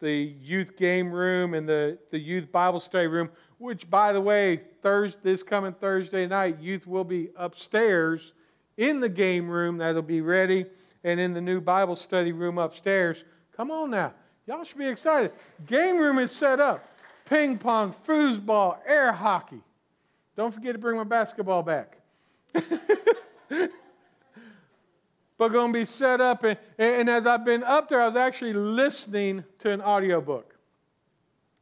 the 0.00 0.12
youth 0.12 0.76
game 0.76 1.12
room 1.12 1.54
and 1.54 1.68
the, 1.68 1.98
the 2.10 2.18
youth 2.18 2.50
Bible 2.50 2.80
study 2.80 3.06
room, 3.06 3.28
which, 3.58 3.90
by 3.90 4.12
the 4.12 4.20
way, 4.20 4.62
Thursday, 4.82 5.20
this 5.22 5.42
coming 5.42 5.72
Thursday 5.74 6.26
night, 6.26 6.60
youth 6.60 6.86
will 6.86 7.04
be 7.04 7.28
upstairs 7.36 8.32
in 8.76 9.00
the 9.00 9.08
game 9.08 9.48
room 9.48 9.78
that'll 9.78 10.02
be 10.02 10.20
ready 10.20 10.66
and 11.04 11.20
in 11.20 11.34
the 11.34 11.40
new 11.40 11.60
Bible 11.60 11.96
study 11.96 12.32
room 12.32 12.58
upstairs. 12.58 13.22
Come 13.56 13.70
on 13.70 13.90
now. 13.90 14.14
Y'all 14.46 14.64
should 14.64 14.78
be 14.78 14.88
excited. 14.88 15.32
Game 15.66 15.98
room 15.98 16.18
is 16.18 16.32
set 16.32 16.60
up 16.60 16.84
ping 17.26 17.58
pong, 17.58 17.94
foosball, 18.06 18.78
air 18.86 19.12
hockey. 19.12 19.60
Don't 20.36 20.52
forget 20.52 20.72
to 20.72 20.78
bring 20.78 20.96
my 20.96 21.04
basketball 21.04 21.62
back. 21.62 21.98
but 25.38 25.48
going 25.48 25.72
to 25.72 25.78
be 25.78 25.84
set 25.84 26.20
up. 26.20 26.44
And, 26.44 26.58
and 26.78 27.08
as 27.10 27.26
I've 27.26 27.44
been 27.44 27.62
up 27.62 27.88
there, 27.88 28.00
I 28.00 28.06
was 28.06 28.16
actually 28.16 28.52
listening 28.52 29.44
to 29.60 29.70
an 29.70 29.80
audiobook. 29.80 30.56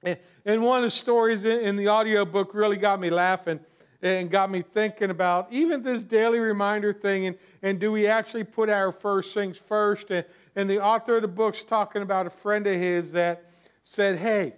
And, 0.02 0.18
and 0.44 0.62
one 0.62 0.78
of 0.78 0.84
the 0.84 0.90
stories 0.90 1.44
in, 1.44 1.60
in 1.60 1.76
the 1.76 1.88
audiobook 1.88 2.54
really 2.54 2.76
got 2.76 3.00
me 3.00 3.10
laughing 3.10 3.60
and 4.02 4.30
got 4.30 4.50
me 4.50 4.62
thinking 4.62 5.10
about 5.10 5.46
even 5.52 5.82
this 5.82 6.02
daily 6.02 6.40
reminder 6.40 6.92
thing 6.92 7.26
and, 7.26 7.36
and 7.62 7.78
do 7.78 7.92
we 7.92 8.08
actually 8.08 8.42
put 8.42 8.68
our 8.68 8.90
first 8.90 9.32
things 9.32 9.56
first? 9.56 10.10
And, 10.10 10.24
and 10.56 10.68
the 10.68 10.80
author 10.80 11.16
of 11.16 11.22
the 11.22 11.28
book's 11.28 11.62
talking 11.62 12.02
about 12.02 12.26
a 12.26 12.30
friend 12.30 12.66
of 12.66 12.80
his 12.80 13.12
that 13.12 13.44
said, 13.84 14.18
Hey, 14.18 14.54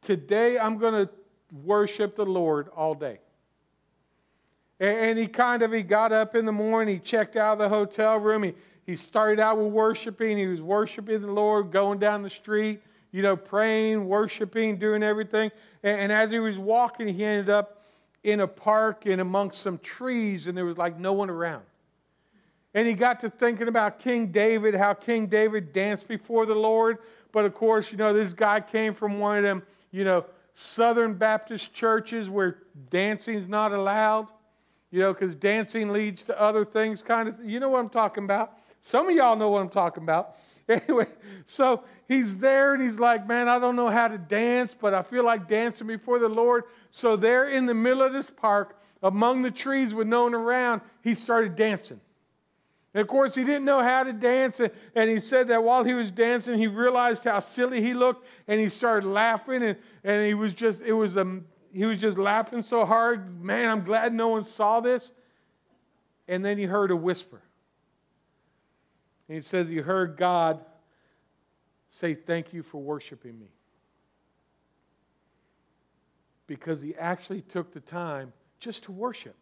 today 0.00 0.58
I'm 0.58 0.78
going 0.78 1.06
to 1.06 1.12
worship 1.64 2.14
the 2.14 2.24
Lord 2.26 2.68
all 2.76 2.94
day. 2.94 3.18
And 4.80 5.18
he 5.18 5.26
kind 5.26 5.62
of 5.62 5.72
he 5.72 5.82
got 5.82 6.12
up 6.12 6.36
in 6.36 6.44
the 6.44 6.52
morning, 6.52 6.96
he 6.96 7.00
checked 7.00 7.36
out 7.36 7.54
of 7.54 7.58
the 7.58 7.68
hotel 7.68 8.16
room, 8.16 8.44
he, 8.44 8.54
he 8.86 8.94
started 8.94 9.40
out 9.40 9.58
with 9.58 9.72
worshiping, 9.72 10.38
he 10.38 10.46
was 10.46 10.62
worshiping 10.62 11.20
the 11.20 11.32
Lord, 11.32 11.72
going 11.72 11.98
down 11.98 12.22
the 12.22 12.30
street, 12.30 12.80
you 13.10 13.22
know, 13.22 13.36
praying, 13.36 14.06
worshiping, 14.06 14.78
doing 14.78 15.02
everything. 15.02 15.50
And, 15.82 16.00
and 16.00 16.12
as 16.12 16.30
he 16.30 16.38
was 16.38 16.56
walking, 16.56 17.12
he 17.12 17.24
ended 17.24 17.50
up 17.50 17.82
in 18.22 18.40
a 18.40 18.46
park 18.46 19.06
and 19.06 19.20
amongst 19.20 19.62
some 19.62 19.78
trees, 19.78 20.46
and 20.46 20.56
there 20.56 20.64
was 20.64 20.78
like 20.78 20.98
no 20.98 21.12
one 21.12 21.28
around. 21.28 21.64
And 22.74 22.86
he 22.86 22.94
got 22.94 23.20
to 23.20 23.30
thinking 23.30 23.66
about 23.66 23.98
King 23.98 24.28
David, 24.28 24.74
how 24.74 24.94
King 24.94 25.26
David 25.26 25.72
danced 25.72 26.06
before 26.06 26.46
the 26.46 26.54
Lord. 26.54 26.98
But 27.32 27.44
of 27.44 27.54
course, 27.54 27.90
you 27.90 27.98
know, 27.98 28.12
this 28.12 28.32
guy 28.32 28.60
came 28.60 28.94
from 28.94 29.18
one 29.18 29.38
of 29.38 29.42
them, 29.42 29.62
you 29.90 30.04
know, 30.04 30.24
Southern 30.54 31.14
Baptist 31.14 31.72
churches 31.72 32.28
where 32.28 32.58
dancing's 32.90 33.48
not 33.48 33.72
allowed 33.72 34.28
you 34.90 35.00
know, 35.00 35.12
because 35.12 35.34
dancing 35.34 35.90
leads 35.90 36.22
to 36.24 36.40
other 36.40 36.64
things, 36.64 37.02
kind 37.02 37.28
of. 37.28 37.44
You 37.44 37.60
know 37.60 37.68
what 37.68 37.80
I'm 37.80 37.90
talking 37.90 38.24
about. 38.24 38.52
Some 38.80 39.08
of 39.08 39.14
y'all 39.14 39.36
know 39.36 39.50
what 39.50 39.60
I'm 39.60 39.70
talking 39.70 40.02
about. 40.02 40.36
Anyway, 40.70 41.06
so 41.46 41.82
he's 42.08 42.36
there 42.36 42.74
and 42.74 42.82
he's 42.82 42.98
like, 42.98 43.26
Man, 43.26 43.48
I 43.48 43.58
don't 43.58 43.74
know 43.74 43.88
how 43.88 44.06
to 44.06 44.18
dance, 44.18 44.76
but 44.78 44.92
I 44.92 45.00
feel 45.00 45.24
like 45.24 45.48
dancing 45.48 45.86
before 45.86 46.18
the 46.18 46.28
Lord. 46.28 46.64
So, 46.90 47.16
there 47.16 47.48
in 47.48 47.64
the 47.64 47.72
middle 47.72 48.02
of 48.02 48.12
this 48.12 48.28
park, 48.28 48.78
among 49.02 49.40
the 49.40 49.50
trees 49.50 49.94
with 49.94 50.06
no 50.06 50.24
one 50.24 50.34
around, 50.34 50.82
he 51.02 51.14
started 51.14 51.56
dancing. 51.56 52.02
And 52.92 53.00
of 53.00 53.08
course, 53.08 53.34
he 53.34 53.44
didn't 53.44 53.64
know 53.64 53.82
how 53.82 54.02
to 54.02 54.12
dance. 54.12 54.60
And 54.94 55.10
he 55.10 55.20
said 55.20 55.48
that 55.48 55.62
while 55.62 55.84
he 55.84 55.94
was 55.94 56.10
dancing, 56.10 56.58
he 56.58 56.66
realized 56.66 57.24
how 57.24 57.38
silly 57.38 57.80
he 57.80 57.94
looked 57.94 58.26
and 58.46 58.60
he 58.60 58.68
started 58.68 59.08
laughing. 59.08 59.62
And, 59.62 59.78
and 60.04 60.26
he 60.26 60.34
was 60.34 60.52
just, 60.52 60.80
it 60.80 60.94
was 60.94 61.16
a 61.16 61.40
he 61.72 61.84
was 61.84 62.00
just 62.00 62.18
laughing 62.18 62.62
so 62.62 62.84
hard. 62.84 63.42
Man, 63.42 63.68
I'm 63.68 63.84
glad 63.84 64.12
no 64.12 64.28
one 64.28 64.44
saw 64.44 64.80
this. 64.80 65.12
And 66.26 66.44
then 66.44 66.58
he 66.58 66.64
heard 66.64 66.90
a 66.90 66.96
whisper. 66.96 67.40
And 69.28 69.34
he 69.36 69.40
says 69.40 69.68
he 69.68 69.76
heard 69.76 70.16
God 70.16 70.60
say, 71.88 72.14
Thank 72.14 72.52
you 72.52 72.62
for 72.62 72.80
worshiping 72.80 73.38
me. 73.38 73.48
Because 76.46 76.80
he 76.80 76.94
actually 76.94 77.42
took 77.42 77.72
the 77.72 77.80
time 77.80 78.32
just 78.58 78.84
to 78.84 78.92
worship. 78.92 79.36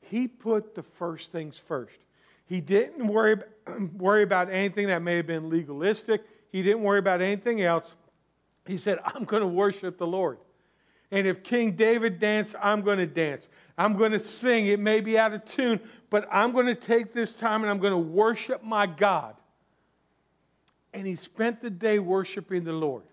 He 0.00 0.28
put 0.28 0.74
the 0.74 0.82
first 0.82 1.32
things 1.32 1.58
first. 1.58 1.98
He 2.46 2.60
didn't 2.60 3.06
worry, 3.06 3.36
worry 3.96 4.22
about 4.22 4.50
anything 4.50 4.86
that 4.88 5.02
may 5.02 5.16
have 5.16 5.26
been 5.26 5.50
legalistic. 5.50 6.22
He 6.50 6.62
didn't 6.62 6.82
worry 6.82 6.98
about 6.98 7.20
anything 7.20 7.62
else. 7.62 7.94
He 8.66 8.76
said, 8.76 8.98
I'm 9.04 9.24
going 9.24 9.42
to 9.42 9.48
worship 9.48 9.98
the 9.98 10.06
Lord. 10.06 10.38
And 11.10 11.26
if 11.26 11.42
King 11.42 11.72
David 11.72 12.18
danced, 12.18 12.54
I'm 12.62 12.82
going 12.82 12.98
to 12.98 13.06
dance. 13.06 13.48
I'm 13.78 13.96
going 13.96 14.12
to 14.12 14.18
sing. 14.18 14.66
It 14.66 14.78
may 14.78 15.00
be 15.00 15.18
out 15.18 15.32
of 15.32 15.44
tune, 15.44 15.80
but 16.10 16.28
I'm 16.30 16.52
going 16.52 16.66
to 16.66 16.74
take 16.74 17.12
this 17.12 17.32
time 17.32 17.62
and 17.62 17.70
I'm 17.70 17.78
going 17.78 17.92
to 17.92 17.98
worship 17.98 18.62
my 18.62 18.86
God. 18.86 19.34
And 20.92 21.06
he 21.06 21.16
spent 21.16 21.60
the 21.60 21.70
day 21.70 21.98
worshiping 21.98 22.64
the 22.64 22.72
Lord. 22.72 23.04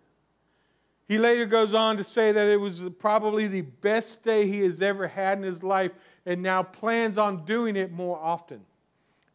He 1.07 1.19
later 1.19 1.45
goes 1.45 1.73
on 1.73 1.97
to 1.97 2.03
say 2.03 2.31
that 2.31 2.47
it 2.47 2.57
was 2.57 2.83
probably 2.99 3.47
the 3.47 3.61
best 3.61 4.23
day 4.23 4.47
he 4.47 4.61
has 4.61 4.81
ever 4.81 5.07
had 5.07 5.37
in 5.37 5.43
his 5.43 5.61
life 5.61 5.91
and 6.25 6.41
now 6.41 6.63
plans 6.63 7.17
on 7.17 7.45
doing 7.45 7.75
it 7.75 7.91
more 7.91 8.17
often. 8.17 8.61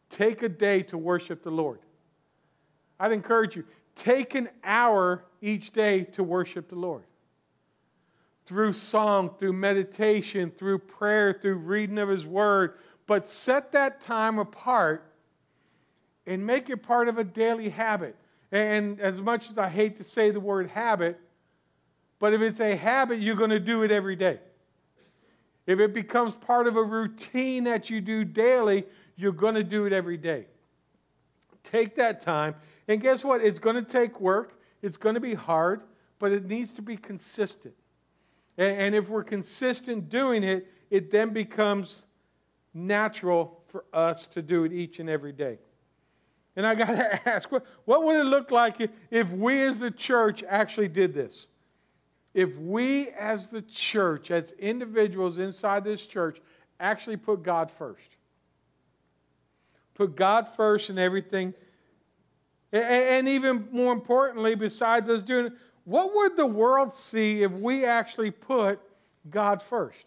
Take 0.09 0.43
a 0.43 0.49
day 0.49 0.83
to 0.83 0.97
worship 0.97 1.43
the 1.43 1.51
Lord. 1.51 1.79
I'd 2.99 3.13
encourage 3.13 3.55
you, 3.55 3.63
take 3.95 4.35
an 4.35 4.49
hour 4.63 5.23
each 5.41 5.71
day 5.71 6.03
to 6.03 6.23
worship 6.23 6.67
the 6.67 6.75
Lord 6.75 7.03
through 8.51 8.73
song, 8.73 9.29
through 9.39 9.53
meditation, 9.53 10.51
through 10.51 10.77
prayer, 10.77 11.31
through 11.31 11.55
reading 11.55 11.97
of 11.97 12.09
His 12.09 12.25
Word. 12.25 12.73
But 13.07 13.29
set 13.29 13.71
that 13.71 14.01
time 14.01 14.39
apart 14.39 15.09
and 16.25 16.45
make 16.45 16.69
it 16.69 16.83
part 16.83 17.07
of 17.07 17.17
a 17.17 17.23
daily 17.23 17.69
habit. 17.69 18.13
And 18.51 18.99
as 18.99 19.21
much 19.21 19.49
as 19.49 19.57
I 19.57 19.69
hate 19.69 19.95
to 19.99 20.03
say 20.03 20.31
the 20.31 20.41
word 20.41 20.69
habit, 20.69 21.17
but 22.19 22.33
if 22.33 22.41
it's 22.41 22.59
a 22.59 22.75
habit, 22.75 23.21
you're 23.21 23.37
going 23.37 23.51
to 23.51 23.59
do 23.59 23.83
it 23.83 23.91
every 23.91 24.17
day. 24.17 24.39
If 25.65 25.79
it 25.79 25.93
becomes 25.93 26.35
part 26.35 26.67
of 26.67 26.75
a 26.75 26.83
routine 26.83 27.63
that 27.63 27.89
you 27.89 28.01
do 28.01 28.25
daily, 28.25 28.83
you're 29.15 29.31
going 29.31 29.55
to 29.55 29.63
do 29.63 29.85
it 29.85 29.93
every 29.93 30.17
day. 30.17 30.47
Take 31.63 31.95
that 31.95 32.19
time, 32.19 32.55
and 32.89 32.99
guess 32.99 33.23
what? 33.23 33.39
It's 33.41 33.59
going 33.59 33.77
to 33.77 33.89
take 33.89 34.19
work, 34.19 34.59
it's 34.81 34.97
going 34.97 35.15
to 35.15 35.21
be 35.21 35.35
hard, 35.35 35.83
but 36.19 36.33
it 36.33 36.47
needs 36.47 36.73
to 36.73 36.81
be 36.81 36.97
consistent. 36.97 37.75
And 38.57 38.93
if 38.93 39.09
we're 39.09 39.23
consistent 39.23 40.09
doing 40.09 40.43
it, 40.43 40.67
it 40.89 41.09
then 41.09 41.31
becomes 41.31 42.03
natural 42.73 43.61
for 43.67 43.85
us 43.93 44.27
to 44.27 44.41
do 44.41 44.63
it 44.63 44.73
each 44.73 44.99
and 44.99 45.09
every 45.09 45.31
day. 45.31 45.57
And 46.55 46.65
I 46.65 46.75
got 46.75 46.87
to 46.87 47.29
ask, 47.29 47.49
what, 47.51 48.03
would 48.03 48.17
it 48.17 48.25
look 48.25 48.51
like 48.51 48.89
if 49.09 49.31
we 49.31 49.61
as 49.61 49.79
the 49.79 49.91
church 49.91 50.43
actually 50.47 50.89
did 50.89 51.13
this? 51.13 51.47
If 52.33 52.55
we 52.57 53.09
as 53.09 53.49
the 53.49 53.61
church, 53.61 54.31
as 54.31 54.51
individuals 54.51 55.37
inside 55.37 55.83
this 55.83 56.05
church, 56.05 56.39
actually 56.79 57.17
put 57.17 57.43
God 57.43 57.69
first. 57.71 58.17
Put 59.95 60.15
God 60.15 60.47
first 60.55 60.89
in 60.89 60.97
everything. 60.97 61.53
And 62.71 63.27
even 63.27 63.67
more 63.71 63.91
importantly, 63.91 64.55
besides 64.55 65.09
us 65.09 65.21
doing 65.21 65.47
it, 65.47 65.53
what 65.85 66.13
would 66.15 66.35
the 66.35 66.45
world 66.45 66.93
see 66.93 67.43
if 67.43 67.51
we 67.51 67.85
actually 67.85 68.31
put 68.31 68.79
God 69.29 69.61
first? 69.61 70.05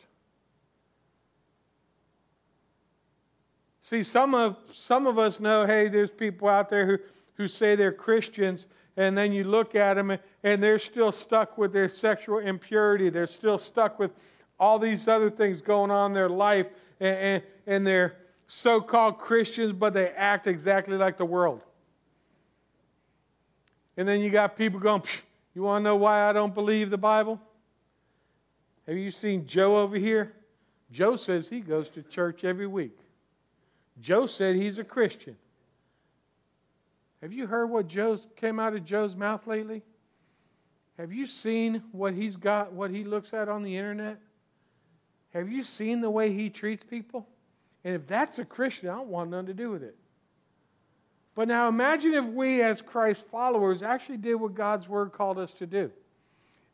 See, 3.83 4.03
some 4.03 4.35
of, 4.35 4.57
some 4.73 5.07
of 5.07 5.19
us 5.19 5.41
know, 5.41 5.67
hey, 5.67 5.89
there's 5.89 6.11
people 6.11 6.49
out 6.49 6.71
there 6.71 6.87
who, 6.87 6.99
who 7.35 7.49
say 7.49 7.75
they're 7.75 7.93
Christians, 7.93 8.67
and 8.97 9.17
then 9.17 9.33
you 9.33 9.45
look 9.45 9.75
at 9.75 9.95
them 9.95 10.17
and 10.43 10.63
they're 10.63 10.79
still 10.79 11.13
stuck 11.13 11.59
with 11.59 11.73
their 11.73 11.89
sexual 11.89 12.39
impurity. 12.39 13.11
They're 13.11 13.27
still 13.27 13.59
stuck 13.59 13.99
with 13.99 14.13
all 14.59 14.79
these 14.79 15.09
other 15.09 15.29
things 15.29 15.61
going 15.61 15.91
on 15.91 16.13
in 16.13 16.15
their 16.15 16.29
life, 16.29 16.67
and, 17.01 17.17
and, 17.17 17.43
and 17.67 17.87
they're 17.87 18.17
so 18.47 18.81
called 18.81 19.19
Christians, 19.19 19.73
but 19.73 19.93
they 19.93 20.09
act 20.09 20.47
exactly 20.47 20.97
like 20.97 21.17
the 21.17 21.25
world. 21.25 21.61
And 23.97 24.09
then 24.09 24.21
you 24.21 24.31
got 24.31 24.57
people 24.57 24.81
going, 24.81 25.03
you 25.55 25.63
want 25.63 25.83
to 25.83 25.85
know 25.85 25.97
why 25.97 26.29
I 26.29 26.33
don't 26.33 26.55
believe 26.55 26.91
the 26.91 26.99
Bible? 26.99 27.41
Have 28.87 28.97
you 28.97 29.11
seen 29.11 29.47
Joe 29.47 29.79
over 29.79 29.97
here? 29.97 30.33
Joe 30.91 31.17
says 31.17 31.49
he 31.49 31.61
goes 31.61 31.89
to 31.91 32.03
church 32.03 32.45
every 32.45 32.67
week. 32.67 32.99
Joe 34.01 34.27
said 34.27 34.57
he's 34.57 34.79
a 34.79 34.85
Christian. 34.85 35.37
Have 37.23 37.33
you 37.33 37.47
heard 37.47 37.67
what 37.71 37.89
Joe 37.89 38.19
came 38.37 38.61
out 38.61 38.75
of 38.75 38.85
Joe's 38.85 39.17
mouth 39.17 39.47
lately? 39.47 39.83
Have 40.99 41.13
you 41.13 41.27
seen 41.27 41.83
what 41.93 42.15
he's 42.15 42.37
got, 42.37 42.73
what 42.73 42.91
he 42.91 43.05
looks 43.05 43.33
at 43.33 43.49
on 43.49 43.63
the 43.63 43.77
internet? 43.77 44.19
Have 45.33 45.51
you 45.51 45.63
seen 45.63 46.01
the 46.01 46.11
way 46.11 46.33
he 46.33 46.51
treats 46.51 46.85
people? 46.85 47.27
And 47.83 47.95
if 47.95 48.07
that's 48.07 48.39
a 48.39 48.45
Christian, 48.45 48.89
I 48.89 48.97
don't 48.97 49.09
want 49.09 49.31
nothing 49.31 49.47
to 49.47 49.55
do 49.55 49.71
with 49.71 49.83
it. 49.83 49.97
But 51.35 51.49
now 51.49 51.69
imagine 51.69 52.15
if 52.15 52.25
we, 52.25 52.63
as 52.63 52.81
Christ 52.81 53.25
followers, 53.31 53.83
actually 53.83 54.19
did 54.19 54.37
what 54.37 54.55
God's 54.55 54.89
word 54.89 55.13
called 55.13 55.39
us 55.39 55.53
to 55.55 55.67
do. 55.67 55.91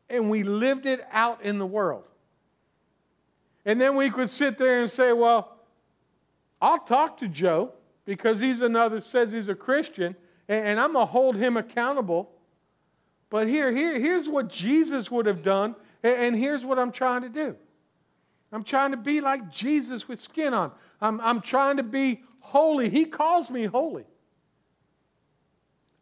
And 0.09 0.29
we 0.29 0.43
lived 0.43 0.87
it 0.87 1.07
out 1.13 1.43
in 1.43 1.59
the 1.59 1.67
world. 1.67 2.05
And 3.65 3.81
then 3.81 3.97
we 3.97 4.11
could 4.11 4.29
sit 4.29 4.59
there 4.59 4.83
and 4.83 4.91
say, 4.91 5.13
well, 5.13 5.57
I'll 6.61 6.79
talk 6.79 7.19
to 7.19 7.29
Joe 7.29 7.73
because 8.05 8.41
he's 8.41 8.61
another, 8.61 9.01
says 9.01 9.33
he's 9.33 9.49
a 9.49 9.55
Christian, 9.55 10.17
and, 10.49 10.67
and 10.67 10.81
I'm 10.81 10.93
going 10.93 11.07
to 11.07 11.11
hold 11.13 11.37
him 11.37 11.57
accountable. 11.57 12.31
But 13.31 13.49
here, 13.49 13.73
here, 13.73 13.99
here's 13.99 14.29
what 14.29 14.49
Jesus 14.49 15.11
would 15.11 15.27
have 15.27 15.43
done, 15.43 15.75
and 16.03 16.37
here's 16.37 16.65
what 16.65 16.79
I'm 16.79 16.93
trying 16.93 17.23
to 17.23 17.29
do. 17.29 17.57
I'm 18.53 18.65
trying 18.65 18.91
to 18.91 18.97
be 18.97 19.21
like 19.21 19.51
Jesus 19.51 20.09
with 20.09 20.21
skin 20.21 20.53
on. 20.53 20.73
I'm, 21.01 21.21
I'm 21.21 21.41
trying 21.41 21.77
to 21.77 21.83
be 21.83 22.23
holy. 22.41 22.91
He 22.91 23.05
calls 23.05 23.49
me 23.49 23.67
holy. 23.67 24.05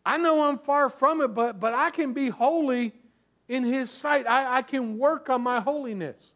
I 0.08 0.16
know 0.16 0.44
I'm 0.44 0.58
far 0.58 0.88
from 0.88 1.20
it, 1.20 1.34
but, 1.34 1.60
but 1.60 1.74
I 1.74 1.90
can 1.90 2.14
be 2.14 2.30
holy 2.30 2.94
in 3.46 3.62
His 3.62 3.90
sight. 3.90 4.26
I, 4.26 4.56
I 4.56 4.62
can 4.62 4.96
work 4.96 5.28
on 5.28 5.42
my 5.42 5.60
holiness. 5.60 6.32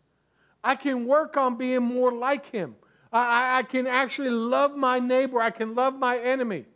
I 0.62 0.74
can 0.74 1.06
work 1.06 1.38
on 1.38 1.56
being 1.56 1.82
more 1.82 2.12
like 2.12 2.50
Him. 2.50 2.76
I, 3.10 3.60
I 3.60 3.62
can 3.62 3.86
actually 3.86 4.28
love 4.28 4.76
my 4.76 4.98
neighbor. 4.98 5.40
I 5.40 5.48
can 5.48 5.74
love 5.74 5.98
my 5.98 6.18
enemy. 6.18 6.66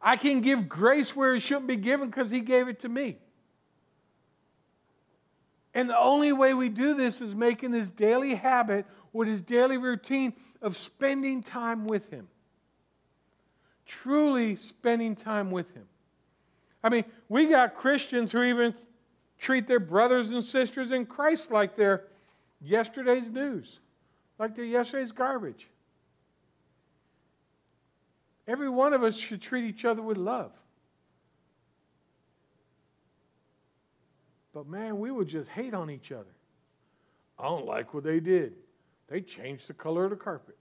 I 0.00 0.16
can 0.16 0.40
give 0.40 0.66
grace 0.66 1.14
where 1.14 1.34
it 1.34 1.40
shouldn't 1.40 1.66
be 1.66 1.76
given 1.76 2.08
because 2.08 2.30
He 2.30 2.40
gave 2.40 2.66
it 2.66 2.80
to 2.80 2.88
me. 2.88 3.18
And 5.74 5.90
the 5.90 5.98
only 5.98 6.32
way 6.32 6.54
we 6.54 6.70
do 6.70 6.94
this 6.94 7.20
is 7.20 7.34
making 7.34 7.72
this 7.72 7.90
daily 7.90 8.34
habit 8.34 8.86
or 9.12 9.26
this 9.26 9.42
daily 9.42 9.76
routine 9.76 10.32
of 10.62 10.74
spending 10.74 11.42
time 11.42 11.84
with 11.84 12.08
Him. 12.08 12.28
Truly 13.90 14.54
spending 14.54 15.16
time 15.16 15.50
with 15.50 15.74
Him. 15.74 15.84
I 16.82 16.90
mean, 16.90 17.04
we 17.28 17.46
got 17.46 17.74
Christians 17.74 18.30
who 18.30 18.40
even 18.44 18.72
treat 19.36 19.66
their 19.66 19.80
brothers 19.80 20.30
and 20.30 20.44
sisters 20.44 20.92
in 20.92 21.06
Christ 21.06 21.50
like 21.50 21.74
they're 21.74 22.04
yesterday's 22.60 23.28
news, 23.28 23.80
like 24.38 24.54
they're 24.54 24.64
yesterday's 24.64 25.10
garbage. 25.10 25.66
Every 28.46 28.68
one 28.68 28.92
of 28.92 29.02
us 29.02 29.16
should 29.16 29.42
treat 29.42 29.64
each 29.64 29.84
other 29.84 30.02
with 30.02 30.16
love. 30.16 30.52
But 34.54 34.68
man, 34.68 35.00
we 35.00 35.10
would 35.10 35.26
just 35.26 35.50
hate 35.50 35.74
on 35.74 35.90
each 35.90 36.12
other. 36.12 36.30
I 37.40 37.44
don't 37.44 37.66
like 37.66 37.92
what 37.92 38.04
they 38.04 38.20
did. 38.20 38.52
They 39.08 39.20
changed 39.20 39.66
the 39.66 39.74
color 39.74 40.04
of 40.04 40.10
the 40.10 40.16
carpet. 40.16 40.56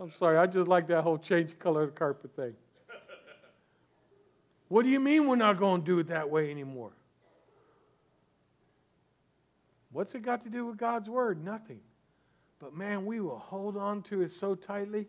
I'm 0.00 0.12
sorry, 0.12 0.38
I 0.38 0.46
just 0.46 0.68
like 0.68 0.86
that 0.88 1.02
whole 1.02 1.18
change 1.18 1.58
color 1.58 1.82
of 1.82 1.94
the 1.94 1.98
carpet 1.98 2.34
thing. 2.34 2.54
What 4.68 4.84
do 4.84 4.88
you 4.88 5.00
mean 5.00 5.26
we're 5.26 5.36
not 5.36 5.58
going 5.58 5.82
to 5.82 5.86
do 5.86 5.98
it 5.98 6.08
that 6.08 6.30
way 6.30 6.50
anymore? 6.50 6.92
What's 9.92 10.14
it 10.14 10.22
got 10.22 10.44
to 10.44 10.50
do 10.50 10.64
with 10.66 10.78
God's 10.78 11.10
word? 11.10 11.44
Nothing. 11.44 11.80
But 12.58 12.74
man, 12.74 13.04
we 13.04 13.20
will 13.20 13.38
hold 13.38 13.76
on 13.76 14.02
to 14.04 14.22
it 14.22 14.32
so 14.32 14.54
tightly 14.54 15.06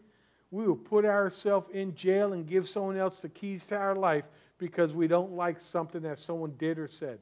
we 0.54 0.68
will 0.68 0.76
put 0.76 1.04
ourselves 1.04 1.68
in 1.74 1.96
jail 1.96 2.34
and 2.34 2.46
give 2.46 2.70
someone 2.70 2.96
else 2.96 3.20
the 3.20 3.30
keys 3.30 3.66
to 3.66 3.76
our 3.76 3.96
life 3.96 4.26
because 4.60 4.94
we 4.94 5.08
don't 5.08 5.32
like 5.32 5.60
something 5.60 6.04
that 6.04 6.20
someone 6.20 6.54
did 6.60 6.78
or 6.78 6.88
said. 6.88 7.18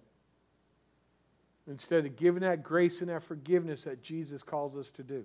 Instead 1.65 2.05
of 2.05 2.17
giving 2.17 2.41
that 2.41 2.61
grace 2.61 2.99
and 2.99 3.09
that 3.09 3.23
forgiveness 3.23 3.85
that 3.85 4.03
Jesus 4.03 4.43
calls 4.43 4.75
us 4.75 4.91
to 4.91 5.03
do. 5.03 5.23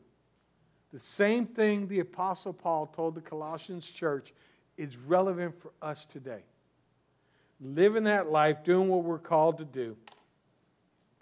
The 0.96 1.02
same 1.02 1.44
thing 1.44 1.88
the 1.88 2.00
Apostle 2.00 2.54
Paul 2.54 2.86
told 2.86 3.16
the 3.16 3.20
Colossians 3.20 3.84
church 3.84 4.32
is 4.78 4.96
relevant 4.96 5.54
for 5.60 5.70
us 5.82 6.06
today. 6.06 6.40
Living 7.60 8.04
that 8.04 8.30
life, 8.30 8.64
doing 8.64 8.88
what 8.88 9.04
we're 9.04 9.18
called 9.18 9.58
to 9.58 9.66
do. 9.66 9.94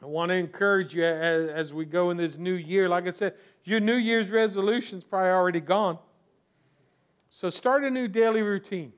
I 0.01 0.07
want 0.07 0.29
to 0.29 0.37
encourage 0.37 0.95
you 0.95 1.05
as, 1.05 1.49
as 1.49 1.73
we 1.73 1.87
go 1.87 2.11
in 2.11 2.17
this 2.17 2.39
new 2.39 2.53
year. 2.53 2.89
Like 2.89 3.09
I 3.09 3.11
said, 3.11 3.35
your 3.65 3.81
New 3.81 3.97
Year's 3.97 4.31
resolution 4.31 4.99
is 4.99 5.03
probably 5.03 5.31
already 5.31 5.59
gone. 5.59 5.99
So 7.29 7.51
start 7.51 7.83
a 7.83 7.91
new 7.91 8.07
daily 8.07 8.43
routine. 8.43 8.93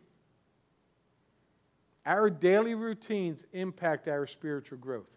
Our 2.05 2.29
daily 2.29 2.75
routines 2.75 3.47
impact 3.55 4.09
our 4.09 4.27
spiritual 4.27 4.77
growth. 4.77 5.09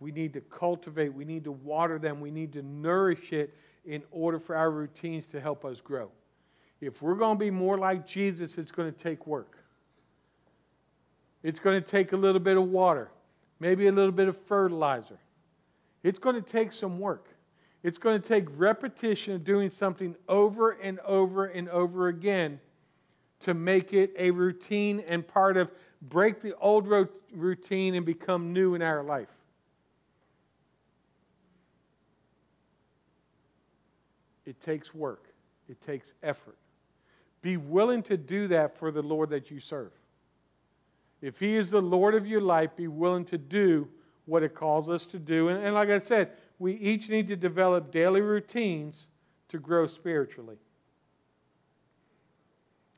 We 0.00 0.10
need 0.12 0.32
to 0.32 0.40
cultivate, 0.40 1.12
we 1.12 1.24
need 1.24 1.44
to 1.44 1.52
water 1.52 1.98
them, 1.98 2.20
we 2.20 2.30
need 2.30 2.54
to 2.54 2.62
nourish 2.62 3.32
it 3.32 3.54
in 3.84 4.02
order 4.10 4.40
for 4.40 4.56
our 4.56 4.70
routines 4.70 5.26
to 5.28 5.40
help 5.40 5.64
us 5.64 5.80
grow. 5.80 6.10
If 6.80 7.02
we're 7.02 7.14
going 7.14 7.36
to 7.36 7.38
be 7.38 7.50
more 7.50 7.76
like 7.78 8.06
Jesus, 8.06 8.56
it's 8.56 8.72
going 8.72 8.90
to 8.90 8.98
take 8.98 9.26
work. 9.26 9.58
It's 11.42 11.60
going 11.60 11.80
to 11.82 11.86
take 11.86 12.12
a 12.12 12.16
little 12.16 12.40
bit 12.40 12.56
of 12.56 12.64
water, 12.64 13.10
maybe 13.60 13.86
a 13.86 13.92
little 13.92 14.12
bit 14.12 14.28
of 14.28 14.36
fertilizer. 14.46 15.18
It's 16.02 16.18
going 16.18 16.36
to 16.36 16.42
take 16.42 16.72
some 16.72 16.98
work. 16.98 17.28
It's 17.82 17.98
going 17.98 18.20
to 18.20 18.26
take 18.26 18.46
repetition 18.56 19.34
of 19.34 19.44
doing 19.44 19.70
something 19.70 20.14
over 20.28 20.72
and 20.72 20.98
over 21.00 21.46
and 21.46 21.68
over 21.68 22.08
again 22.08 22.60
to 23.40 23.54
make 23.54 23.92
it 23.92 24.12
a 24.18 24.30
routine 24.30 25.02
and 25.08 25.26
part 25.26 25.56
of 25.56 25.70
break 26.02 26.40
the 26.40 26.56
old 26.56 26.88
routine 27.32 27.94
and 27.94 28.04
become 28.04 28.52
new 28.52 28.74
in 28.74 28.82
our 28.82 29.02
life. 29.02 29.28
It 34.50 34.60
takes 34.60 34.92
work, 34.92 35.32
it 35.68 35.80
takes 35.80 36.12
effort. 36.24 36.56
Be 37.40 37.56
willing 37.56 38.02
to 38.02 38.16
do 38.16 38.48
that 38.48 38.76
for 38.76 38.90
the 38.90 39.00
Lord 39.00 39.30
that 39.30 39.48
you 39.48 39.60
serve. 39.60 39.92
If 41.22 41.38
He 41.38 41.56
is 41.56 41.70
the 41.70 41.80
Lord 41.80 42.16
of 42.16 42.26
your 42.26 42.40
life, 42.40 42.74
be 42.74 42.88
willing 42.88 43.24
to 43.26 43.38
do 43.38 43.86
what 44.26 44.42
it 44.42 44.56
calls 44.56 44.88
us 44.88 45.06
to 45.06 45.20
do. 45.20 45.50
And, 45.50 45.64
and 45.64 45.72
like 45.72 45.88
I 45.88 45.98
said, 45.98 46.32
we 46.58 46.72
each 46.72 47.08
need 47.08 47.28
to 47.28 47.36
develop 47.36 47.92
daily 47.92 48.22
routines 48.22 49.06
to 49.50 49.60
grow 49.60 49.86
spiritually. 49.86 50.56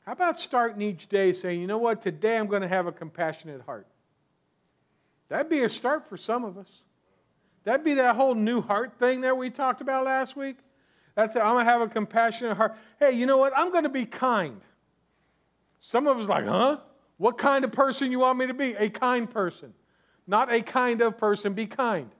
How 0.07 0.13
about 0.13 0.41
starting 0.41 0.81
each 0.81 1.07
day 1.11 1.35
saying, 1.35 1.61
you 1.61 1.67
know 1.67 1.77
what, 1.77 2.01
today 2.01 2.39
I'm 2.39 2.47
going 2.47 2.63
to 2.63 2.69
have 2.69 2.87
a 2.87 2.93
compassionate 2.93 3.61
heart? 3.61 3.87
That'd 5.29 5.51
be 5.51 5.65
a 5.65 5.69
start 5.69 6.09
for 6.09 6.17
some 6.17 6.45
of 6.47 6.57
us. 6.57 6.81
That'd 7.65 7.85
be 7.85 7.95
that 7.97 8.17
whole 8.17 8.35
new 8.35 8.63
heart 8.63 8.95
thing 8.99 9.21
that 9.21 9.37
we 9.37 9.51
talked 9.51 9.83
about 9.83 10.07
last 10.07 10.35
week. 10.35 10.57
That's 11.15 11.37
it. 11.37 11.41
I'm 11.41 11.55
going 11.55 11.67
to 11.67 11.71
have 11.71 11.81
a 11.83 11.89
compassionate 11.89 12.57
heart. 12.57 12.77
Hey, 12.99 13.13
you 13.13 13.27
know 13.27 13.37
what? 13.37 13.53
I'm 13.57 13.71
going 13.71 13.85
to 13.85 13.91
be 13.91 14.05
kind. 14.05 14.61
Some 15.81 16.07
of 16.07 16.19
us 16.19 16.29
like, 16.29 16.47
huh? 16.47 16.79
What 17.19 17.39
kind 17.39 17.65
of 17.65 17.73
person 17.73 18.11
you 18.11 18.21
want 18.21 18.39
me 18.39 18.47
to 18.47 18.55
be? 18.55 18.75
A 18.75 18.89
kind 18.89 19.29
person. 19.29 19.75
Not 20.27 20.53
a 20.53 20.63
kind 20.63 21.03
of 21.03 21.19
person. 21.19 21.53
Be 21.53 21.67
kind. 21.67 22.11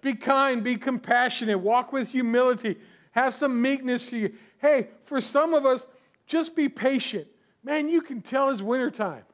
Be 0.00 0.14
kind, 0.14 0.62
be 0.62 0.76
compassionate, 0.76 1.58
walk 1.58 1.92
with 1.92 2.08
humility, 2.08 2.76
have 3.12 3.34
some 3.34 3.60
meekness 3.60 4.06
to 4.10 4.16
you. 4.16 4.32
Hey, 4.58 4.88
for 5.04 5.20
some 5.20 5.54
of 5.54 5.66
us, 5.66 5.86
just 6.26 6.54
be 6.54 6.68
patient. 6.68 7.26
Man, 7.64 7.88
you 7.88 8.00
can 8.00 8.22
tell 8.22 8.50
it's 8.50 8.62
wintertime. 8.62 9.24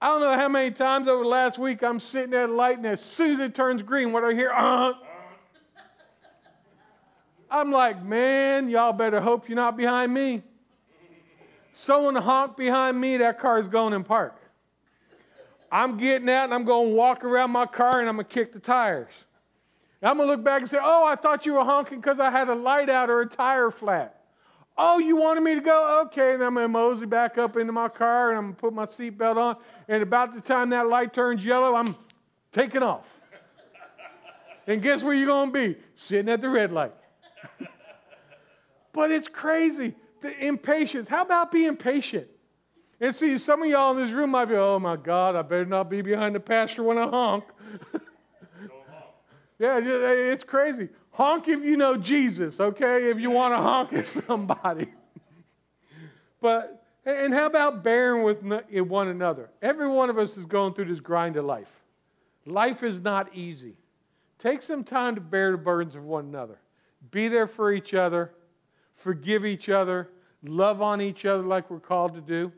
I 0.00 0.08
don't 0.08 0.20
know 0.20 0.34
how 0.34 0.48
many 0.48 0.70
times 0.70 1.06
over 1.08 1.22
the 1.22 1.28
last 1.28 1.58
week 1.58 1.82
I'm 1.82 2.00
sitting 2.00 2.34
at 2.34 2.48
a 2.48 2.52
light, 2.52 2.78
and 2.78 2.86
as 2.86 3.00
soon 3.00 3.32
as 3.32 3.38
it 3.38 3.54
turns 3.54 3.82
green, 3.82 4.12
what 4.12 4.20
do 4.22 4.28
I 4.28 4.34
hear? 4.34 4.50
Uh, 4.50 4.94
I'm 7.50 7.72
like, 7.72 8.02
man, 8.02 8.68
y'all 8.68 8.92
better 8.92 9.20
hope 9.20 9.48
you're 9.48 9.56
not 9.56 9.76
behind 9.76 10.14
me. 10.14 10.42
Someone 11.72 12.14
honk 12.14 12.56
behind 12.56 13.00
me, 13.00 13.16
that 13.18 13.38
car 13.38 13.58
is 13.58 13.68
going 13.68 13.92
in 13.92 14.04
park. 14.04 14.36
I'm 15.72 15.98
getting 15.98 16.28
out 16.28 16.44
and 16.44 16.54
I'm 16.54 16.64
going 16.64 16.90
to 16.90 16.94
walk 16.94 17.24
around 17.24 17.50
my 17.52 17.66
car 17.66 18.00
and 18.00 18.08
I'm 18.08 18.16
going 18.16 18.26
to 18.26 18.32
kick 18.32 18.52
the 18.52 18.58
tires. 18.60 19.12
And 20.02 20.10
I'm 20.10 20.16
going 20.16 20.28
to 20.28 20.34
look 20.34 20.44
back 20.44 20.62
and 20.62 20.70
say, 20.70 20.78
Oh, 20.80 21.04
I 21.04 21.14
thought 21.14 21.46
you 21.46 21.54
were 21.54 21.64
honking 21.64 22.00
because 22.00 22.18
I 22.18 22.30
had 22.30 22.48
a 22.48 22.54
light 22.54 22.88
out 22.88 23.08
or 23.08 23.20
a 23.20 23.26
tire 23.26 23.70
flat. 23.70 24.16
Oh, 24.76 24.98
you 24.98 25.16
wanted 25.16 25.42
me 25.42 25.54
to 25.54 25.60
go? 25.60 26.02
Okay. 26.06 26.34
And 26.34 26.42
I'm 26.42 26.54
going 26.54 26.64
to 26.64 26.68
mosey 26.68 27.06
back 27.06 27.38
up 27.38 27.56
into 27.56 27.72
my 27.72 27.88
car 27.88 28.30
and 28.30 28.38
I'm 28.38 28.44
going 28.46 28.54
to 28.54 28.60
put 28.60 28.72
my 28.72 28.86
seatbelt 28.86 29.36
on. 29.36 29.56
And 29.88 30.02
about 30.02 30.34
the 30.34 30.40
time 30.40 30.70
that 30.70 30.88
light 30.88 31.12
turns 31.12 31.44
yellow, 31.44 31.74
I'm 31.74 31.94
taking 32.50 32.82
off. 32.82 33.06
and 34.66 34.82
guess 34.82 35.02
where 35.02 35.14
you're 35.14 35.26
going 35.26 35.52
to 35.52 35.74
be? 35.74 35.76
Sitting 35.94 36.30
at 36.30 36.40
the 36.40 36.48
red 36.48 36.72
light. 36.72 36.94
But 38.92 39.10
it's 39.10 39.28
crazy. 39.28 39.94
The 40.20 40.36
impatience. 40.44 41.08
How 41.08 41.22
about 41.22 41.50
being 41.50 41.76
patient? 41.76 42.28
And 43.00 43.14
see, 43.14 43.38
some 43.38 43.62
of 43.62 43.68
y'all 43.68 43.96
in 43.96 44.04
this 44.04 44.12
room 44.12 44.30
might 44.30 44.44
be, 44.46 44.54
oh 44.54 44.78
my 44.78 44.96
God, 44.96 45.34
I 45.34 45.42
better 45.42 45.64
not 45.64 45.88
be 45.88 46.02
behind 46.02 46.34
the 46.34 46.40
pastor 46.40 46.82
when 46.82 46.98
I 46.98 47.08
honk. 47.08 47.44
yeah, 49.58 49.76
eh, 49.76 50.32
it's 50.32 50.44
crazy. 50.44 50.90
Honk 51.12 51.48
if 51.48 51.64
you 51.64 51.78
know 51.78 51.96
Jesus, 51.96 52.60
okay? 52.60 53.10
If 53.10 53.18
you 53.18 53.30
want 53.30 53.54
to 53.54 53.58
honk 53.58 53.94
at 53.94 54.06
somebody. 54.06 54.92
but, 56.42 56.84
and 57.06 57.32
how 57.32 57.46
about 57.46 57.82
bearing 57.82 58.22
with 58.22 58.44
eh, 58.70 58.80
one 58.80 59.08
another? 59.08 59.48
Every 59.62 59.88
one 59.88 60.10
of 60.10 60.18
us 60.18 60.36
is 60.36 60.44
going 60.44 60.74
through 60.74 60.86
this 60.86 61.00
grind 61.00 61.36
of 61.36 61.46
life. 61.46 61.70
Life 62.44 62.82
is 62.82 63.00
not 63.00 63.34
easy. 63.34 63.76
Take 64.38 64.60
some 64.60 64.84
time 64.84 65.14
to 65.14 65.20
bear 65.22 65.52
the 65.52 65.58
burdens 65.58 65.94
of 65.94 66.04
one 66.04 66.26
another. 66.26 66.58
Be 67.10 67.28
there 67.28 67.46
for 67.46 67.72
each 67.72 67.94
other. 67.94 68.32
Forgive 69.00 69.44
each 69.44 69.68
other. 69.68 70.08
Love 70.42 70.80
on 70.80 71.00
each 71.00 71.26
other 71.26 71.42
like 71.42 71.70
we're 71.70 71.80
called 71.80 72.14
to 72.14 72.20
do. 72.20 72.52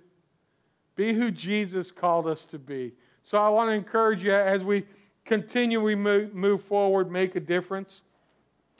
Be 0.97 1.15
who 1.15 1.31
Jesus 1.31 1.91
called 1.91 2.27
us 2.27 2.45
to 2.47 2.59
be. 2.59 2.93
So 3.25 3.39
I 3.39 3.49
want 3.49 3.69
to 3.71 3.73
encourage 3.73 4.23
you 4.25 4.35
as 4.35 4.63
we 4.63 4.85
continue, 5.25 5.81
we 5.81 5.95
move, 5.95 6.35
move 6.35 6.63
forward, 6.65 7.11
make 7.11 7.37
a 7.37 7.41
difference. 7.41 8.03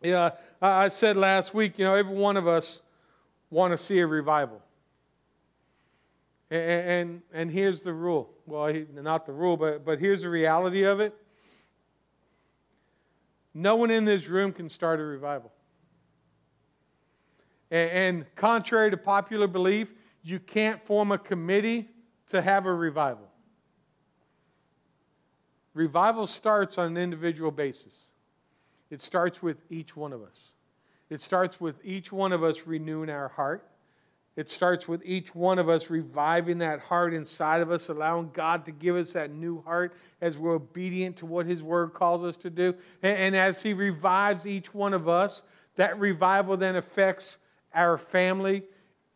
Yeah, 0.03 0.31
I 0.61 0.89
said 0.89 1.17
last 1.17 1.55
week, 1.55 1.79
you 1.79 1.85
know, 1.85 1.95
every 1.95 2.15
one 2.15 2.37
of 2.37 2.49
us 2.49 2.81
want 3.51 3.73
to 3.73 3.77
see 3.77 4.01
a 4.01 4.07
revival. 4.07 4.61
And, 6.51 6.61
and, 6.61 7.23
and 7.33 7.51
here's 7.51 7.81
the 7.81 7.93
rule. 7.93 8.29
Well, 8.47 8.75
not 8.95 9.25
the 9.25 9.33
rule, 9.33 9.57
but, 9.57 9.85
but 9.85 10.01
here's 10.01 10.23
the 10.23 10.29
reality 10.29 10.83
of 10.83 10.99
it. 10.99 11.15
No 13.55 13.77
one 13.77 13.91
in 13.93 14.05
this 14.05 14.27
room 14.27 14.53
can 14.53 14.69
start 14.69 14.99
a 14.99 15.05
revival. 15.05 15.53
And, 17.73 18.27
contrary 18.37 18.91
to 18.91 18.99
popular 18.99 19.47
belief, 19.47 19.89
you 20.23 20.39
can't 20.39 20.85
form 20.85 21.11
a 21.11 21.17
committee 21.17 21.89
to 22.29 22.43
have 22.43 22.67
a 22.67 22.73
revival. 22.73 23.29
Revival 25.73 26.27
starts 26.27 26.77
on 26.77 26.89
an 26.89 26.97
individual 26.99 27.51
basis. 27.51 28.09
It 28.91 29.01
starts 29.01 29.43
with 29.43 29.57
each 29.71 29.97
one 29.97 30.13
of 30.13 30.23
us. 30.23 30.53
It 31.09 31.23
starts 31.23 31.63
with 31.63 31.77
each 31.83 32.13
one 32.13 32.33
of 32.33 32.45
us 32.45 32.67
renewing 32.67 33.09
our 33.09 33.29
heart. 33.29 33.67
It 34.37 34.51
starts 34.51 34.87
with 34.87 35.03
each 35.03 35.35
one 35.35 35.59
of 35.59 35.71
us 35.71 35.89
reviving 35.89 36.59
that 36.59 36.81
heart 36.81 37.15
inside 37.15 37.63
of 37.63 37.71
us, 37.71 37.89
allowing 37.89 38.33
God 38.35 38.67
to 38.67 38.73
give 38.73 38.97
us 38.97 39.15
that 39.15 39.31
new 39.31 39.63
heart 39.63 39.95
as 40.21 40.37
we're 40.37 40.55
obedient 40.55 41.17
to 41.19 41.27
what 41.27 41.47
His 41.47 41.63
Word 41.63 41.95
calls 41.95 42.23
us 42.23 42.37
to 42.37 42.51
do. 42.51 42.75
And, 43.03 43.17
and 43.17 43.37
as 43.37 43.63
He 43.63 43.73
revives 43.73 44.47
each 44.47 44.75
one 44.75 44.93
of 44.93 45.09
us, 45.09 45.43
that 45.77 45.99
revival 45.99 46.59
then 46.59 46.77
affects 46.77 47.39
our 47.75 47.99
family, 47.99 48.63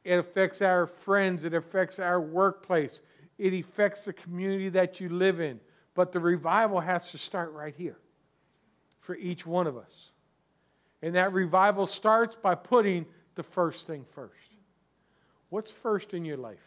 it 0.05 0.19
affects 0.19 0.63
our 0.63 0.87
friends, 0.87 1.45
it 1.45 1.55
affects 1.55 1.99
our 1.99 2.21
workplace, 2.21 3.03
it 3.39 3.53
affects 3.53 4.05
the 4.05 4.13
community 4.13 4.69
that 4.71 5.01
you 5.01 5.09
live 5.09 5.41
in. 5.41 5.61
But 5.95 6.13
the 6.13 6.21
revival 6.21 6.81
has 6.81 7.11
to 7.11 7.19
start 7.19 7.53
right 7.53 7.75
here 7.77 7.99
for 9.01 9.17
each 9.17 9.47
one 9.47 9.67
of 9.67 9.77
us. 9.77 10.11
And 11.03 11.15
that 11.15 11.33
revival 11.33 11.87
starts 11.87 12.37
by 12.37 12.55
putting 12.55 13.07
the 13.35 13.43
first 13.43 13.87
thing 13.87 14.05
first. 14.15 14.33
What's 15.49 15.71
first 15.71 16.15
in 16.15 16.25
your 16.25 16.37
life? 16.37 16.59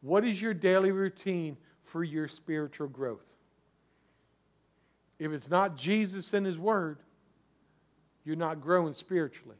What 0.00 0.24
is 0.24 0.40
your 0.40 0.54
daily 0.54 0.92
routine 0.92 1.56
for 1.84 2.04
your 2.04 2.28
spiritual 2.28 2.88
growth? 2.88 3.32
If 5.18 5.32
it's 5.32 5.50
not 5.50 5.76
Jesus 5.76 6.32
and 6.32 6.46
His 6.46 6.58
Word, 6.58 6.98
you're 8.24 8.36
not 8.36 8.60
growing 8.60 8.94
spiritually. 8.94 9.56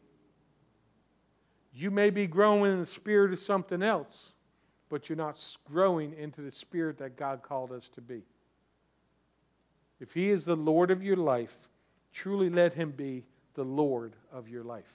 You 1.79 1.93
may 1.93 2.11
be 2.11 2.27
growing 2.27 2.73
in 2.73 2.81
the 2.81 2.87
spirit 2.87 3.33
of 3.33 3.39
something 3.39 3.85
else, 3.85 4.33
but 4.89 5.09
you're 5.09 5.15
not 5.15 5.39
growing 5.65 6.13
into 6.19 6.41
the 6.41 6.51
spirit 6.51 6.99
that 6.99 7.17
God 7.17 7.41
called 7.41 7.71
us 7.71 7.89
to 7.95 8.01
be. 8.01 8.23
If 10.01 10.13
He 10.13 10.31
is 10.31 10.45
the 10.45 10.57
Lord 10.57 10.91
of 10.91 11.05
your 11.05 11.15
life, 11.15 11.57
truly 12.13 12.51
let 12.51 12.75
Him 12.75 12.91
be 12.91 13.27
the 13.55 13.63
Lord 13.63 14.15
of 14.33 14.49
your 14.49 14.65
life. 14.65 14.93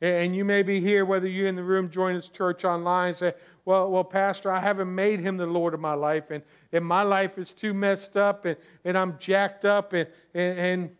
And 0.00 0.34
you 0.34 0.44
may 0.44 0.64
be 0.64 0.80
here, 0.80 1.04
whether 1.04 1.28
you're 1.28 1.46
in 1.46 1.54
the 1.54 1.62
room, 1.62 1.88
join 1.88 2.16
us 2.16 2.26
church 2.26 2.64
online, 2.64 3.12
say, 3.12 3.34
well, 3.64 3.88
well, 3.92 4.02
Pastor, 4.02 4.50
I 4.50 4.58
haven't 4.58 4.92
made 4.92 5.20
him 5.20 5.36
the 5.36 5.46
Lord 5.46 5.72
of 5.72 5.78
my 5.78 5.94
life, 5.94 6.32
and, 6.32 6.42
and 6.72 6.84
my 6.84 7.02
life 7.02 7.38
is 7.38 7.52
too 7.52 7.74
messed 7.74 8.16
up, 8.16 8.44
and, 8.44 8.56
and 8.84 8.98
I'm 8.98 9.18
jacked 9.18 9.64
up, 9.64 9.92
and, 9.92 10.08
and, 10.34 10.58
and 10.58 10.90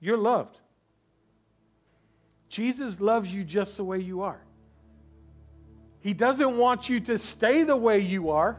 you're 0.00 0.16
loved. 0.16 0.56
Jesus 2.48 3.00
loves 3.00 3.32
you 3.32 3.44
just 3.44 3.76
the 3.76 3.84
way 3.84 3.98
you 3.98 4.22
are. 4.22 4.40
He 6.00 6.12
doesn't 6.12 6.56
want 6.56 6.88
you 6.88 7.00
to 7.00 7.18
stay 7.18 7.62
the 7.62 7.76
way 7.76 8.00
you 8.00 8.30
are. 8.30 8.58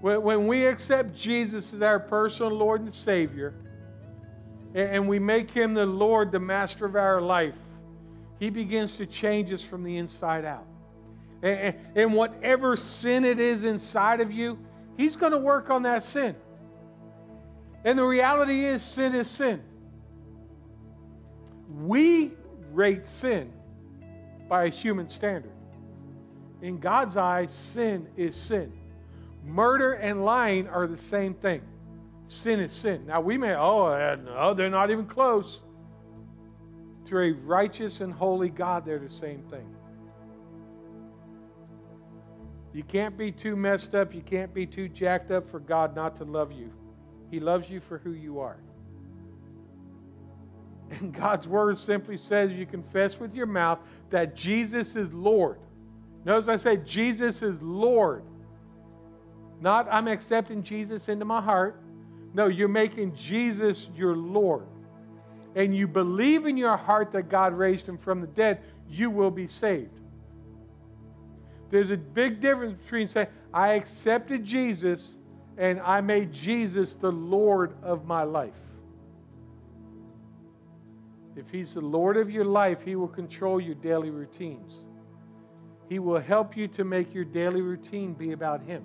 When 0.00 0.46
we 0.46 0.66
accept 0.66 1.14
Jesus 1.14 1.72
as 1.72 1.82
our 1.82 2.00
personal 2.00 2.50
Lord 2.50 2.80
and 2.80 2.92
Savior, 2.92 3.54
and 4.74 5.06
we 5.06 5.18
make 5.18 5.50
Him 5.50 5.74
the 5.74 5.86
Lord, 5.86 6.32
the 6.32 6.40
master 6.40 6.86
of 6.86 6.96
our 6.96 7.20
life, 7.20 7.54
He 8.40 8.50
begins 8.50 8.96
to 8.96 9.06
change 9.06 9.52
us 9.52 9.62
from 9.62 9.84
the 9.84 9.98
inside 9.98 10.44
out. 10.44 10.66
And 11.42 12.14
whatever 12.14 12.74
sin 12.74 13.24
it 13.24 13.38
is 13.38 13.62
inside 13.62 14.20
of 14.20 14.32
you, 14.32 14.58
He's 14.96 15.14
going 15.14 15.32
to 15.32 15.38
work 15.38 15.70
on 15.70 15.82
that 15.82 16.02
sin. 16.02 16.34
And 17.84 17.98
the 17.98 18.04
reality 18.04 18.64
is, 18.64 18.82
sin 18.82 19.14
is 19.14 19.28
sin. 19.28 19.62
We 21.80 22.32
rate 22.72 23.06
sin 23.06 23.52
by 24.48 24.64
a 24.64 24.68
human 24.68 25.08
standard. 25.08 25.52
In 26.60 26.78
God's 26.78 27.16
eyes, 27.16 27.52
sin 27.52 28.06
is 28.16 28.36
sin. 28.36 28.72
Murder 29.44 29.94
and 29.94 30.24
lying 30.24 30.68
are 30.68 30.86
the 30.86 30.98
same 30.98 31.34
thing. 31.34 31.62
Sin 32.28 32.60
is 32.60 32.72
sin. 32.72 33.06
Now, 33.06 33.20
we 33.20 33.36
may, 33.36 33.54
oh, 33.54 33.86
uh, 33.86 34.16
no, 34.24 34.54
they're 34.54 34.70
not 34.70 34.90
even 34.90 35.06
close. 35.06 35.60
To 37.06 37.18
a 37.18 37.32
righteous 37.32 38.00
and 38.00 38.12
holy 38.12 38.48
God, 38.48 38.84
they're 38.86 38.98
the 38.98 39.10
same 39.10 39.42
thing. 39.50 39.66
You 42.72 42.82
can't 42.84 43.18
be 43.18 43.32
too 43.32 43.56
messed 43.56 43.94
up. 43.94 44.14
You 44.14 44.22
can't 44.22 44.54
be 44.54 44.66
too 44.66 44.88
jacked 44.88 45.30
up 45.30 45.50
for 45.50 45.60
God 45.60 45.94
not 45.94 46.16
to 46.16 46.24
love 46.24 46.52
you. 46.52 46.72
He 47.30 47.40
loves 47.40 47.68
you 47.68 47.80
for 47.80 47.98
who 47.98 48.12
you 48.12 48.38
are. 48.38 48.58
And 50.92 51.14
God's 51.14 51.48
word 51.48 51.78
simply 51.78 52.18
says 52.18 52.52
you 52.52 52.66
confess 52.66 53.18
with 53.18 53.34
your 53.34 53.46
mouth 53.46 53.78
that 54.10 54.36
Jesus 54.36 54.94
is 54.94 55.12
Lord. 55.12 55.58
Notice 56.24 56.48
I 56.48 56.56
say 56.56 56.76
Jesus 56.76 57.40
is 57.42 57.60
Lord. 57.62 58.22
Not 59.60 59.88
I'm 59.90 60.06
accepting 60.06 60.62
Jesus 60.62 61.08
into 61.08 61.24
my 61.24 61.40
heart. 61.40 61.80
No, 62.34 62.46
you're 62.46 62.68
making 62.68 63.14
Jesus 63.14 63.88
your 63.96 64.16
Lord. 64.16 64.66
And 65.54 65.74
you 65.74 65.86
believe 65.86 66.46
in 66.46 66.56
your 66.56 66.76
heart 66.76 67.12
that 67.12 67.28
God 67.28 67.54
raised 67.54 67.88
him 67.88 67.96
from 67.96 68.20
the 68.20 68.26
dead, 68.26 68.60
you 68.88 69.10
will 69.10 69.30
be 69.30 69.46
saved. 69.46 69.98
There's 71.70 71.90
a 71.90 71.96
big 71.96 72.40
difference 72.40 72.74
between 72.82 73.06
saying, 73.06 73.28
I 73.52 73.70
accepted 73.70 74.44
Jesus 74.44 75.14
and 75.56 75.80
I 75.80 76.02
made 76.02 76.32
Jesus 76.32 76.94
the 76.94 77.12
Lord 77.12 77.74
of 77.82 78.04
my 78.04 78.24
life. 78.24 78.52
If 81.36 81.50
He's 81.50 81.74
the 81.74 81.80
Lord 81.80 82.16
of 82.16 82.30
your 82.30 82.44
life, 82.44 82.82
He 82.84 82.96
will 82.96 83.08
control 83.08 83.60
your 83.60 83.74
daily 83.74 84.10
routines. 84.10 84.84
He 85.88 85.98
will 85.98 86.20
help 86.20 86.56
you 86.56 86.68
to 86.68 86.84
make 86.84 87.14
your 87.14 87.24
daily 87.24 87.60
routine 87.60 88.14
be 88.14 88.32
about 88.32 88.62
Him. 88.62 88.84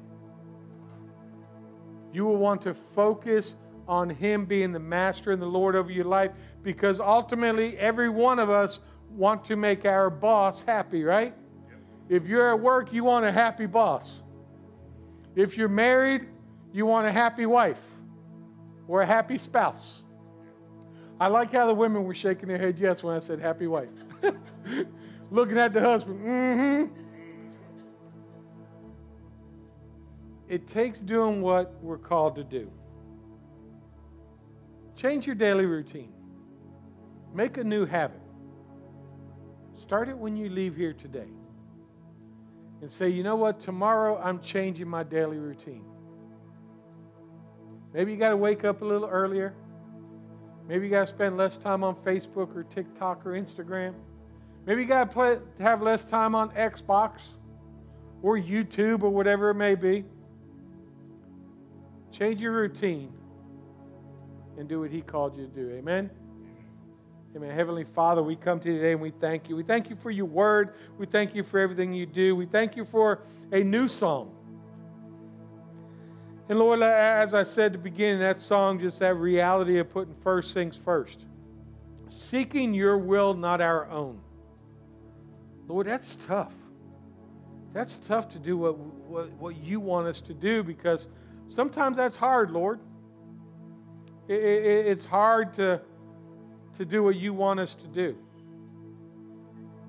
You 2.13 2.25
will 2.25 2.37
want 2.37 2.61
to 2.61 2.73
focus 2.73 3.55
on 3.87 4.09
Him 4.09 4.45
being 4.45 4.71
the 4.71 4.79
master 4.79 5.31
and 5.31 5.41
the 5.41 5.47
Lord 5.47 5.75
over 5.75 5.91
your 5.91 6.05
life 6.05 6.31
because 6.63 6.99
ultimately 6.99 7.77
every 7.77 8.09
one 8.09 8.39
of 8.39 8.49
us 8.49 8.79
want 9.11 9.45
to 9.45 9.55
make 9.55 9.85
our 9.85 10.09
boss 10.09 10.61
happy, 10.61 11.03
right? 11.03 11.33
If 12.09 12.25
you're 12.25 12.53
at 12.53 12.59
work, 12.59 12.93
you 12.93 13.03
want 13.03 13.25
a 13.25 13.31
happy 13.31 13.65
boss. 13.65 14.21
If 15.35 15.57
you're 15.57 15.69
married, 15.69 16.27
you 16.73 16.85
want 16.85 17.07
a 17.07 17.11
happy 17.11 17.45
wife 17.45 17.79
or 18.87 19.01
a 19.01 19.05
happy 19.05 19.37
spouse. 19.37 20.01
I 21.19 21.27
like 21.27 21.51
how 21.51 21.65
the 21.65 21.73
women 21.73 22.03
were 22.03 22.13
shaking 22.13 22.47
their 22.47 22.57
head 22.57 22.77
yes 22.77 23.01
when 23.01 23.15
I 23.15 23.19
said 23.19 23.39
happy 23.39 23.67
wife. 23.67 23.89
Looking 25.31 25.57
at 25.57 25.73
the 25.73 25.81
husband, 25.81 26.19
mm 26.19 26.87
hmm. 26.87 27.03
It 30.47 30.67
takes 30.67 31.01
doing 31.01 31.41
what 31.41 31.73
we're 31.81 31.97
called 31.97 32.35
to 32.35 32.43
do. 32.43 32.71
Change 34.95 35.25
your 35.25 35.35
daily 35.35 35.65
routine. 35.65 36.13
Make 37.33 37.57
a 37.57 37.63
new 37.63 37.85
habit. 37.85 38.21
Start 39.75 40.09
it 40.09 40.17
when 40.17 40.37
you 40.37 40.49
leave 40.49 40.75
here 40.75 40.93
today. 40.93 41.27
And 42.81 42.91
say, 42.91 43.09
you 43.09 43.23
know 43.23 43.35
what? 43.35 43.59
Tomorrow 43.59 44.21
I'm 44.23 44.39
changing 44.39 44.87
my 44.87 45.03
daily 45.03 45.37
routine. 45.37 45.83
Maybe 47.93 48.11
you 48.11 48.17
got 48.17 48.29
to 48.29 48.37
wake 48.37 48.63
up 48.63 48.81
a 48.81 48.85
little 48.85 49.07
earlier. 49.07 49.53
Maybe 50.67 50.85
you 50.85 50.91
got 50.91 51.07
to 51.07 51.13
spend 51.13 51.37
less 51.37 51.57
time 51.57 51.83
on 51.83 51.95
Facebook 51.95 52.55
or 52.55 52.63
TikTok 52.63 53.25
or 53.25 53.31
Instagram. 53.31 53.93
Maybe 54.65 54.81
you 54.81 54.87
got 54.87 55.11
to 55.13 55.41
have 55.59 55.81
less 55.81 56.03
time 56.03 56.35
on 56.35 56.49
Xbox 56.49 57.21
or 58.21 58.37
YouTube 58.37 59.03
or 59.03 59.09
whatever 59.09 59.49
it 59.49 59.55
may 59.55 59.75
be. 59.75 60.03
Change 62.11 62.41
your 62.41 62.51
routine 62.51 63.13
and 64.57 64.67
do 64.67 64.81
what 64.81 64.91
He 64.91 65.01
called 65.01 65.37
you 65.37 65.45
to 65.47 65.53
do. 65.53 65.71
Amen? 65.71 66.09
Amen. 67.35 67.51
Heavenly 67.51 67.83
Father, 67.83 68.21
we 68.21 68.35
come 68.35 68.59
to 68.61 68.69
you 68.69 68.77
today 68.77 68.91
and 68.91 69.01
we 69.01 69.11
thank 69.11 69.47
you. 69.47 69.55
We 69.55 69.63
thank 69.63 69.89
you 69.89 69.95
for 69.95 70.11
your 70.11 70.25
word. 70.25 70.73
We 70.97 71.05
thank 71.05 71.35
you 71.35 71.43
for 71.43 71.59
everything 71.59 71.93
you 71.93 72.05
do. 72.05 72.35
We 72.35 72.45
thank 72.45 72.75
you 72.75 72.83
for 72.83 73.21
a 73.51 73.63
new 73.63 73.87
song. 73.87 74.36
And 76.49 76.59
Lord, 76.59 76.81
as 76.81 77.33
I 77.33 77.43
said 77.43 77.67
at 77.67 77.71
the 77.73 77.77
beginning, 77.77 78.19
that 78.19 78.37
song, 78.37 78.79
just 78.79 78.99
that 78.99 79.15
reality 79.15 79.79
of 79.79 79.91
putting 79.91 80.15
first 80.23 80.53
things 80.53 80.77
first. 80.77 81.25
Seeking 82.09 82.73
your 82.73 82.97
will, 82.97 83.33
not 83.33 83.59
our 83.59 83.89
own. 83.89 84.19
Lord, 85.67 85.87
that's 85.87 86.15
tough. 86.25 86.53
That's 87.73 87.97
tough 87.97 88.29
to 88.29 88.39
do 88.39 88.57
what, 88.57 88.77
what, 88.77 89.31
what 89.33 89.57
you 89.57 89.81
want 89.81 90.07
us 90.07 90.21
to 90.21 90.33
do 90.33 90.63
because 90.63 91.07
sometimes 91.47 91.97
that's 91.97 92.15
hard, 92.15 92.51
Lord. 92.51 92.79
It, 94.29 94.41
it, 94.41 94.87
it's 94.87 95.05
hard 95.05 95.53
to, 95.55 95.81
to 96.77 96.85
do 96.85 97.03
what 97.03 97.17
you 97.17 97.33
want 97.33 97.59
us 97.59 97.75
to 97.75 97.87
do. 97.87 98.17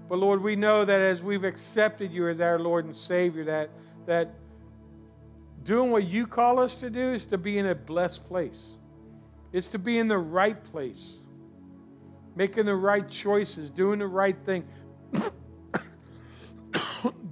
But 0.09 0.19
Lord, 0.19 0.43
we 0.43 0.57
know 0.57 0.85
that 0.85 1.01
as 1.01 1.23
we've 1.23 1.45
accepted 1.45 2.13
you 2.13 2.29
as 2.29 2.41
our 2.41 2.59
Lord 2.59 2.85
and 2.85 2.97
Savior, 2.97 3.45
that, 3.45 3.71
that 4.07 4.35
doing 5.63 5.91
what 5.91 6.05
you 6.05 6.27
call 6.27 6.59
us 6.59 6.75
to 6.77 6.91
do 6.91 7.13
is 7.13 7.27
to 7.27 7.39
be 7.39 7.59
in 7.59 7.67
a 7.67 7.75
blessed 7.75 8.27
place. 8.27 8.61
It's 9.53 9.69
to 9.71 9.79
be 9.79 9.99
in 9.99 10.09
the 10.09 10.19
right 10.19 10.63
place, 10.73 11.03
making 12.37 12.67
the 12.67 12.75
right 12.75 13.09
choices, 13.09 13.71
doing 13.71 13.99
the 13.99 14.07
right 14.07 14.37
thing, 14.45 14.65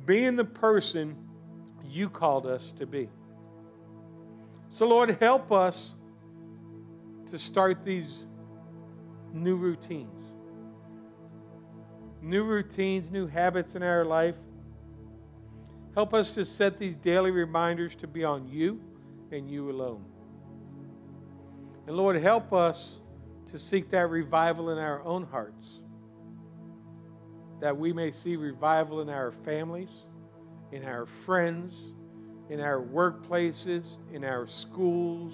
being 0.07 0.37
the 0.37 0.45
person 0.45 1.17
you 1.85 2.09
called 2.09 2.47
us 2.47 2.73
to 2.79 2.87
be. 2.87 3.09
So, 4.71 4.87
Lord, 4.87 5.11
help 5.21 5.53
us 5.53 5.93
to 7.31 7.39
start 7.39 7.85
these 7.85 8.11
new 9.33 9.57
routines. 9.57 10.21
New 12.23 12.45
routines, 12.45 13.11
new 13.11 13.27
habits 13.27 13.75
in 13.75 13.83
our 13.83 14.05
life. 14.05 14.35
Help 15.97 16.13
us 16.13 16.33
to 16.33 16.45
set 16.45 16.79
these 16.79 16.95
daily 16.95 17.31
reminders 17.31 17.97
to 17.97 18.07
be 18.07 18.23
on 18.23 18.47
you 18.47 18.79
and 19.33 19.51
you 19.51 19.71
alone. 19.71 20.05
And 21.87 21.97
Lord, 21.97 22.21
help 22.21 22.53
us 22.53 22.99
to 23.51 23.59
seek 23.59 23.91
that 23.93 24.11
revival 24.11 24.69
in 24.69 24.77
our 24.77 25.03
own 25.05 25.25
hearts, 25.25 25.67
that 27.63 27.75
we 27.75 27.95
may 27.95 28.13
see 28.13 28.37
revival 28.37 29.01
in 29.01 29.09
our 29.09 29.33
families, 29.33 29.89
in 30.71 30.85
our 30.85 31.07
friends, 31.07 31.73
in 32.51 32.61
our 32.61 32.83
workplaces, 32.83 33.97
in 34.13 34.23
our 34.23 34.47
schools, 34.47 35.33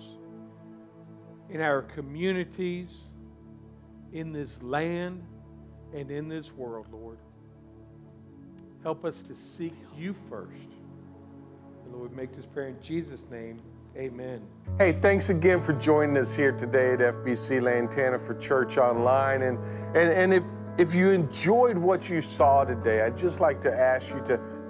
in 1.50 1.60
our 1.60 1.82
communities, 1.82 2.92
in 4.12 4.32
this 4.32 4.62
land, 4.62 5.24
and 5.92 6.08
in 6.08 6.28
this 6.28 6.52
world, 6.52 6.86
Lord. 6.92 7.18
Help 8.82 9.04
us 9.04 9.22
to 9.22 9.36
seek 9.36 9.74
you 9.96 10.14
first. 10.28 10.50
And 11.84 11.94
Lord, 11.94 12.10
we 12.10 12.16
make 12.16 12.34
this 12.34 12.46
prayer 12.46 12.68
in 12.68 12.82
Jesus' 12.82 13.24
name. 13.30 13.60
Amen. 13.96 14.42
Hey, 14.78 14.92
thanks 14.92 15.30
again 15.30 15.60
for 15.60 15.72
joining 15.74 16.16
us 16.16 16.34
here 16.34 16.50
today 16.50 16.94
at 16.94 16.98
FBC 16.98 17.62
Lantana 17.62 18.18
for 18.18 18.34
Church 18.34 18.78
Online. 18.78 19.42
And, 19.42 19.58
and, 19.94 20.10
and 20.12 20.34
if, 20.34 20.44
if 20.78 20.94
you 20.94 21.10
enjoyed 21.10 21.78
what 21.78 22.08
you 22.08 22.20
saw 22.22 22.64
today, 22.64 23.02
I'd 23.02 23.16
just 23.16 23.38
like 23.38 23.60
to 23.60 23.72
ask 23.72 24.12
you 24.12 24.20
to 24.20 24.40